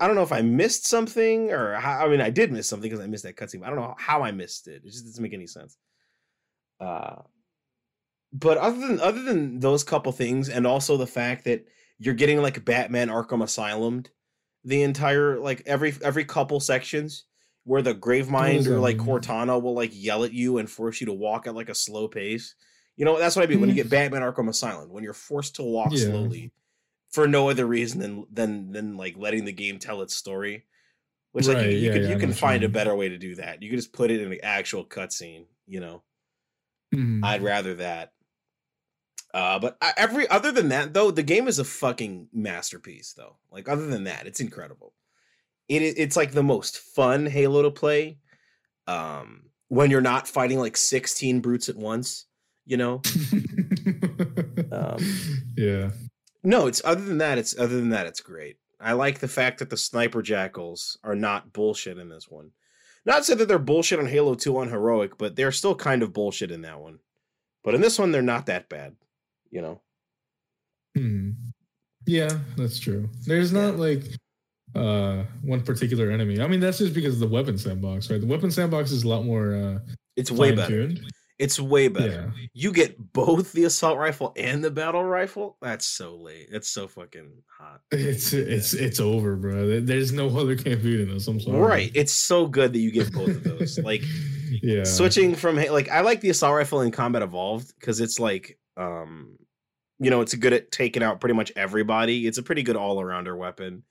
[0.00, 2.90] I don't know if I missed something or how, I mean, I did miss something
[2.90, 3.62] because I missed that cutscene.
[3.64, 4.82] I don't know how I missed it.
[4.84, 5.76] It just doesn't make any sense.
[6.80, 7.22] Uh,
[8.32, 11.66] but other than other than those couple things, and also the fact that
[11.98, 14.02] you're getting like Batman Arkham Asylum,
[14.66, 17.26] the entire like every every couple sections
[17.64, 18.98] where the Gravemind or like?
[18.98, 22.08] Cortana will like yell at you and force you to walk at like a slow
[22.08, 22.56] pace.
[22.96, 23.76] You know, that's what I mean when you Hmm.
[23.76, 25.98] get Batman Arkham Asylum, when you're forced to walk Yeah.
[25.98, 26.52] slowly
[27.10, 30.66] for no other reason than than than like letting the game tell its story.
[31.32, 33.10] Which like you, you yeah, can yeah, you can what you find a better way
[33.10, 33.62] to do that.
[33.62, 36.04] You can just put it in an actual cutscene, you know.
[36.94, 37.22] Mhm.
[37.22, 38.12] I'd rather that.
[39.34, 43.12] Uh, but every other than that, though, the game is a fucking masterpiece.
[43.12, 44.94] Though, like other than that, it's incredible.
[45.68, 48.18] It it's like the most fun Halo to play.
[48.86, 52.26] Um, when you're not fighting like 16 brutes at once,
[52.64, 53.02] you know.
[54.72, 54.98] Um,
[55.56, 55.90] yeah.
[56.42, 57.38] No, it's other than that.
[57.38, 58.06] It's other than that.
[58.06, 58.56] It's great.
[58.80, 62.50] I like the fact that the sniper jackals are not bullshit in this one.
[63.04, 66.02] Not to say that they're bullshit on Halo Two on heroic, but they're still kind
[66.02, 66.98] of bullshit in that one.
[67.62, 68.96] But in this one, they're not that bad.
[69.56, 69.80] You know.
[70.94, 71.30] Hmm.
[72.06, 72.28] Yeah,
[72.58, 73.08] that's true.
[73.24, 74.02] There's not like
[74.74, 76.42] uh one particular enemy.
[76.42, 78.20] I mean, that's just because of the weapon sandbox, right?
[78.20, 79.78] The weapon sandbox is a lot more uh
[80.14, 80.90] It's way better.
[81.38, 82.32] It's way better.
[82.36, 82.46] Yeah.
[82.52, 85.56] You get both the assault rifle and the battle rifle.
[85.62, 86.48] That's so late.
[86.52, 87.80] That's so fucking hot.
[87.92, 89.80] It's it's it's over, bro.
[89.80, 91.28] There's no other game beating this.
[91.28, 91.58] I'm sorry.
[91.58, 91.90] Right.
[91.94, 93.78] It's so good that you get both of those.
[93.84, 94.02] like
[94.62, 94.84] yeah.
[94.84, 99.38] switching from like I like the assault rifle in Combat Evolved because it's like um
[99.98, 102.26] you know it's good at taking out pretty much everybody.
[102.26, 103.82] It's a pretty good all arounder weapon.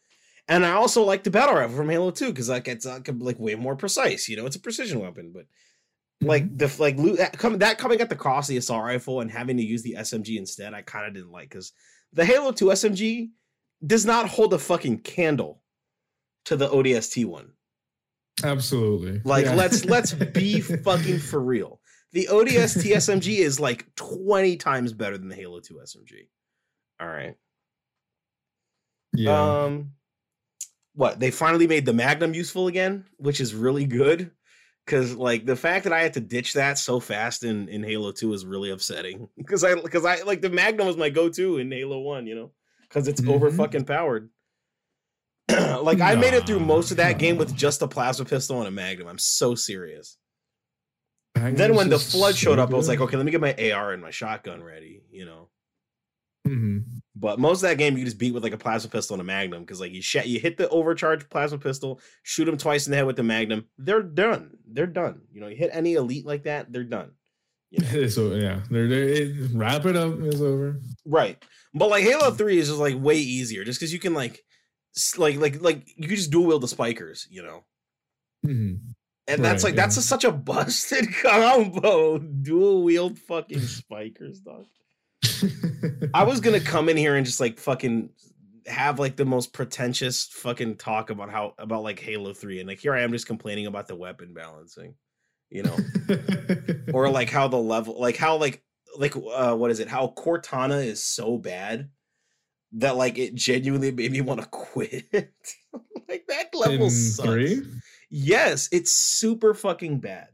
[0.48, 3.40] And I also like the battle rifle from Halo 2 because like it's uh, like
[3.40, 4.30] way more precise.
[4.30, 5.46] You know, it's a precision weapon, but
[6.22, 9.22] like the like loot that, come, that coming at the cost of the assault rifle
[9.22, 11.72] and having to use the SMG instead, I kind of didn't like because
[12.14, 13.30] the Halo 2 SMG
[13.86, 15.62] does not hold a fucking candle
[16.46, 17.54] to the ODST one.
[18.44, 19.22] Absolutely.
[19.26, 19.56] Like Yeah.
[19.56, 21.80] let's let's be fucking for real.
[22.16, 26.28] The ODST SMG is like 20 times better than the Halo 2 SMG.
[27.02, 27.36] All right.
[29.14, 29.64] yeah.
[29.66, 29.92] Um
[30.94, 31.20] what?
[31.20, 34.32] They finally made the Magnum useful again, which is really good
[34.88, 38.14] cuz like the fact that I had to ditch that so fast in in Halo
[38.14, 41.70] 2 is really upsetting because I cuz I like the Magnum was my go-to in
[41.70, 42.52] Halo 1, you know,
[42.90, 43.58] cuz it's over Mhm.
[43.58, 44.30] fucking powered.
[45.50, 48.68] like I made it through most of that game with just a plasma pistol and
[48.70, 49.10] a Magnum.
[49.10, 50.18] I'm so serious.
[51.36, 53.54] Then when the flood so showed up, I was like, okay, let me get my
[53.72, 55.50] AR and my shotgun ready, you know.
[56.48, 56.84] Mhm.
[57.16, 59.24] But most of that game, you just beat with like a plasma pistol and a
[59.24, 62.92] magnum because like you sh- you hit the overcharged plasma pistol, shoot them twice in
[62.92, 64.52] the head with the magnum, they're done.
[64.68, 65.22] They're done.
[65.34, 67.12] You know, you hit any elite like that, they're done.
[67.72, 68.08] You know?
[68.10, 70.14] so yeah, they're, they're, it, wrap it up.
[70.20, 70.80] It's over.
[71.06, 71.44] right.
[71.74, 74.44] But like Halo Three is just like way easier, just because you can like,
[75.18, 77.66] like like like you can just dual wield the spikers, you know.
[78.46, 78.80] Mhm.
[79.28, 82.20] And that's Right, like that's a, such a busted combo.
[82.20, 84.66] Dual wield fucking spikers, dog.
[86.14, 88.10] I was gonna come in here and just like fucking
[88.68, 92.80] have like the most pretentious fucking talk about how about like Halo 3 and like
[92.80, 94.96] here I am just complaining about the weapon balancing,
[95.50, 95.78] you know,
[96.94, 98.64] or like how the level like how like
[98.98, 99.88] like uh what is it?
[99.88, 101.90] How Cortana is so bad
[102.74, 105.06] that like it genuinely made me want to quit.
[106.08, 107.28] like that level in sucks.
[107.28, 107.64] three.
[108.18, 110.30] Yes, it's super fucking bad.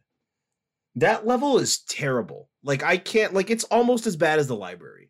[0.98, 2.48] That level is terrible.
[2.64, 5.10] Like I can't like it's almost as bad as the library.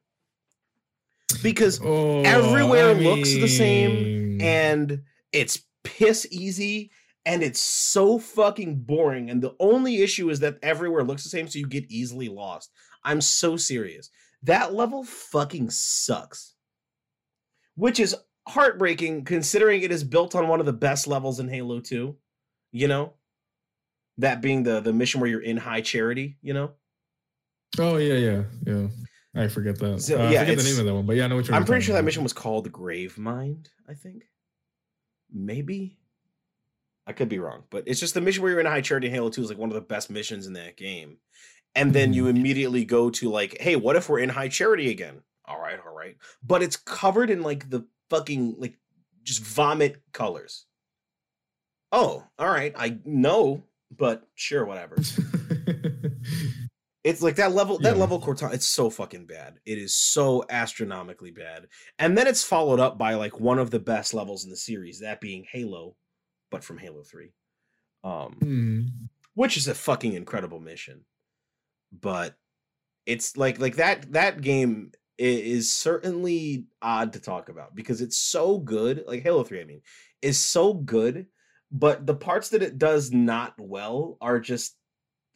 [1.43, 5.02] Because Oh, everywhere I looks the same, and
[5.34, 6.91] it's piss easy
[7.26, 11.49] and it's so fucking boring and the only issue is that everywhere looks the same
[11.49, 12.72] so you get easily lost.
[13.03, 14.10] I'm so serious.
[14.43, 16.53] That level fucking sucks.
[17.76, 18.15] Which is
[18.48, 22.15] heartbreaking considering it is built on one of the best levels in Halo 2,
[22.72, 23.14] you know?
[24.18, 26.72] That being the the mission where you're in high charity, you know?
[27.80, 28.88] Oh yeah, yeah, yeah.
[29.34, 30.02] I forget that.
[30.02, 31.48] So, Uh, yeah, I forget the name of that one, but yeah, I know what
[31.48, 31.56] you're.
[31.56, 34.23] I'm pretty sure that mission was called Grave Mind, I think.
[35.31, 35.98] Maybe.
[37.07, 39.14] I could be wrong, but it's just the mission where you're in high charity in
[39.14, 41.18] Halo 2 is like one of the best missions in that game.
[41.73, 45.22] And then you immediately go to like, hey, what if we're in high charity again?
[45.45, 46.18] All right, all right.
[46.43, 48.77] But it's covered in like the fucking like
[49.23, 50.65] just vomit colors.
[51.91, 52.73] Oh, all right.
[52.77, 53.63] I know,
[53.95, 54.97] but sure, whatever.
[57.03, 57.99] It's like that level, that Yeah.
[57.99, 59.59] level Cortana, it's so fucking bad.
[59.65, 61.68] It is so astronomically bad.
[61.97, 64.99] And then it's followed up by like one of the best levels in the series,
[64.99, 65.95] that being Halo,
[66.51, 67.34] but from Halo 3.
[68.03, 68.81] Um, Hmm.
[69.34, 71.03] which is a fucking incredible mission.
[71.91, 72.35] But
[73.07, 78.59] it's like like that that game is certainly odd to talk about because it's so
[78.59, 79.05] good.
[79.07, 79.81] Like Halo 3, I mean,
[80.22, 81.26] is so good,
[81.72, 84.76] but the parts that it does not well are just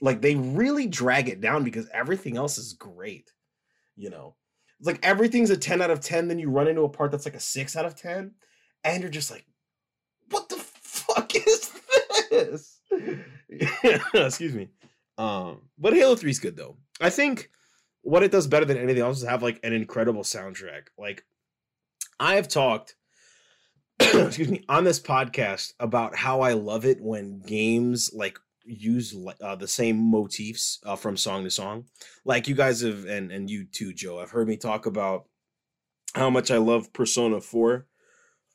[0.01, 3.31] like they really drag it down because everything else is great.
[3.95, 4.35] You know,
[4.79, 7.25] it's like everything's a 10 out of 10, then you run into a part that's
[7.25, 8.31] like a 6 out of 10,
[8.83, 9.45] and you're just like,
[10.29, 11.71] what the fuck is
[12.29, 12.79] this?
[14.13, 14.69] Excuse me.
[15.17, 16.75] Um, but Halo 3 is good though.
[16.99, 17.49] I think
[18.01, 20.87] what it does better than anything else is have like an incredible soundtrack.
[20.97, 21.23] Like
[22.19, 22.95] I have talked
[23.99, 29.55] excuse me on this podcast about how I love it when games like use uh,
[29.55, 31.85] the same motifs uh, from song to song.
[32.25, 34.19] Like you guys have, and and you too, Joe.
[34.19, 35.25] I've heard me talk about
[36.13, 37.87] how much I love Persona Four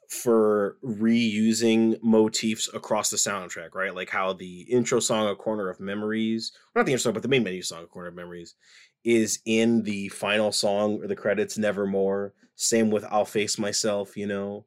[0.09, 3.95] for reusing motifs across the soundtrack, right?
[3.95, 7.29] Like how the intro song "A Corner of Memories," not the intro song, but the
[7.29, 8.57] main menu song "A Corner of Memories,"
[9.05, 14.27] is in the final song or the credits "Nevermore." Same with "I'll Face Myself," you
[14.27, 14.67] know,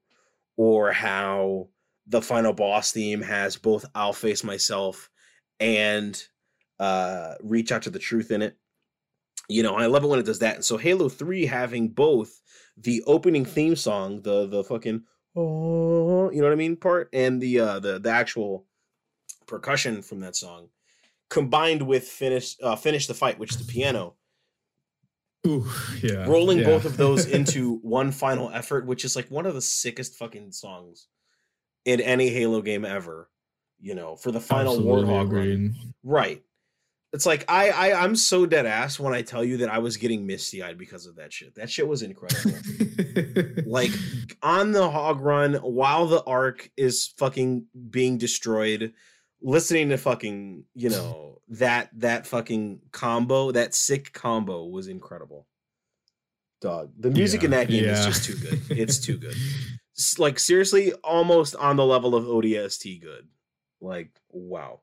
[0.58, 1.70] or how
[2.08, 5.10] the final boss theme has both "I'll Face Myself"
[5.60, 6.22] and
[6.80, 8.58] uh, "Reach Out to the Truth" in it.
[9.50, 10.56] You know, I love it when it does that.
[10.56, 12.40] And so Halo Three having both
[12.78, 15.04] the opening theme song, the the fucking
[15.36, 18.66] oh, you know what I mean part, and the uh the the actual
[19.46, 20.70] percussion from that song,
[21.30, 24.16] combined with finish uh, finish the fight, which is the piano,
[25.46, 25.70] Ooh,
[26.02, 26.26] yeah.
[26.26, 26.66] rolling yeah.
[26.66, 30.52] both of those into one final effort, which is like one of the sickest fucking
[30.52, 31.08] songs
[31.86, 33.30] in any Halo game ever.
[33.82, 35.76] You know, for the final Absolutely Warthog run.
[36.04, 36.42] Right.
[37.12, 39.98] It's like I, I I'm so dead ass when I tell you that I was
[39.98, 41.54] getting misty eyed because of that shit.
[41.56, 42.58] That shit was incredible.
[43.68, 43.92] like
[44.42, 48.94] on the hog run while the ark is fucking being destroyed,
[49.44, 55.46] listening to fucking you know that that fucking combo, that sick combo was incredible.
[56.62, 58.62] Dog, the music in that game is just too good.
[58.80, 59.36] It's too good.
[60.18, 63.28] Like seriously, almost on the level of ODST good.
[63.82, 64.80] Like wow.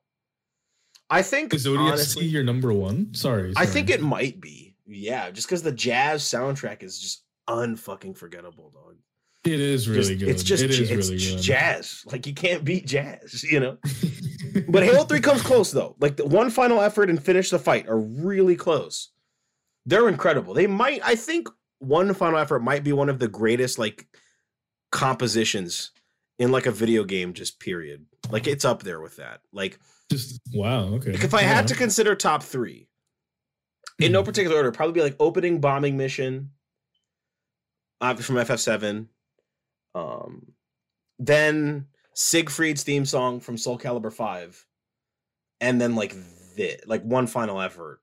[1.09, 3.13] I think Is ODST honestly, your number one?
[3.15, 3.51] Sorry.
[3.57, 4.75] I think it might be.
[4.87, 8.95] Yeah, just because the jazz soundtrack is just unfucking forgettable, dog.
[9.43, 10.29] it is really Just- good.
[10.29, 11.41] It's just it is j- it's really good.
[11.41, 12.03] jazz.
[12.05, 13.77] Like you can't beat jazz, you know.
[14.67, 15.95] But Halo Three comes close though.
[15.99, 19.11] Like the one final effort and finish the fight are really close.
[19.85, 20.53] They're incredible.
[20.53, 21.01] They might.
[21.03, 21.47] I think
[21.79, 24.07] one final effort might be one of the greatest like
[24.91, 25.91] compositions
[26.39, 27.33] in like a video game.
[27.33, 28.05] Just period.
[28.29, 29.41] Like it's up there with that.
[29.51, 29.79] Like
[30.11, 30.85] just wow.
[30.95, 31.11] Okay.
[31.11, 31.53] If I Yeah.
[31.55, 32.87] had to consider top three,
[33.99, 36.51] in no particular order, probably be like opening bombing mission,
[38.01, 39.07] uh, from FF7,
[39.95, 40.53] um,
[41.19, 41.87] then
[42.21, 44.65] Siegfried's theme song from Soul Calibur Five,
[45.59, 46.15] and then like
[46.55, 47.99] the like one final effort,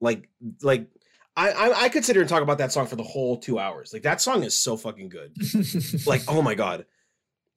[0.00, 0.28] like
[0.62, 0.88] like.
[1.38, 3.92] I, I I consider and talk about that song for the whole two hours.
[3.92, 5.36] Like that song is so fucking good.
[6.06, 6.86] Like oh my god,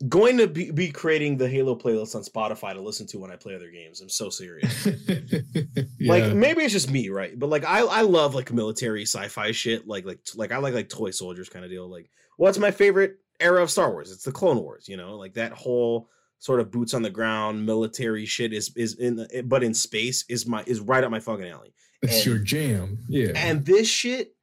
[0.10, 3.38] going to be, be creating the Halo playlist on Spotify to listen to when I
[3.38, 4.02] play other games.
[4.02, 4.86] I'm so serious
[6.02, 9.88] like maybe it's just me right but like i i love like military sci-fi shit
[9.88, 13.18] like like like i like like toy soldiers kind of deal like what's my favorite
[13.40, 14.12] era of star wars.
[14.12, 16.10] It's the clone wars you know like that whole
[16.40, 19.74] sort of boots on the ground military shit is is in the, eh, but in
[19.74, 21.74] space is my is right up my fucking alley.
[22.02, 23.00] It's and- your jam.
[23.10, 23.32] Yeah.
[23.36, 24.36] and this shit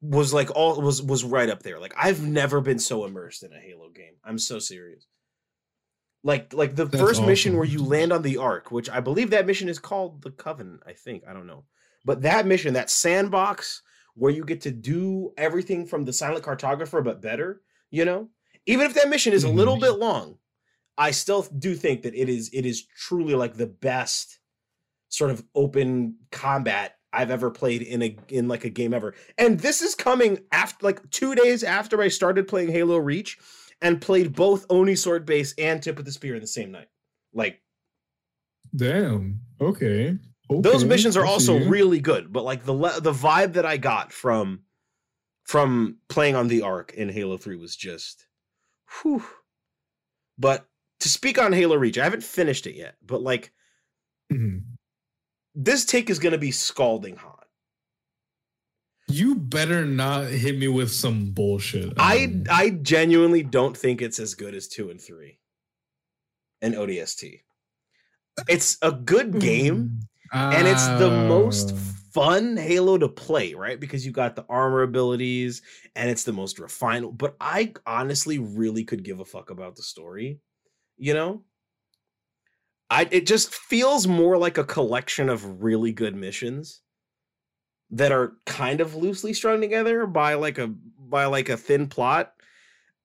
[0.00, 1.78] was like all was was right up there.
[1.78, 4.14] Like i've never been so immersed in a halo game.
[4.24, 5.06] I'm so serious.
[6.24, 9.30] Like like the That's first mission where you land on the ark which i believe
[9.30, 11.24] that mission is called the covenant i think.
[11.28, 11.64] I don't know.
[12.04, 13.82] But that mission that sandbox
[14.14, 17.60] where you get to do everything from the silent cartographer but better
[17.92, 18.28] you know
[18.66, 19.80] even if that mission is a little Mhm.
[19.82, 20.38] bit long
[20.98, 24.40] i still do think that it is it is truly like the best
[25.08, 29.14] sort of open combat I've ever played in a in like a game ever.
[29.36, 33.36] And this is coming after like 2 days after I started playing Halo Reach
[33.82, 36.88] and played both Oni sword base and Tip of the Spear in the same night.
[37.34, 37.60] Like
[38.74, 39.40] Damn.
[39.60, 40.16] Okay.
[40.48, 44.10] those missions are also really good, but like the le- the vibe that I got
[44.12, 44.60] from
[45.44, 48.26] from playing on the ark in Halo 3 was just
[49.02, 49.24] whew.
[50.38, 50.66] But
[51.00, 53.52] to speak on Halo Reach, I haven't finished it yet, but like
[54.32, 54.62] Mhm.
[55.54, 57.48] this take is going to be scalding hot.
[59.08, 61.92] You better not hit me with some bullshit.
[61.98, 65.40] I Um, I genuinely don't think it's as good as two and three,
[66.62, 67.42] and ODST.
[68.48, 70.00] It's a good game,
[70.32, 71.78] and it's the most Ah.
[72.12, 73.78] Fun Halo to play, right?
[73.78, 75.62] Because you got the armor abilities,
[75.96, 77.18] and it's the most refined.
[77.18, 80.40] But I honestly really could give a fuck about the story,
[80.96, 81.42] you know.
[82.90, 86.82] I it just feels more like a collection of really good missions
[87.90, 92.34] that are kind of loosely strung together by like a by like a thin plot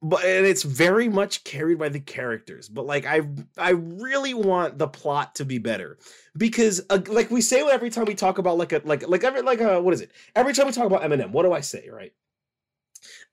[0.02, 3.22] but and it's very much carried by the characters but like i
[3.57, 5.98] i really want the plot to be better
[6.38, 9.41] because uh, like we say every time we talk about like a like like every
[9.41, 10.11] like a what is it?
[10.36, 12.14] Every time we talk about eminem what do i say right?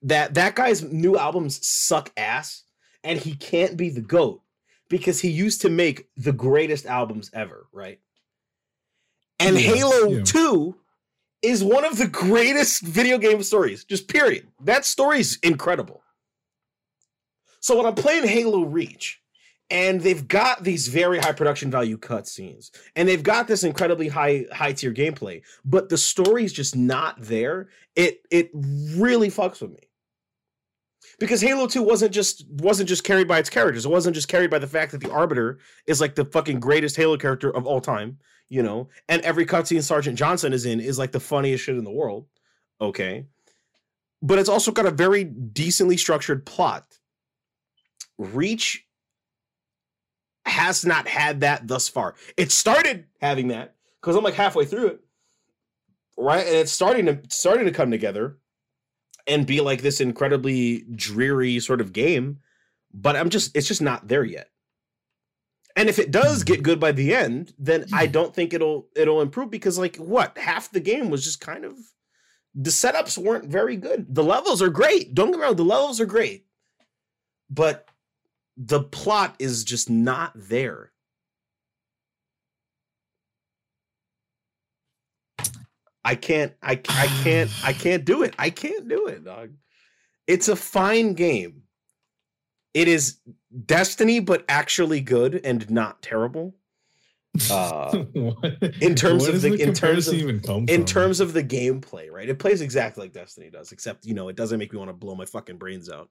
[0.01, 2.63] That that guy's new albums suck ass
[3.03, 4.41] and he can't be the goat
[4.89, 7.99] because he used to make the greatest albums ever right?
[9.39, 10.23] And Yeah, halo yeah.
[10.23, 10.75] 2
[11.43, 14.47] is one of the greatest video game stories just period.
[14.61, 16.01] That story's incredible
[17.65, 19.19] so when I'm playing Halo Reach,
[19.71, 24.45] and they've got these very high production value cutscenes, and they've got this incredibly high
[24.53, 27.69] high tier gameplay, but the story's just not there.
[27.95, 29.79] It it really fucks with me
[31.17, 33.87] because Halo 2 wasn't just wasn't just carried by its characters.
[33.87, 36.95] It wasn't just carried by the fact that the Arbiter is like the fucking greatest
[36.95, 40.99] Halo character of all time, you know, and every cutscene Sergeant Johnson is in is
[40.99, 42.27] like the funniest shit in the world.
[42.79, 43.25] Okay.
[44.21, 46.99] But it's also got a very decently structured plot.
[48.17, 48.85] Reach
[50.45, 52.15] has not had that thus far.
[52.37, 54.99] It started having that because I'm like halfway through it.
[56.17, 56.45] Right?
[56.45, 58.37] And it's starting to starting to come together
[59.27, 62.39] and be like this incredibly dreary sort of game,
[62.93, 64.49] but I'm just it's just not there yet.
[65.75, 68.11] And if it does get good by the end, then I hmm.
[68.13, 71.77] don't think it'll it'll improve because like what half the game was just kind of
[72.53, 74.13] the setups weren't very good.
[74.13, 75.13] The levels are great.
[75.13, 76.45] Don't get me wrong, the levels are great,
[77.49, 77.89] but
[78.57, 80.91] the plot is just not there.
[86.03, 88.35] I can't I I can't I can't do it.
[88.37, 89.51] I can't do it, dog.
[90.27, 91.63] It's a fine game.
[92.73, 93.17] It is
[93.65, 96.55] Destiny but actually good and not terrible.
[97.51, 98.05] Uh
[98.79, 100.85] in terms of the, in terms of in from?
[100.85, 102.29] terms of the gameplay, right?
[102.29, 104.93] It plays exactly like Destiny does, except you know, it doesn't make me want to
[104.93, 106.09] blow my fucking brains out.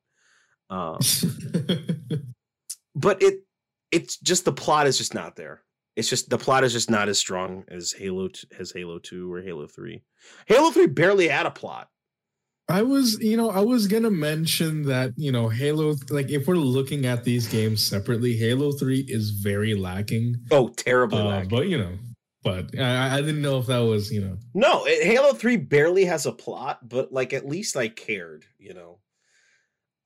[0.69, 0.99] Um
[2.95, 3.41] but it
[3.91, 5.63] it's just the plot is just not there.
[5.97, 9.43] It's just the plot is just not as strong as Halo as Halo 2 or
[9.43, 10.03] Halo 3.
[10.47, 11.89] Halo 3 barely had a plot.
[12.69, 16.57] I was, you know, I was gonna mention that, you know, Halo, like if we're
[16.57, 20.37] looking at these games separately, Halo 3 is very lacking.
[20.51, 21.49] Oh, terribly Uh, lacking.
[21.51, 21.99] but you know,
[22.43, 26.07] but I, I didn't know if that was, you know, No, it, Halo 3 barely
[26.07, 28.99] has a plot, but like at least I cared, you know.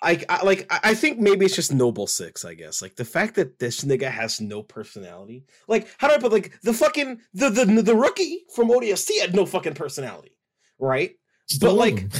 [0.00, 2.80] I, I like I think maybe it's just Noble Six, I guess.
[2.80, 5.44] Like the fact that this nigga has no personality.
[5.66, 9.34] Like, how do I put like the fucking the the the rookie from ODST had
[9.34, 10.36] no fucking personality,
[10.78, 11.16] right?
[11.48, 12.06] still love like.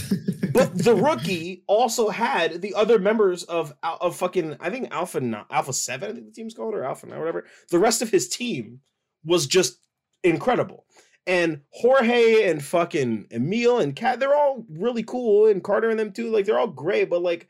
[0.51, 5.73] But the rookie also had the other members of of fucking I think Alpha Alpha
[5.73, 7.45] Seven, I think the team's called, or Alpha Nine, whatever.
[7.71, 8.81] The rest of his team
[9.25, 9.79] was just
[10.25, 10.87] incredible.
[11.27, 16.13] And Jorge and fucking Emile and Kat, they're all really cool, and Carter and them
[16.13, 16.31] too.
[16.31, 17.47] Like they're all great, but like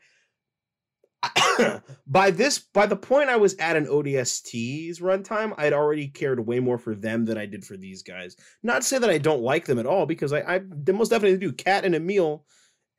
[2.07, 6.59] by this by the point I was at an ODST's runtime, I'd already cared way
[6.59, 8.35] more for them than I did for these guys.
[8.63, 11.37] Not to say that I don't like them at all, because I, I most definitely
[11.37, 11.51] do.
[11.51, 12.45] Kat and Emile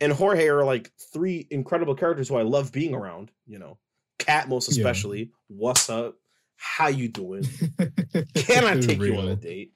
[0.00, 3.30] and Jorge are like three incredible characters who I love being around.
[3.46, 3.78] You know,
[4.18, 4.80] Kat most Yeah.
[4.80, 5.32] especially.
[5.48, 6.16] What's up?
[6.56, 7.44] How you doing?
[8.34, 9.72] Can I take you on a date?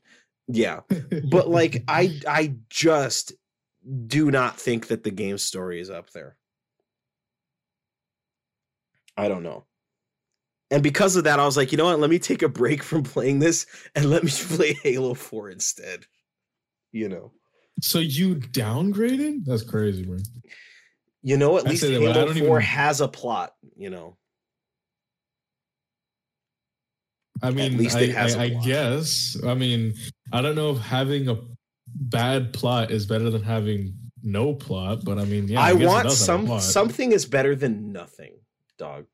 [0.49, 0.81] Yeah,
[1.31, 3.33] but like I I just
[4.07, 6.37] do not think that the game story is up there.
[9.17, 9.65] I don't know.
[10.71, 12.01] And because of that, I was like, you know what?
[12.01, 16.07] Let me take a break from playing this and let me play Halo 4 instead.
[16.93, 17.33] You know.
[17.81, 19.45] so you downgraded?
[19.45, 20.19] That's crazy, bro.
[21.23, 24.17] You know, at I least that, Halo 4 even- has a plot, you know.
[27.43, 29.37] I mean, least I, it has I, guess.
[29.45, 29.95] I mean,
[30.33, 31.37] I don't know if having a
[31.87, 35.61] bad plot is better than having no plot, but I mean, yeah.
[35.61, 38.35] I, want does have a some something is better than nothing,
[38.79, 39.07] dog.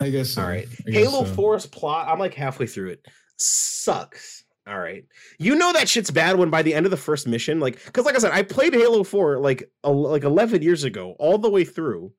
[0.00, 0.30] I guess.
[0.30, 0.42] So.
[0.42, 0.68] All right.
[0.86, 1.34] I Halo so.
[1.34, 3.06] 4's plot, I'm like halfway through it.
[3.36, 4.44] Sucks.
[4.66, 5.04] All right.
[5.38, 8.04] You know that shit's bad when by the end of the first mission, like, because
[8.04, 11.50] like I said, I played Halo 4 like a, like 11 years ago, all the
[11.50, 12.12] way through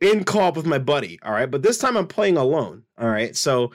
[0.00, 1.18] in co-op with my buddy.
[1.22, 1.50] All right.
[1.50, 2.82] But this time I'm playing alone.
[2.98, 3.34] All right.
[3.36, 3.72] So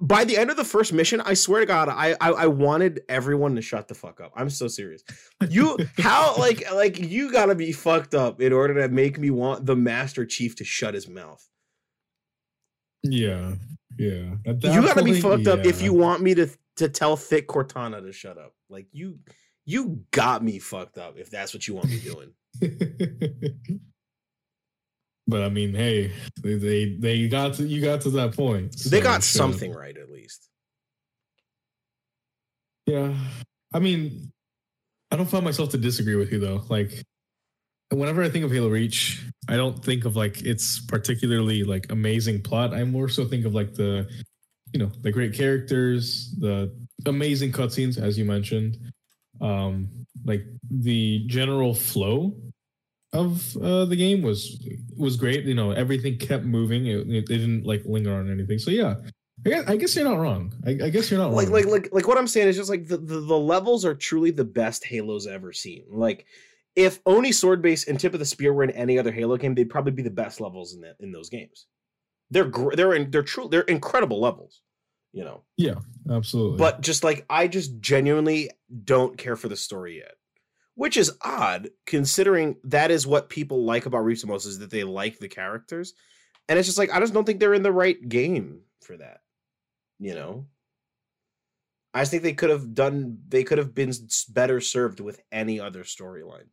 [0.00, 3.00] by the end of the first mission, I swear to God, I I, I wanted
[3.08, 4.32] everyone to shut the fuck up.
[4.36, 5.02] I'm so serious.
[5.48, 9.66] You how like like you gotta be fucked up in order to make me want
[9.66, 11.46] the Master Chief to shut his mouth.
[13.02, 13.54] Yeah.
[13.98, 14.34] Yeah.
[14.44, 18.02] You gotta be point, fucked up if you want me to to tell thick cortana
[18.02, 19.18] to shut up like you
[19.64, 22.32] you got me fucked up if that's what you want me doing
[25.26, 26.12] but I mean, hey,
[26.42, 28.76] they, they they got to you got to that point.
[28.90, 30.48] they got something right at least
[32.86, 33.14] Yeah.
[33.74, 34.32] I mean,
[35.10, 36.64] I don't find myself to disagree with you though.
[36.68, 37.04] Like
[37.90, 42.42] whenever I think of Halo Reach, I don't think of like its particularly like amazing
[42.42, 42.74] plot.
[42.74, 44.08] I more so think of like the
[44.72, 46.74] you know, the great characters, the
[47.06, 48.78] amazing cutscenes as you mentioned.
[49.40, 49.88] Um
[50.24, 52.34] like the general flow
[53.12, 54.64] of uh, the game was
[54.96, 55.44] was great.
[55.44, 56.86] You know, everything kept moving.
[56.86, 58.58] It, it didn't like linger on anything.
[58.58, 58.94] So yeah,
[59.44, 60.52] I guess, I guess you're not wrong.
[60.66, 61.54] I, I guess you're not like wrong.
[61.54, 64.30] like like like what i'm saying is just like the, the the levels are truly
[64.30, 66.26] the best halo's ever seen like
[66.76, 69.54] if only sword base and tip of the spear were in any other halo game
[69.54, 71.66] they'd probably be the best levels in that in those games
[72.32, 74.62] they're gr- they're in, they're true they're incredible levels,
[75.12, 75.42] you know.
[75.58, 75.74] Yeah,
[76.10, 76.56] absolutely.
[76.58, 78.50] But just like I just genuinely
[78.84, 80.14] don't care for the story yet.
[80.82, 84.72] Which is odd considering that is what people like about Reach the most is that
[84.72, 85.94] they like the characters.
[86.48, 89.20] And it's just like I just don't think they're in the right game for that.
[90.00, 90.46] You know?
[91.94, 93.92] I just think they could have done they could have been
[94.30, 96.48] better served with any other storyline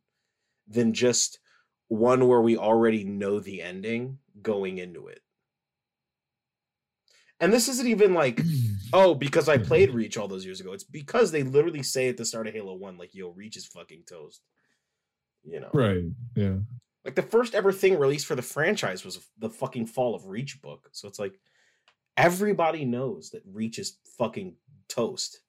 [0.68, 1.40] than just
[1.88, 5.22] one where we already know the ending going into it.
[7.40, 8.40] And this isn't even like
[8.92, 10.72] Oh, because I played Reach all those years ago.
[10.72, 13.66] It's because they literally say at the start of Halo 1, like, yo, Reach is
[13.66, 14.42] fucking toast.
[15.44, 15.70] You know?
[15.72, 16.04] right.
[16.34, 16.56] Yeah.
[17.04, 20.60] Like the first ever thing released for the franchise was the fucking Fall of Reach
[20.60, 20.88] book.
[20.92, 21.40] So it's like
[22.16, 24.56] everybody knows that Reach is fucking
[24.88, 25.40] toast.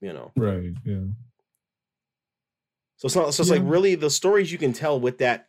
[0.00, 0.32] You know?
[0.34, 0.72] Right.
[0.84, 1.04] Yeah.
[2.96, 5.48] So it's not so it's like really the stories you can tell with that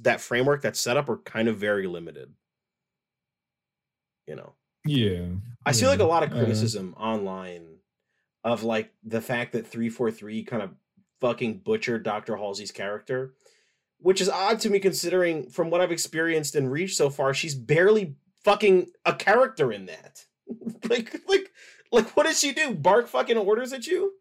[0.00, 2.32] that framework, that setup are kind of very limited.
[4.26, 4.54] You know.
[4.84, 5.26] Yeah.
[5.64, 7.78] I see like a lot of uh, criticism online
[8.44, 10.70] of like the fact that 343 kind of
[11.20, 12.36] fucking butchered Dr.
[12.36, 13.34] Halsey's character,
[13.98, 17.54] which is odd to me considering from what I've experienced in Reach so far, she's
[17.54, 20.24] barely fucking a character in that.
[20.88, 21.52] like like
[21.92, 22.74] like what does she do?
[22.74, 24.14] Bark fucking orders at you?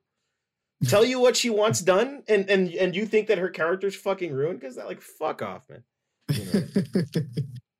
[0.87, 4.31] Tell you what she wants done and and and you think that her character's fucking
[4.31, 5.83] ruined cuz that like fuck off, man.
[6.29, 7.21] You know?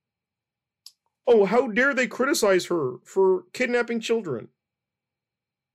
[1.28, 4.50] Oh, how dare they criticize her for kidnapping children?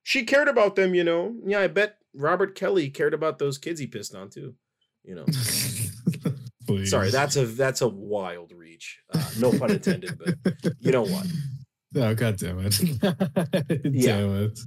[0.02, 1.35] She cared about them, you know.
[1.44, 4.55] Yeah, I bet Robert Kelly cared about those kids he pissed on too.
[5.05, 5.27] You know.
[6.85, 9.01] Sorry, that's a that's a wild reach.
[9.12, 10.35] Uh, no pun intended, but
[10.81, 11.27] you know what?
[11.98, 12.78] Oh god damn it.
[13.85, 14.18] Yeah.
[14.18, 14.59] Damn it.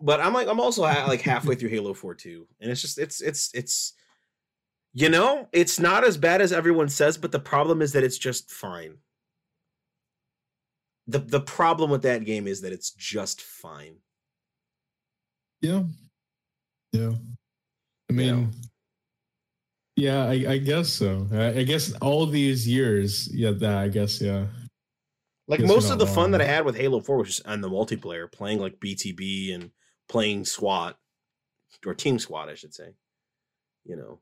[0.00, 2.96] But I'm like I'm also ha- like halfway through Halo 4 too, and it's just
[2.96, 3.92] it's it's it's
[4.94, 8.16] you know, it's not as bad as everyone says, but the problem is that it's
[8.16, 8.98] just fine.
[11.06, 13.96] The the problem with that game is that it's just fine.
[15.60, 15.82] Yeah.
[16.92, 17.12] Yeah.
[18.10, 18.50] I You mean, know?
[19.96, 21.26] yeah, I, I guess so.
[21.32, 24.46] I, I guess all these years, yeah, that I guess, yeah.
[25.46, 27.46] Like Guess most of the not fun that I had with Halo 4 was just
[27.46, 29.70] on the multiplayer, playing like BTB and
[30.08, 30.96] playing SWAT
[31.84, 32.94] or Team SWAT, I should say.
[33.84, 34.20] You know.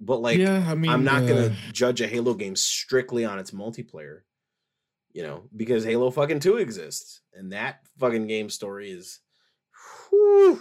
[0.00, 3.38] But like yeah, I mean, I'm not uh, gonna judge a Halo game strictly on
[3.38, 4.20] its multiplayer.
[5.14, 7.22] You know, because Halo fucking 2 exists.
[7.32, 9.20] And that fucking game story is
[10.10, 10.60] whew,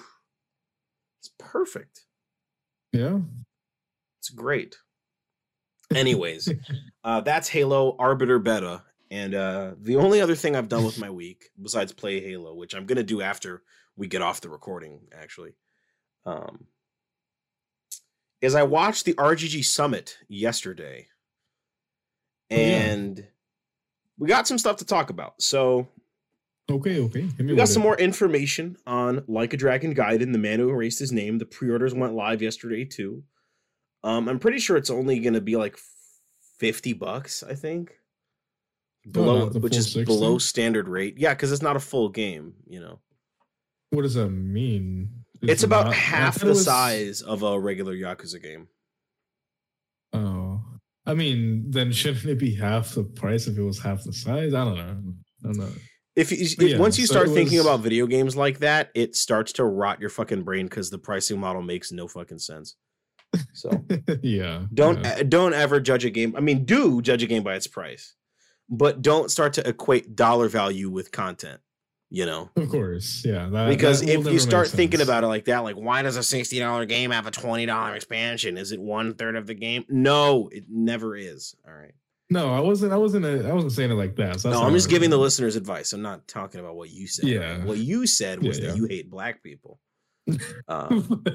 [1.19, 2.05] it's perfect.
[2.91, 3.19] Yeah.
[4.19, 4.77] It's great.
[5.93, 6.49] Anyways,
[7.03, 8.83] uh, that's Halo Arbiter Beta.
[9.11, 12.73] And uh, the only other thing I've done with my week, besides play Halo, which
[12.73, 13.61] I'm gonna do after
[13.95, 15.55] we get off the recording, actually,
[16.25, 16.65] um,
[18.41, 21.07] is I watched the RGG Summit yesterday,
[22.51, 22.55] Oh,
[23.17, 23.23] yeah.
[24.17, 25.41] We got some stuff to talk about.
[25.41, 25.87] So
[26.71, 27.27] Okay, okay.
[27.39, 31.11] We got some more information on Like a Dragon Gaiden, the man who erased his
[31.11, 31.37] name.
[31.37, 33.23] The pre-orders went live yesterday too.
[34.03, 35.77] Um, I'm pretty sure it's only gonna be like
[36.57, 37.91] fifty bucks, I think.
[39.11, 40.05] Below, the which is 60?
[40.05, 41.15] below standard rate.
[41.17, 42.53] Yeah, because it's not a full game.
[42.65, 42.99] You know,
[43.89, 45.09] What does that mean?
[45.41, 48.69] it's about not- half the was- size of a regular Yakuza game.
[51.05, 54.53] I mean, then shouldn't it be half the price if it was half the size?
[54.53, 55.13] I don't know.
[55.43, 55.69] I don't know.
[56.15, 58.89] If, you, if Yeah, once you start it thinking was- about video games like that,
[58.93, 62.75] it starts to rot your fucking brain because the pricing model makes no fucking sense.
[63.53, 63.83] So.
[64.21, 64.65] yeah.
[64.73, 65.23] Don't yeah.
[65.23, 66.35] don't ever judge a game.
[66.37, 68.13] I mean, do judge a game by its price,
[68.69, 71.59] but don't start to equate dollar value with content.
[72.15, 73.49] You know, Of course, yeah.
[73.49, 76.21] That, because that if you start thinking about it like that, like why does a
[76.21, 78.55] sixty dollar game have a twenty dollar expansion?
[78.55, 79.83] Is it one third of the game?
[79.89, 81.55] No, it never is.
[81.67, 81.95] All right.
[82.29, 82.93] no, I wasn't.
[82.93, 83.25] I wasn't.
[83.25, 84.41] I I wasn't saying it like that.
[84.41, 85.91] So No, I'm just giving the listeners advice.
[85.91, 87.25] I'm not talking about what you said.
[87.27, 87.65] Yeah.
[87.65, 88.81] What you said was Yeah, that yeah.
[88.83, 89.79] you hate black people.
[90.67, 91.23] Um,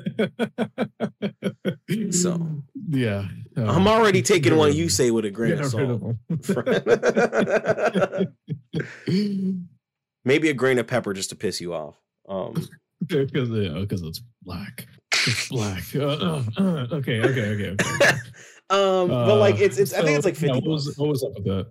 [2.10, 2.62] So.
[2.88, 3.26] yeah,
[3.56, 6.16] I'm already taking what you say with a grain of salt.
[10.24, 11.96] Maybe a grain of pepper just to piss you off.
[12.28, 12.54] Um,
[13.06, 14.88] Because it's black.
[15.12, 15.84] It's black.
[15.94, 18.06] Uh, uh, uh, okay, okay, okay, okay.
[18.70, 20.48] um, but like Uh, it's it's I think it's like fifty.
[20.48, 21.66] yeah, what, was, what was up with that?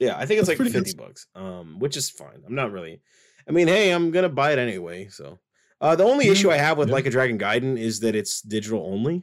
[0.00, 0.84] Yeah, I think it's That's like good.
[0.84, 1.28] fifty bucks.
[1.36, 2.42] Um, which is fine.
[2.44, 3.00] I'm not really.
[3.48, 5.06] I mean, hey, I'm gonna buy it anyway.
[5.08, 5.38] So,
[5.80, 6.94] uh, the only Yeah, issue I have with yeah.
[6.94, 9.22] Like a Dragon Gaiden is that it's digital only.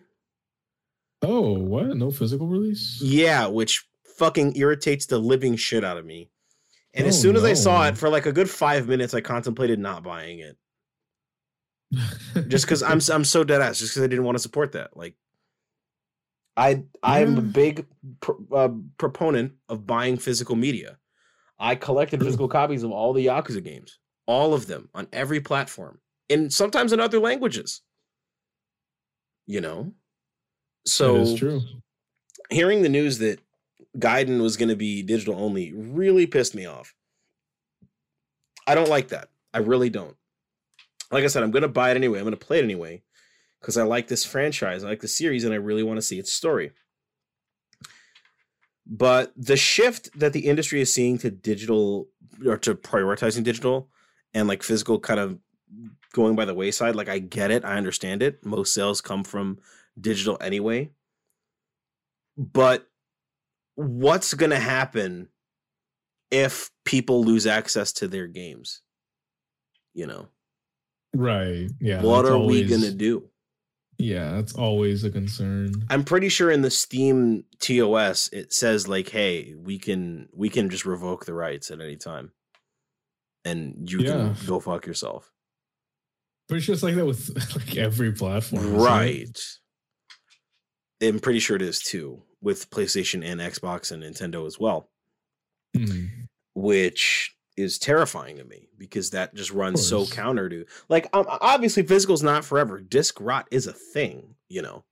[1.22, 1.98] Oh, what?
[1.98, 2.99] No physical release?
[3.03, 3.85] Yeah, which
[4.18, 6.31] fucking irritates the living shit out of me.
[6.93, 9.22] And as Oh, soon as I saw it for like a good five minutes, I
[9.22, 10.57] contemplated not buying it
[12.47, 13.80] just because I'm I'm so dead ass.
[13.80, 14.95] Just because I didn't want to support that.
[14.95, 15.15] Like,
[16.57, 17.85] I I'm a big
[18.19, 20.97] pr- uh, proponent of buying physical media.
[21.59, 25.99] I collected physical copies of all the Yakuza games, all of them on every platform,
[26.30, 27.81] and sometimes in other languages.
[29.47, 29.93] You know,
[30.85, 31.61] so that is true.
[32.49, 33.39] hearing the news that
[33.97, 36.93] Gaiden was going to be digital only really pissed me off.
[38.68, 39.30] I don't like that.
[39.53, 40.15] I really don't.
[41.11, 42.19] Like I said, I'm going to buy it anyway.
[42.19, 43.01] I'm going to play it anyway
[43.59, 44.84] because I like this franchise.
[44.84, 46.72] I like the series and I really want to see its story.
[48.85, 52.07] But the shift that the industry is seeing to digital
[52.45, 53.89] or to prioritizing digital
[54.34, 55.38] and like physical kind of
[56.13, 57.65] going by the wayside, like I get it.
[57.65, 58.45] I understand it.
[58.45, 59.59] Most sales come from
[59.99, 60.91] digital anyway
[62.38, 62.89] but
[63.76, 65.27] what's going to happen
[66.30, 68.81] if people lose access to their games
[69.93, 70.27] you know
[71.14, 71.69] Right.
[71.81, 72.02] Yeah.
[72.02, 73.30] what are we going to do
[73.98, 75.72] Yeah, that's always a concern.
[75.89, 80.69] i'm pretty sure in the steam tos it says like hey we can we can
[80.69, 82.31] just revoke the rights at any time
[83.43, 84.11] and you Yeah.
[84.35, 85.31] can go fuck yourself
[86.48, 88.76] Pretty sure it's like that with like every platform.
[88.76, 89.38] right
[91.02, 94.89] i'm pretty sure it is too with playstation and xbox and nintendo as well
[95.76, 96.27] Mhm.
[96.53, 101.84] which is terrifying to me because that just runs so counter to like um, obviously
[101.84, 102.80] physical's not forever.
[102.80, 104.84] Disc rot is a thing you know?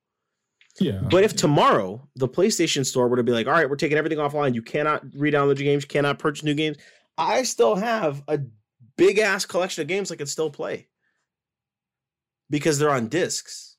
[0.79, 1.01] Yeah.
[1.09, 4.19] but if tomorrow the playstation store were to be like all right we're taking everything
[4.19, 4.53] offline.
[4.53, 5.83] You cannot re-download your games.
[5.83, 6.77] You cannot purchase new games.
[7.17, 8.39] I still have a
[8.97, 10.87] big ass collection of games i can still play
[12.49, 13.77] because they're on discs.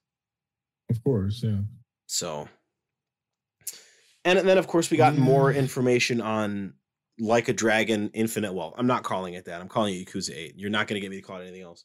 [0.91, 1.61] Of course, yeah.
[2.07, 2.49] so,
[4.25, 6.75] and then of course we got more information on
[7.19, 8.53] like a dragon infinite.
[8.53, 9.61] Well, I'm not calling it that.
[9.61, 10.55] I'm calling it Yakuza Eight.
[10.57, 11.85] You're not going to get me to call it anything else.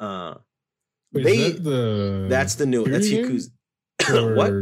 [0.00, 0.34] Uh,
[1.12, 2.84] Wait, they that the that's the new.
[2.84, 3.48] That's Kiryu
[4.00, 4.36] Yakuza.
[4.36, 4.52] what?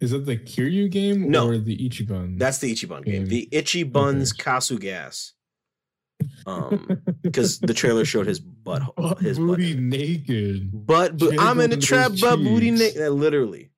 [0.00, 1.48] Is that the Kiryu game No.
[1.48, 2.38] or the Ichiban?
[2.38, 3.24] That's the Ichiban game.
[3.24, 3.26] Game.
[3.26, 5.32] The Ichi Buns Kasu Gas.
[6.46, 8.82] Um, because the trailer showed his butt.
[9.20, 9.46] His butt.
[9.46, 10.70] booty naked.
[10.86, 12.70] But, but I'm in a Jiggle trap, but booty.
[12.70, 13.10] naked.
[13.12, 13.70] literally.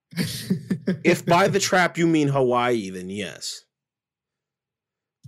[1.04, 3.62] If by the trap you mean Hawaii, then yes.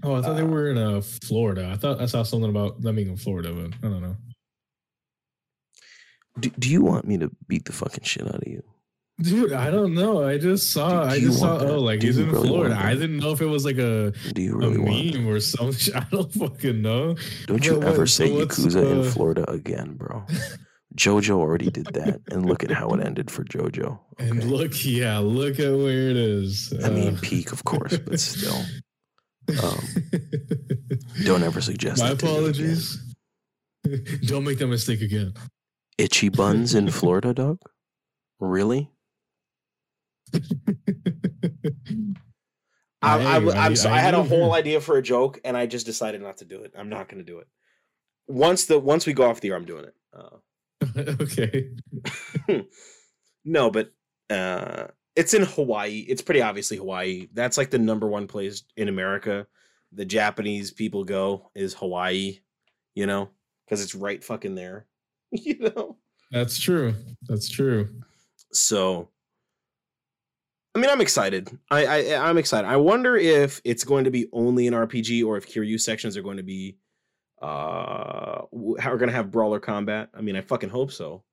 [0.02, 1.68] oh, I thought they uh, were in uh, Florida.
[1.72, 4.16] I thought I saw something about them being in Florida, but I don't know.
[6.40, 8.62] Do, do you want me to beat the fucking shit out of you?
[9.20, 10.22] Dude, I don't know.
[10.24, 11.02] I just saw.
[11.02, 11.58] Do I just saw.
[11.58, 11.68] that?
[11.68, 12.76] Oh, like Do he's in really Florida.
[12.80, 15.14] I didn't know if it was like a, Do you a really want?
[15.16, 15.92] meme or something.
[15.96, 17.16] I don't fucking know.
[17.46, 20.24] Don't you But ever what- so say what's, Yakuza in uh, Florida again, bro.
[20.96, 23.98] JoJo already did that, and look at how it ended for JoJo.
[24.20, 26.72] And look, yeah, look at where it is.
[26.84, 28.60] I mean, Uh, peak, of course, but still.
[29.62, 29.78] Um,
[31.24, 32.38] Don't ever suggest My that to me again.
[32.40, 33.14] apologies.
[34.26, 35.34] don't make that mistake again.
[35.98, 37.58] Itchy buns in Florida, dog?
[38.40, 38.90] Really?
[43.00, 45.02] I, I, Hey, w- I'm I- so, I, I had a whole idea for a
[45.02, 46.72] joke, and I just decided not to do it.
[46.76, 47.46] I'm not going to do it.
[48.26, 49.94] Once the once we go off the air, I'm doing it.
[50.12, 50.36] Uh,
[51.20, 51.70] okay.
[53.44, 53.92] no, but
[54.30, 56.04] uh, it's in Hawaii.
[56.08, 57.28] It's pretty obviously Hawaii.
[57.32, 59.46] That's like the number one place in America.
[59.92, 62.40] The Japanese people go is Hawaii,
[62.94, 63.30] you know,
[63.64, 64.86] because it's right fucking there,
[65.30, 65.96] you know.
[66.30, 66.94] That's true.
[67.22, 67.88] That's true.
[68.52, 69.08] So,
[70.74, 71.50] I mean, I'm excited.
[71.70, 72.68] I, I I'm excited.
[72.68, 76.22] I wonder if it's going to be only an RPG or if Kiryu sections are
[76.22, 76.76] going to be
[77.40, 80.10] uh w- how are going to have brawler combat.
[80.14, 81.24] I mean, I fucking hope so.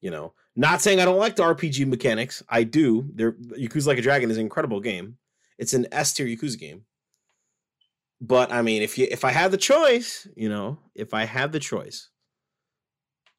[0.00, 2.42] You know, not saying I don't like the RPG mechanics.
[2.48, 3.08] I do.
[3.14, 5.16] There, Yakuza Like a Dragon is an incredible game.
[5.58, 6.84] It's an S tier Yakuza game.
[8.20, 11.52] But I mean, if you if I had the choice, you know, if I had
[11.52, 12.10] the choice,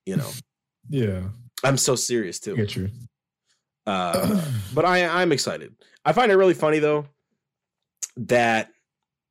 [0.05, 0.29] you know,
[0.89, 1.29] Yeah.
[1.63, 2.55] I'm so serious too.
[2.55, 2.89] Get you.
[3.85, 4.43] Uh,
[4.73, 5.73] but I I'm excited.
[6.05, 7.05] I find it really funny though
[8.17, 8.72] that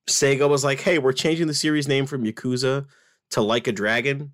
[0.08, 2.86] Sega was like, "Hey, we're changing the series name from Yakuza
[3.30, 4.32] to Like a Dragon,"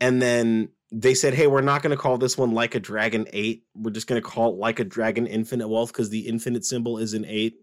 [0.00, 3.26] and then they said, "Hey, we're not going to call this one Like a Dragon
[3.32, 3.64] Eight.
[3.74, 6.98] We're just going to call it Like a Dragon Infinite Wealth because the infinite symbol
[6.98, 7.56] is an eight.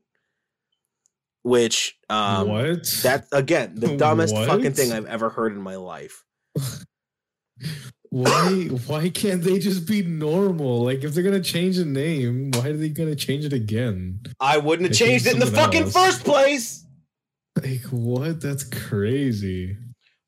[1.44, 2.88] Which um, what?
[3.04, 6.24] that again the dumbest fucking thing I've ever heard in my life.
[8.10, 10.84] why why can't they just be normal?
[10.84, 14.20] Like if they're gonna change the name, why are they gonna change it again?
[14.40, 15.94] I wouldn't have They changed it in the fucking else.
[15.94, 16.86] first place.
[17.62, 18.40] Like what?
[18.42, 19.76] That's crazy.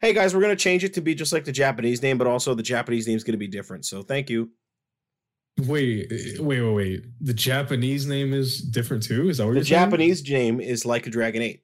[0.01, 2.53] hey guys, we're gonna change it to be just like the Japanese name, but also
[2.53, 3.85] the Japanese name's gonna be different.
[3.85, 4.51] So thank you.
[5.59, 6.07] Wait,
[6.39, 7.03] wait, wait, wait.
[7.21, 9.29] The Japanese name is different too?
[9.29, 9.83] Is that what The you're saying?
[9.85, 11.63] Japanese name is like a Dragon Eight.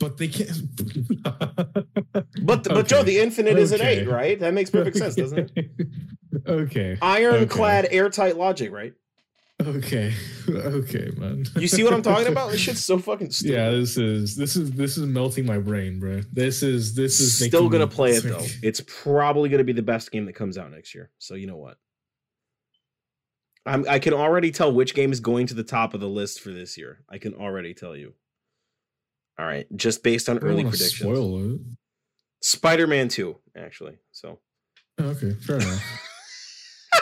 [0.00, 0.50] But they can't.
[2.42, 4.38] But but Joe, the infinite is an eight, right?
[4.40, 5.70] That makes perfect sense, doesn't it?
[6.46, 6.96] okay.
[7.02, 8.92] Ironclad, airtight logic, right?
[9.60, 10.14] Okay.
[10.48, 11.44] Okay, man.
[11.56, 12.50] You see what I'm talking about?
[12.50, 13.52] This shit's so fucking stupid.
[13.52, 16.22] Yeah, this is this is this is melting my brain, bro.
[16.32, 18.46] This is this is Still gonna play it though.
[18.62, 21.10] It's probably gonna be the best game that comes out next year.
[21.18, 21.76] So you know what?
[23.66, 26.40] I'm, I can already tell which game is going to the top of the list
[26.40, 27.04] for this year.
[27.10, 28.14] I can already tell you.
[29.38, 31.00] All right, just based on early oh, predictions.
[31.00, 31.60] Spoil it.
[32.40, 33.98] Spider-Man 2, actually.
[34.12, 34.38] So
[35.00, 36.00] Okay, fair enough.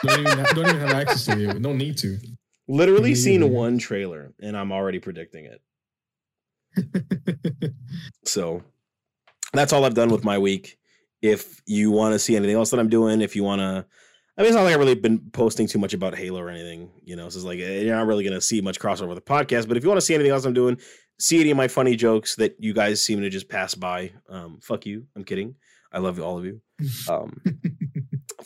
[0.02, 1.62] don't, even have, don't even have access to it.
[1.62, 2.18] Don't need to.
[2.68, 5.60] Literally Me seen one trailer and I'm already predicting it.
[8.24, 8.62] So
[9.52, 10.78] that's all I've done with my week.
[11.22, 13.86] If you want to see anything else that I'm doing, if you want to,
[14.36, 16.90] I mean, it's not like I've really been posting too much about Halo or anything.
[17.04, 19.16] You know, so it's like eh, you're not really going to see much crossover with
[19.16, 19.66] the podcast.
[19.68, 20.78] But if you want to see anything else I'm doing,
[21.18, 24.58] see any of my funny jokes that you guys seem to just pass by, um,
[24.60, 25.06] fuck you.
[25.16, 25.54] I'm kidding.
[25.92, 26.60] I love all of you.
[27.08, 27.40] Um,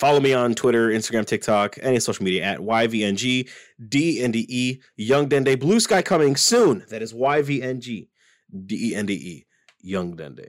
[0.00, 3.48] follow me on Twitter, Instagram, TikTok, any social media at YVNG,
[3.88, 6.84] DNDE, Young Dende, Bluesky coming soon.
[6.88, 8.08] That is YVNG,
[8.66, 9.46] D-E-N-D-E,
[9.82, 10.48] Young Dende.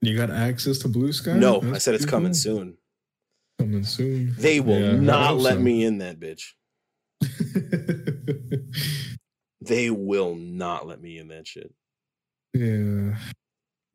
[0.00, 1.36] you got access to Bluesky?
[1.36, 2.34] No, I said it's coming cool.
[2.34, 2.76] soon.
[3.58, 4.34] Coming soon.
[4.38, 5.60] They will Yeah, not let so.
[5.60, 6.52] me in that bitch.
[9.62, 11.70] They will not let me in that shit.
[12.54, 13.18] yeah.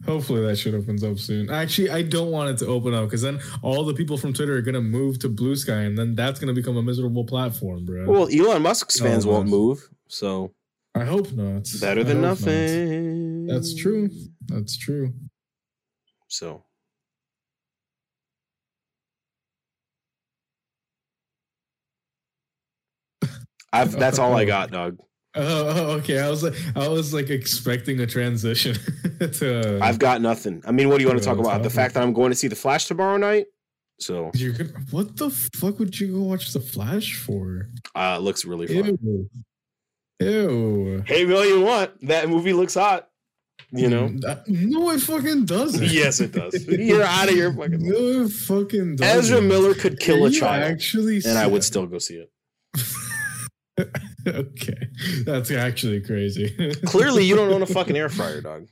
[0.04, 1.50] Hopefully that shit opens up soon.
[1.50, 4.56] Actually, I don't want it to open up because then all the people from Twitter
[4.58, 8.06] are gonna move to Bluesky, and then that's gonna become a miserable platform, bro.
[8.06, 10.54] Well, Elon Musk's oh, fans Oh, won't move, so
[10.94, 11.68] I hope not.
[11.80, 12.30] better than hope not.
[12.42, 13.46] nothing.
[13.48, 14.10] That's true.
[14.48, 15.14] That's true.
[16.28, 16.66] So
[23.74, 24.98] I've that's all I got, dog.
[25.38, 26.20] Oh, okay.
[26.20, 28.76] I was like, I was like expecting a transition
[29.20, 29.78] to.
[29.82, 30.64] Uh, I've got nothing.
[30.66, 31.62] I mean, what do you want to talk about?
[31.62, 33.48] The fact that I'm going to see the Flash tomorrow night.
[33.99, 37.70] So You're gonna, what the fuck would you go watch The Flash for?
[37.95, 38.98] uh it looks really fun.
[39.02, 39.30] Ew.
[40.20, 41.03] Ew.
[41.06, 41.95] Hey, million what?
[42.02, 43.10] That movie looks hot.
[43.72, 44.10] You know?
[44.20, 45.84] That- no, it fucking doesn't.
[45.91, 46.66] yes, it does.
[46.68, 47.88] You're out of your fucking.
[47.90, 49.18] No, it fucking doesn't.
[49.18, 52.32] Ezra Miller could kill Are a child, Actually, and I would still go see it.
[54.27, 54.88] okay,
[55.26, 56.73] that's actually crazy.
[56.85, 58.68] Clearly, you don't own a fucking air fryer, dog.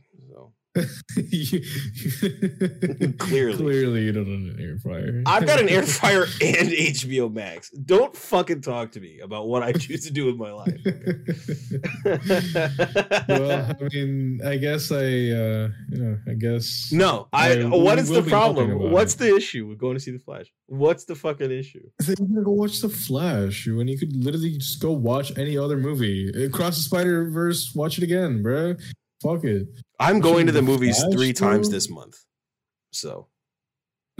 [0.75, 1.61] You-
[3.19, 3.57] Clearly.
[3.57, 5.21] clearly, you don't own an air fryer.
[5.25, 7.69] I've got an air fryer and HBO Max.
[7.71, 10.81] Don't fucking talk to me about what I choose to do with my life.
[13.27, 16.89] well, I mean, I guess I, uh, you know, I guess.
[16.91, 17.61] no, I.
[17.61, 18.91] I- what is the problem?
[18.91, 19.19] What's it.
[19.19, 20.47] the issue with going to see the Flash?
[20.67, 21.83] What's the fucking issue?
[21.99, 25.57] Then you're gonna go watch The Flash when you could literally just go watch any
[25.57, 26.29] other movie.
[26.45, 28.79] Across the Spider Verse, watch it again, bruh.
[29.23, 29.67] Fuck it.
[29.99, 32.15] I'm going to the movies Flash, three times this month.
[32.91, 33.27] So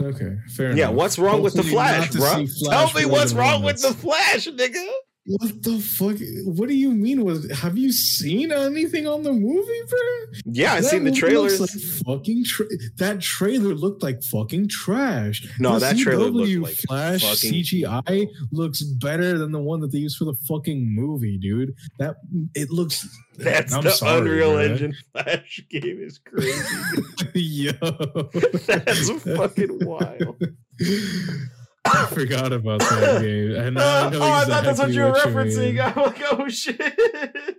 [0.02, 0.78] Okay, fair enough.
[0.78, 2.46] yeah, what's wrong with the Flash, bro?
[2.46, 4.84] Flash Tell me what's wrong with the Flash, nigga.
[5.26, 6.16] What the fuck?
[6.44, 7.24] What do you mean?
[7.24, 9.98] Was have you seen anything on the movie, bro?
[10.44, 11.60] Yeah, I've seen the trailers.
[11.60, 11.70] Like
[12.04, 12.66] fucking tra-
[12.98, 15.48] that trailer looked like fucking trash.
[15.58, 19.80] No, The that trailer looked CW like Flash fucking- CGI looks better than the one
[19.80, 21.74] that they used for the fucking movie, dude.
[21.98, 22.16] That
[22.54, 23.08] it looks.
[23.38, 24.58] That's I'm the sorry, Unreal.
[24.58, 26.62] Engine Flash game is crazy.
[27.34, 27.72] Yo,
[28.66, 30.36] That's fucking wild.
[31.86, 33.54] I forgot about that game.
[33.56, 35.74] And I oh, know I thought that's what you were what referencing.
[35.74, 35.80] mean.
[35.80, 36.80] I'm like, oh shit.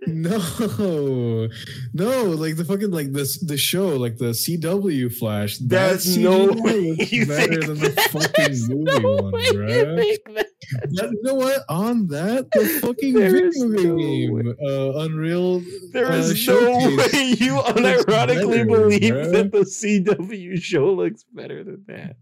[0.07, 1.47] No,
[1.93, 5.57] no, like the fucking like this the show, like the CW Flash.
[5.59, 9.53] that That's no way looks you better than the fucking movie no one, way you
[9.53, 10.47] that.
[10.91, 11.63] That- you know what?
[11.69, 15.61] On that, the fucking There video no game, uh, Unreal.
[15.91, 19.31] There is uh, no way you unironically better, believe bruh.
[19.31, 22.15] that the CW show looks better than that.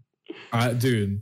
[0.52, 1.20] I, dude,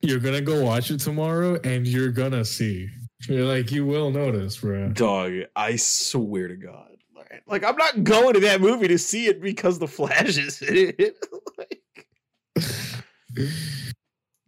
[0.00, 2.88] you're gonna go watch it tomorrow, and you're gonna see.
[3.28, 4.88] You're like, you will notice, bro.
[4.88, 6.90] Dog, I swear to God.
[7.46, 10.94] Like- I'm not going to that movie to see it because the Flash is in
[10.98, 11.16] it.
[11.58, 11.82] like,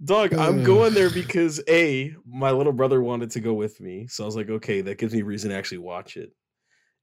[0.04, 0.64] dog, I'm uh.
[0.64, 4.06] going there because A, my little brother wanted to go with me.
[4.08, 6.32] So I was like, okay, that gives me reason to actually watch it.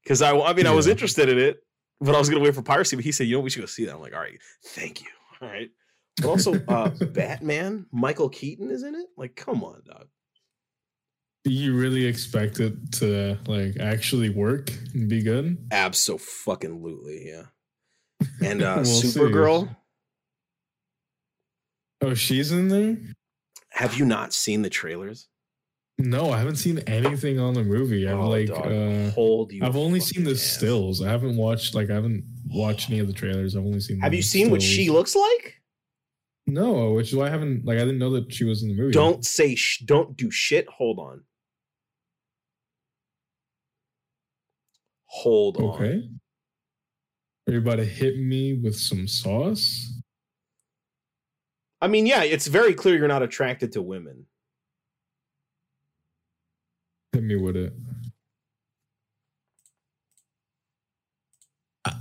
[0.02, 1.58] Because I, I mean, I was interested in it,
[2.00, 2.96] but I was going to wait for piracy.
[2.96, 3.94] But he said, you know, we should go see that.
[3.94, 5.08] I'm like, all right, thank you.
[5.42, 5.70] All right.
[6.16, 9.06] But also, uh, Batman, Michael Keaton is in it.
[9.16, 10.08] Like, come on, dog.
[11.44, 15.56] Do you really expect it to like actually work and be good?
[15.70, 17.44] Absolutely, yeah.
[18.42, 19.08] And uh We'll see.
[19.18, 19.74] Supergirl,
[22.02, 22.96] Oh, she's in there.
[23.70, 25.28] have you not seen the trailers?
[25.98, 28.08] No, I haven't seen anything on the movie.
[28.08, 29.62] I've Oh, like dog, uh hold you.
[29.64, 30.40] I've only seen the ass.
[30.42, 31.02] stills.
[31.02, 33.56] I haven't watched like I haven't watched any of the trailers.
[33.56, 35.59] I've only seen Have you seen what she looks like?
[36.50, 38.74] No, which is why I haven't like I didn't know that she was in the
[38.74, 38.92] movie.
[38.92, 40.66] Don't say sh- don't do shit.
[40.68, 41.22] Hold on.
[45.06, 45.64] Hold on.
[45.74, 46.08] Okay.
[47.48, 50.00] Are you about to hit me with some sauce?
[51.80, 54.26] I mean, yeah, it's very clear you're not attracted to women.
[57.12, 57.72] Hit me with it.
[61.84, 61.94] I-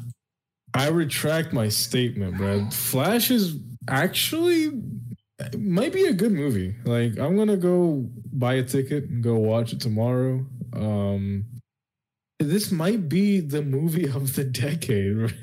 [0.73, 2.73] I retract my statement, Brad.
[2.73, 3.55] Flash is
[3.89, 4.71] actually
[5.39, 6.75] it might be a good movie.
[6.85, 10.45] Like I'm gonna go buy a ticket and go watch it tomorrow.
[10.73, 11.45] Um
[12.39, 15.33] this might be the movie of the decade.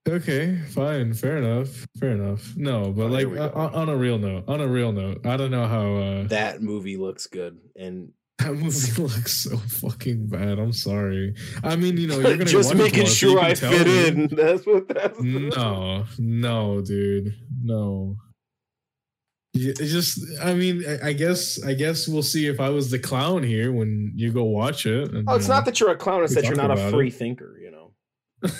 [0.08, 2.56] okay, fine, fair enough, fair enough.
[2.56, 5.36] No, but Oh, like here on, on a real note, on a real note, I
[5.36, 8.12] don't know how uh, That movie looks good, and
[8.42, 10.58] that movie looks so fucking bad.
[10.58, 11.34] I'm sorry.
[11.62, 14.08] I mean, you know, you're gonna just making you sure I fit me.
[14.24, 14.28] in.
[14.34, 15.20] That's what that's.
[15.20, 18.16] No, no, dude, no.
[19.54, 23.70] Just, I mean, I- guess, I guess we'll see if I was the clown here
[23.70, 25.12] when you go watch it.
[25.12, 26.90] and, Oh, it's you not uh, that you're a clown; it's that you're not a
[26.90, 27.14] free it.
[27.14, 27.58] thinker.
[27.60, 27.92] You know,
[28.42, 28.50] know,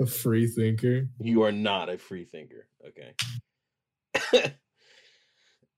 [0.00, 1.08] a free thinker.
[1.20, 2.68] you are not a free thinker.
[2.86, 3.14] Okay.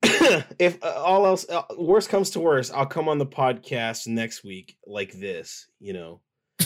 [0.59, 4.43] if uh, all else, uh, worst comes to worst, I'll come on the podcast next
[4.45, 5.69] week like this.
[5.81, 6.21] You know,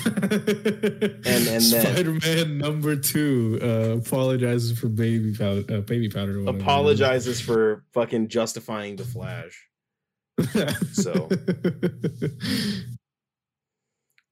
[0.05, 5.65] and and then- Spider-Man number two uh, apologizes for baby powder.
[5.69, 6.37] Uh, baby powder.
[6.37, 6.63] or whatever it is.
[6.63, 9.67] apologizes for fucking justifying the Flash.
[10.93, 11.29] So.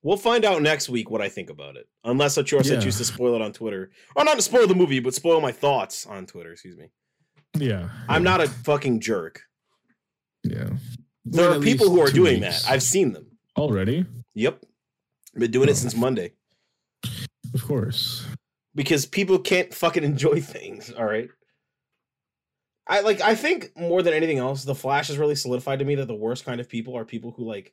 [0.02, 1.88] We'll find out next week what I think about it.
[2.04, 2.80] Unless Achor said Yeah.
[2.80, 3.90] choose to spoil it on Twitter.
[4.14, 6.90] Or not to spoil the movie, but spoil my thoughts on Twitter, excuse me.
[7.54, 9.42] Yeah, I'm not a fucking jerk.
[10.42, 10.70] Yeah,
[11.24, 12.62] There Wait are people who are doing weeks.
[12.64, 12.70] that.
[12.70, 13.26] I've seen them.
[13.56, 14.04] already.
[14.34, 14.62] Yep.
[15.36, 15.72] Been doing Oh.
[15.72, 16.32] it since Monday.
[17.54, 18.26] Of course.
[18.74, 21.28] Because people can't fucking enjoy things, all right?
[22.86, 25.94] I like I think more than anything else, the Flash has really solidified to me
[25.94, 27.72] that the worst kind of people are people who like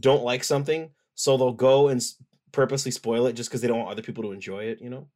[0.00, 2.00] don't like something, so they'll go and
[2.52, 5.08] purposely spoil it just because they don't want other people to enjoy it, you know?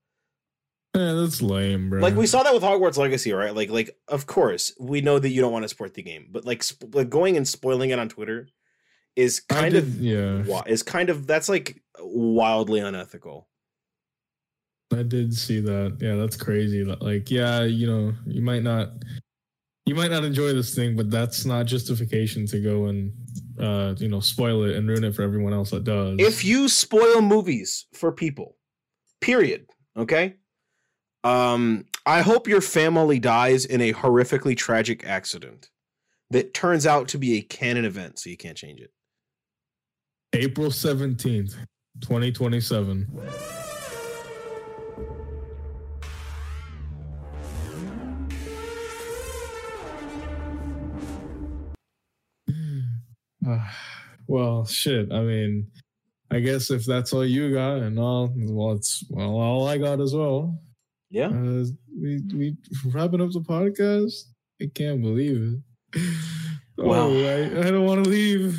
[0.95, 2.01] Yeah, that's lame, bro.
[2.01, 3.55] like we saw that with Hogwarts Legacy, right?
[3.55, 6.45] Like, like of course we know that you don't want to support the game, but
[6.45, 8.49] like, sp- like going and spoiling it on Twitter
[9.15, 10.63] is kind did- of yeah.
[10.67, 13.49] is kind of that's like wildly unethical.
[14.93, 15.99] I did see that.
[16.01, 16.83] Yeah, that's crazy.
[16.83, 18.89] Like, yeah, you know, you might not,
[19.87, 23.13] you might not enjoy this thing, but that's not justification to go and,
[23.61, 26.17] uh, you know, spoil it and ruin it for everyone else that does.
[26.19, 28.57] If you spoil movies for people,
[29.21, 30.35] period, okay?
[31.23, 35.71] Um, I hope your family dies in a horrifically tragic accident
[36.31, 38.91] that turns out to be a canon event, so you can't change it.
[40.33, 41.57] April seventeenth,
[42.01, 43.07] twenty twenty seven.
[54.27, 55.13] well, shit.
[55.13, 55.67] I mean,
[56.31, 60.01] I guess if that's all you got, and all, well, it's well, all I got
[60.01, 60.59] as well.
[61.11, 61.27] Yeah.
[61.29, 61.65] Uh,
[62.01, 62.57] we we
[62.87, 64.13] wrapping up the podcast.
[64.63, 65.61] I can't believe
[65.95, 66.01] it.
[66.77, 68.59] Well- oh, I, I don't want to leave.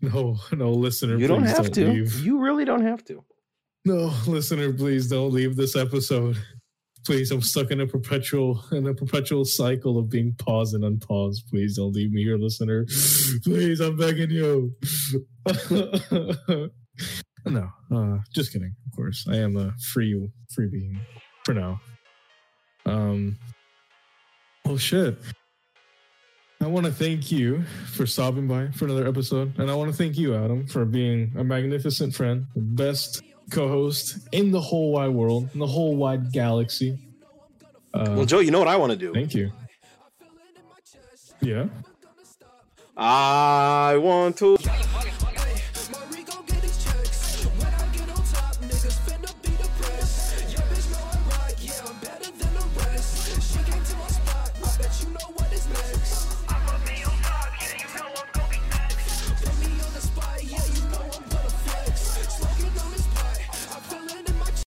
[0.00, 1.88] No, no, listener, You don't have to.
[1.90, 2.20] leave.
[2.20, 3.24] You really don't have to.
[3.84, 6.36] No, listener, please don't leave this episode.
[7.04, 11.48] Please, I'm stuck in a perpetual in a perpetual cycle of being paused and unpaused.
[11.48, 12.84] Please don't leave me here, listener.
[13.44, 14.72] Please, I'm begging you.
[17.46, 18.74] no, uh, just kidding.
[18.86, 21.00] Of course, I am a free free being
[21.48, 21.80] for now.
[22.84, 23.38] Um.
[24.66, 25.16] Oh shit.
[26.60, 27.62] I want to thank you
[27.94, 29.58] for stopping by for another episode.
[29.58, 33.66] And I want to thank you, Adam, for being a magnificent friend, the best co
[33.66, 36.98] host in the whole wide world, in the whole wide galaxy.
[37.94, 39.14] Uh, Well, Joe, you know what I want to do?
[39.14, 39.50] thank you.
[41.40, 41.68] Yeah.
[42.94, 44.58] I want to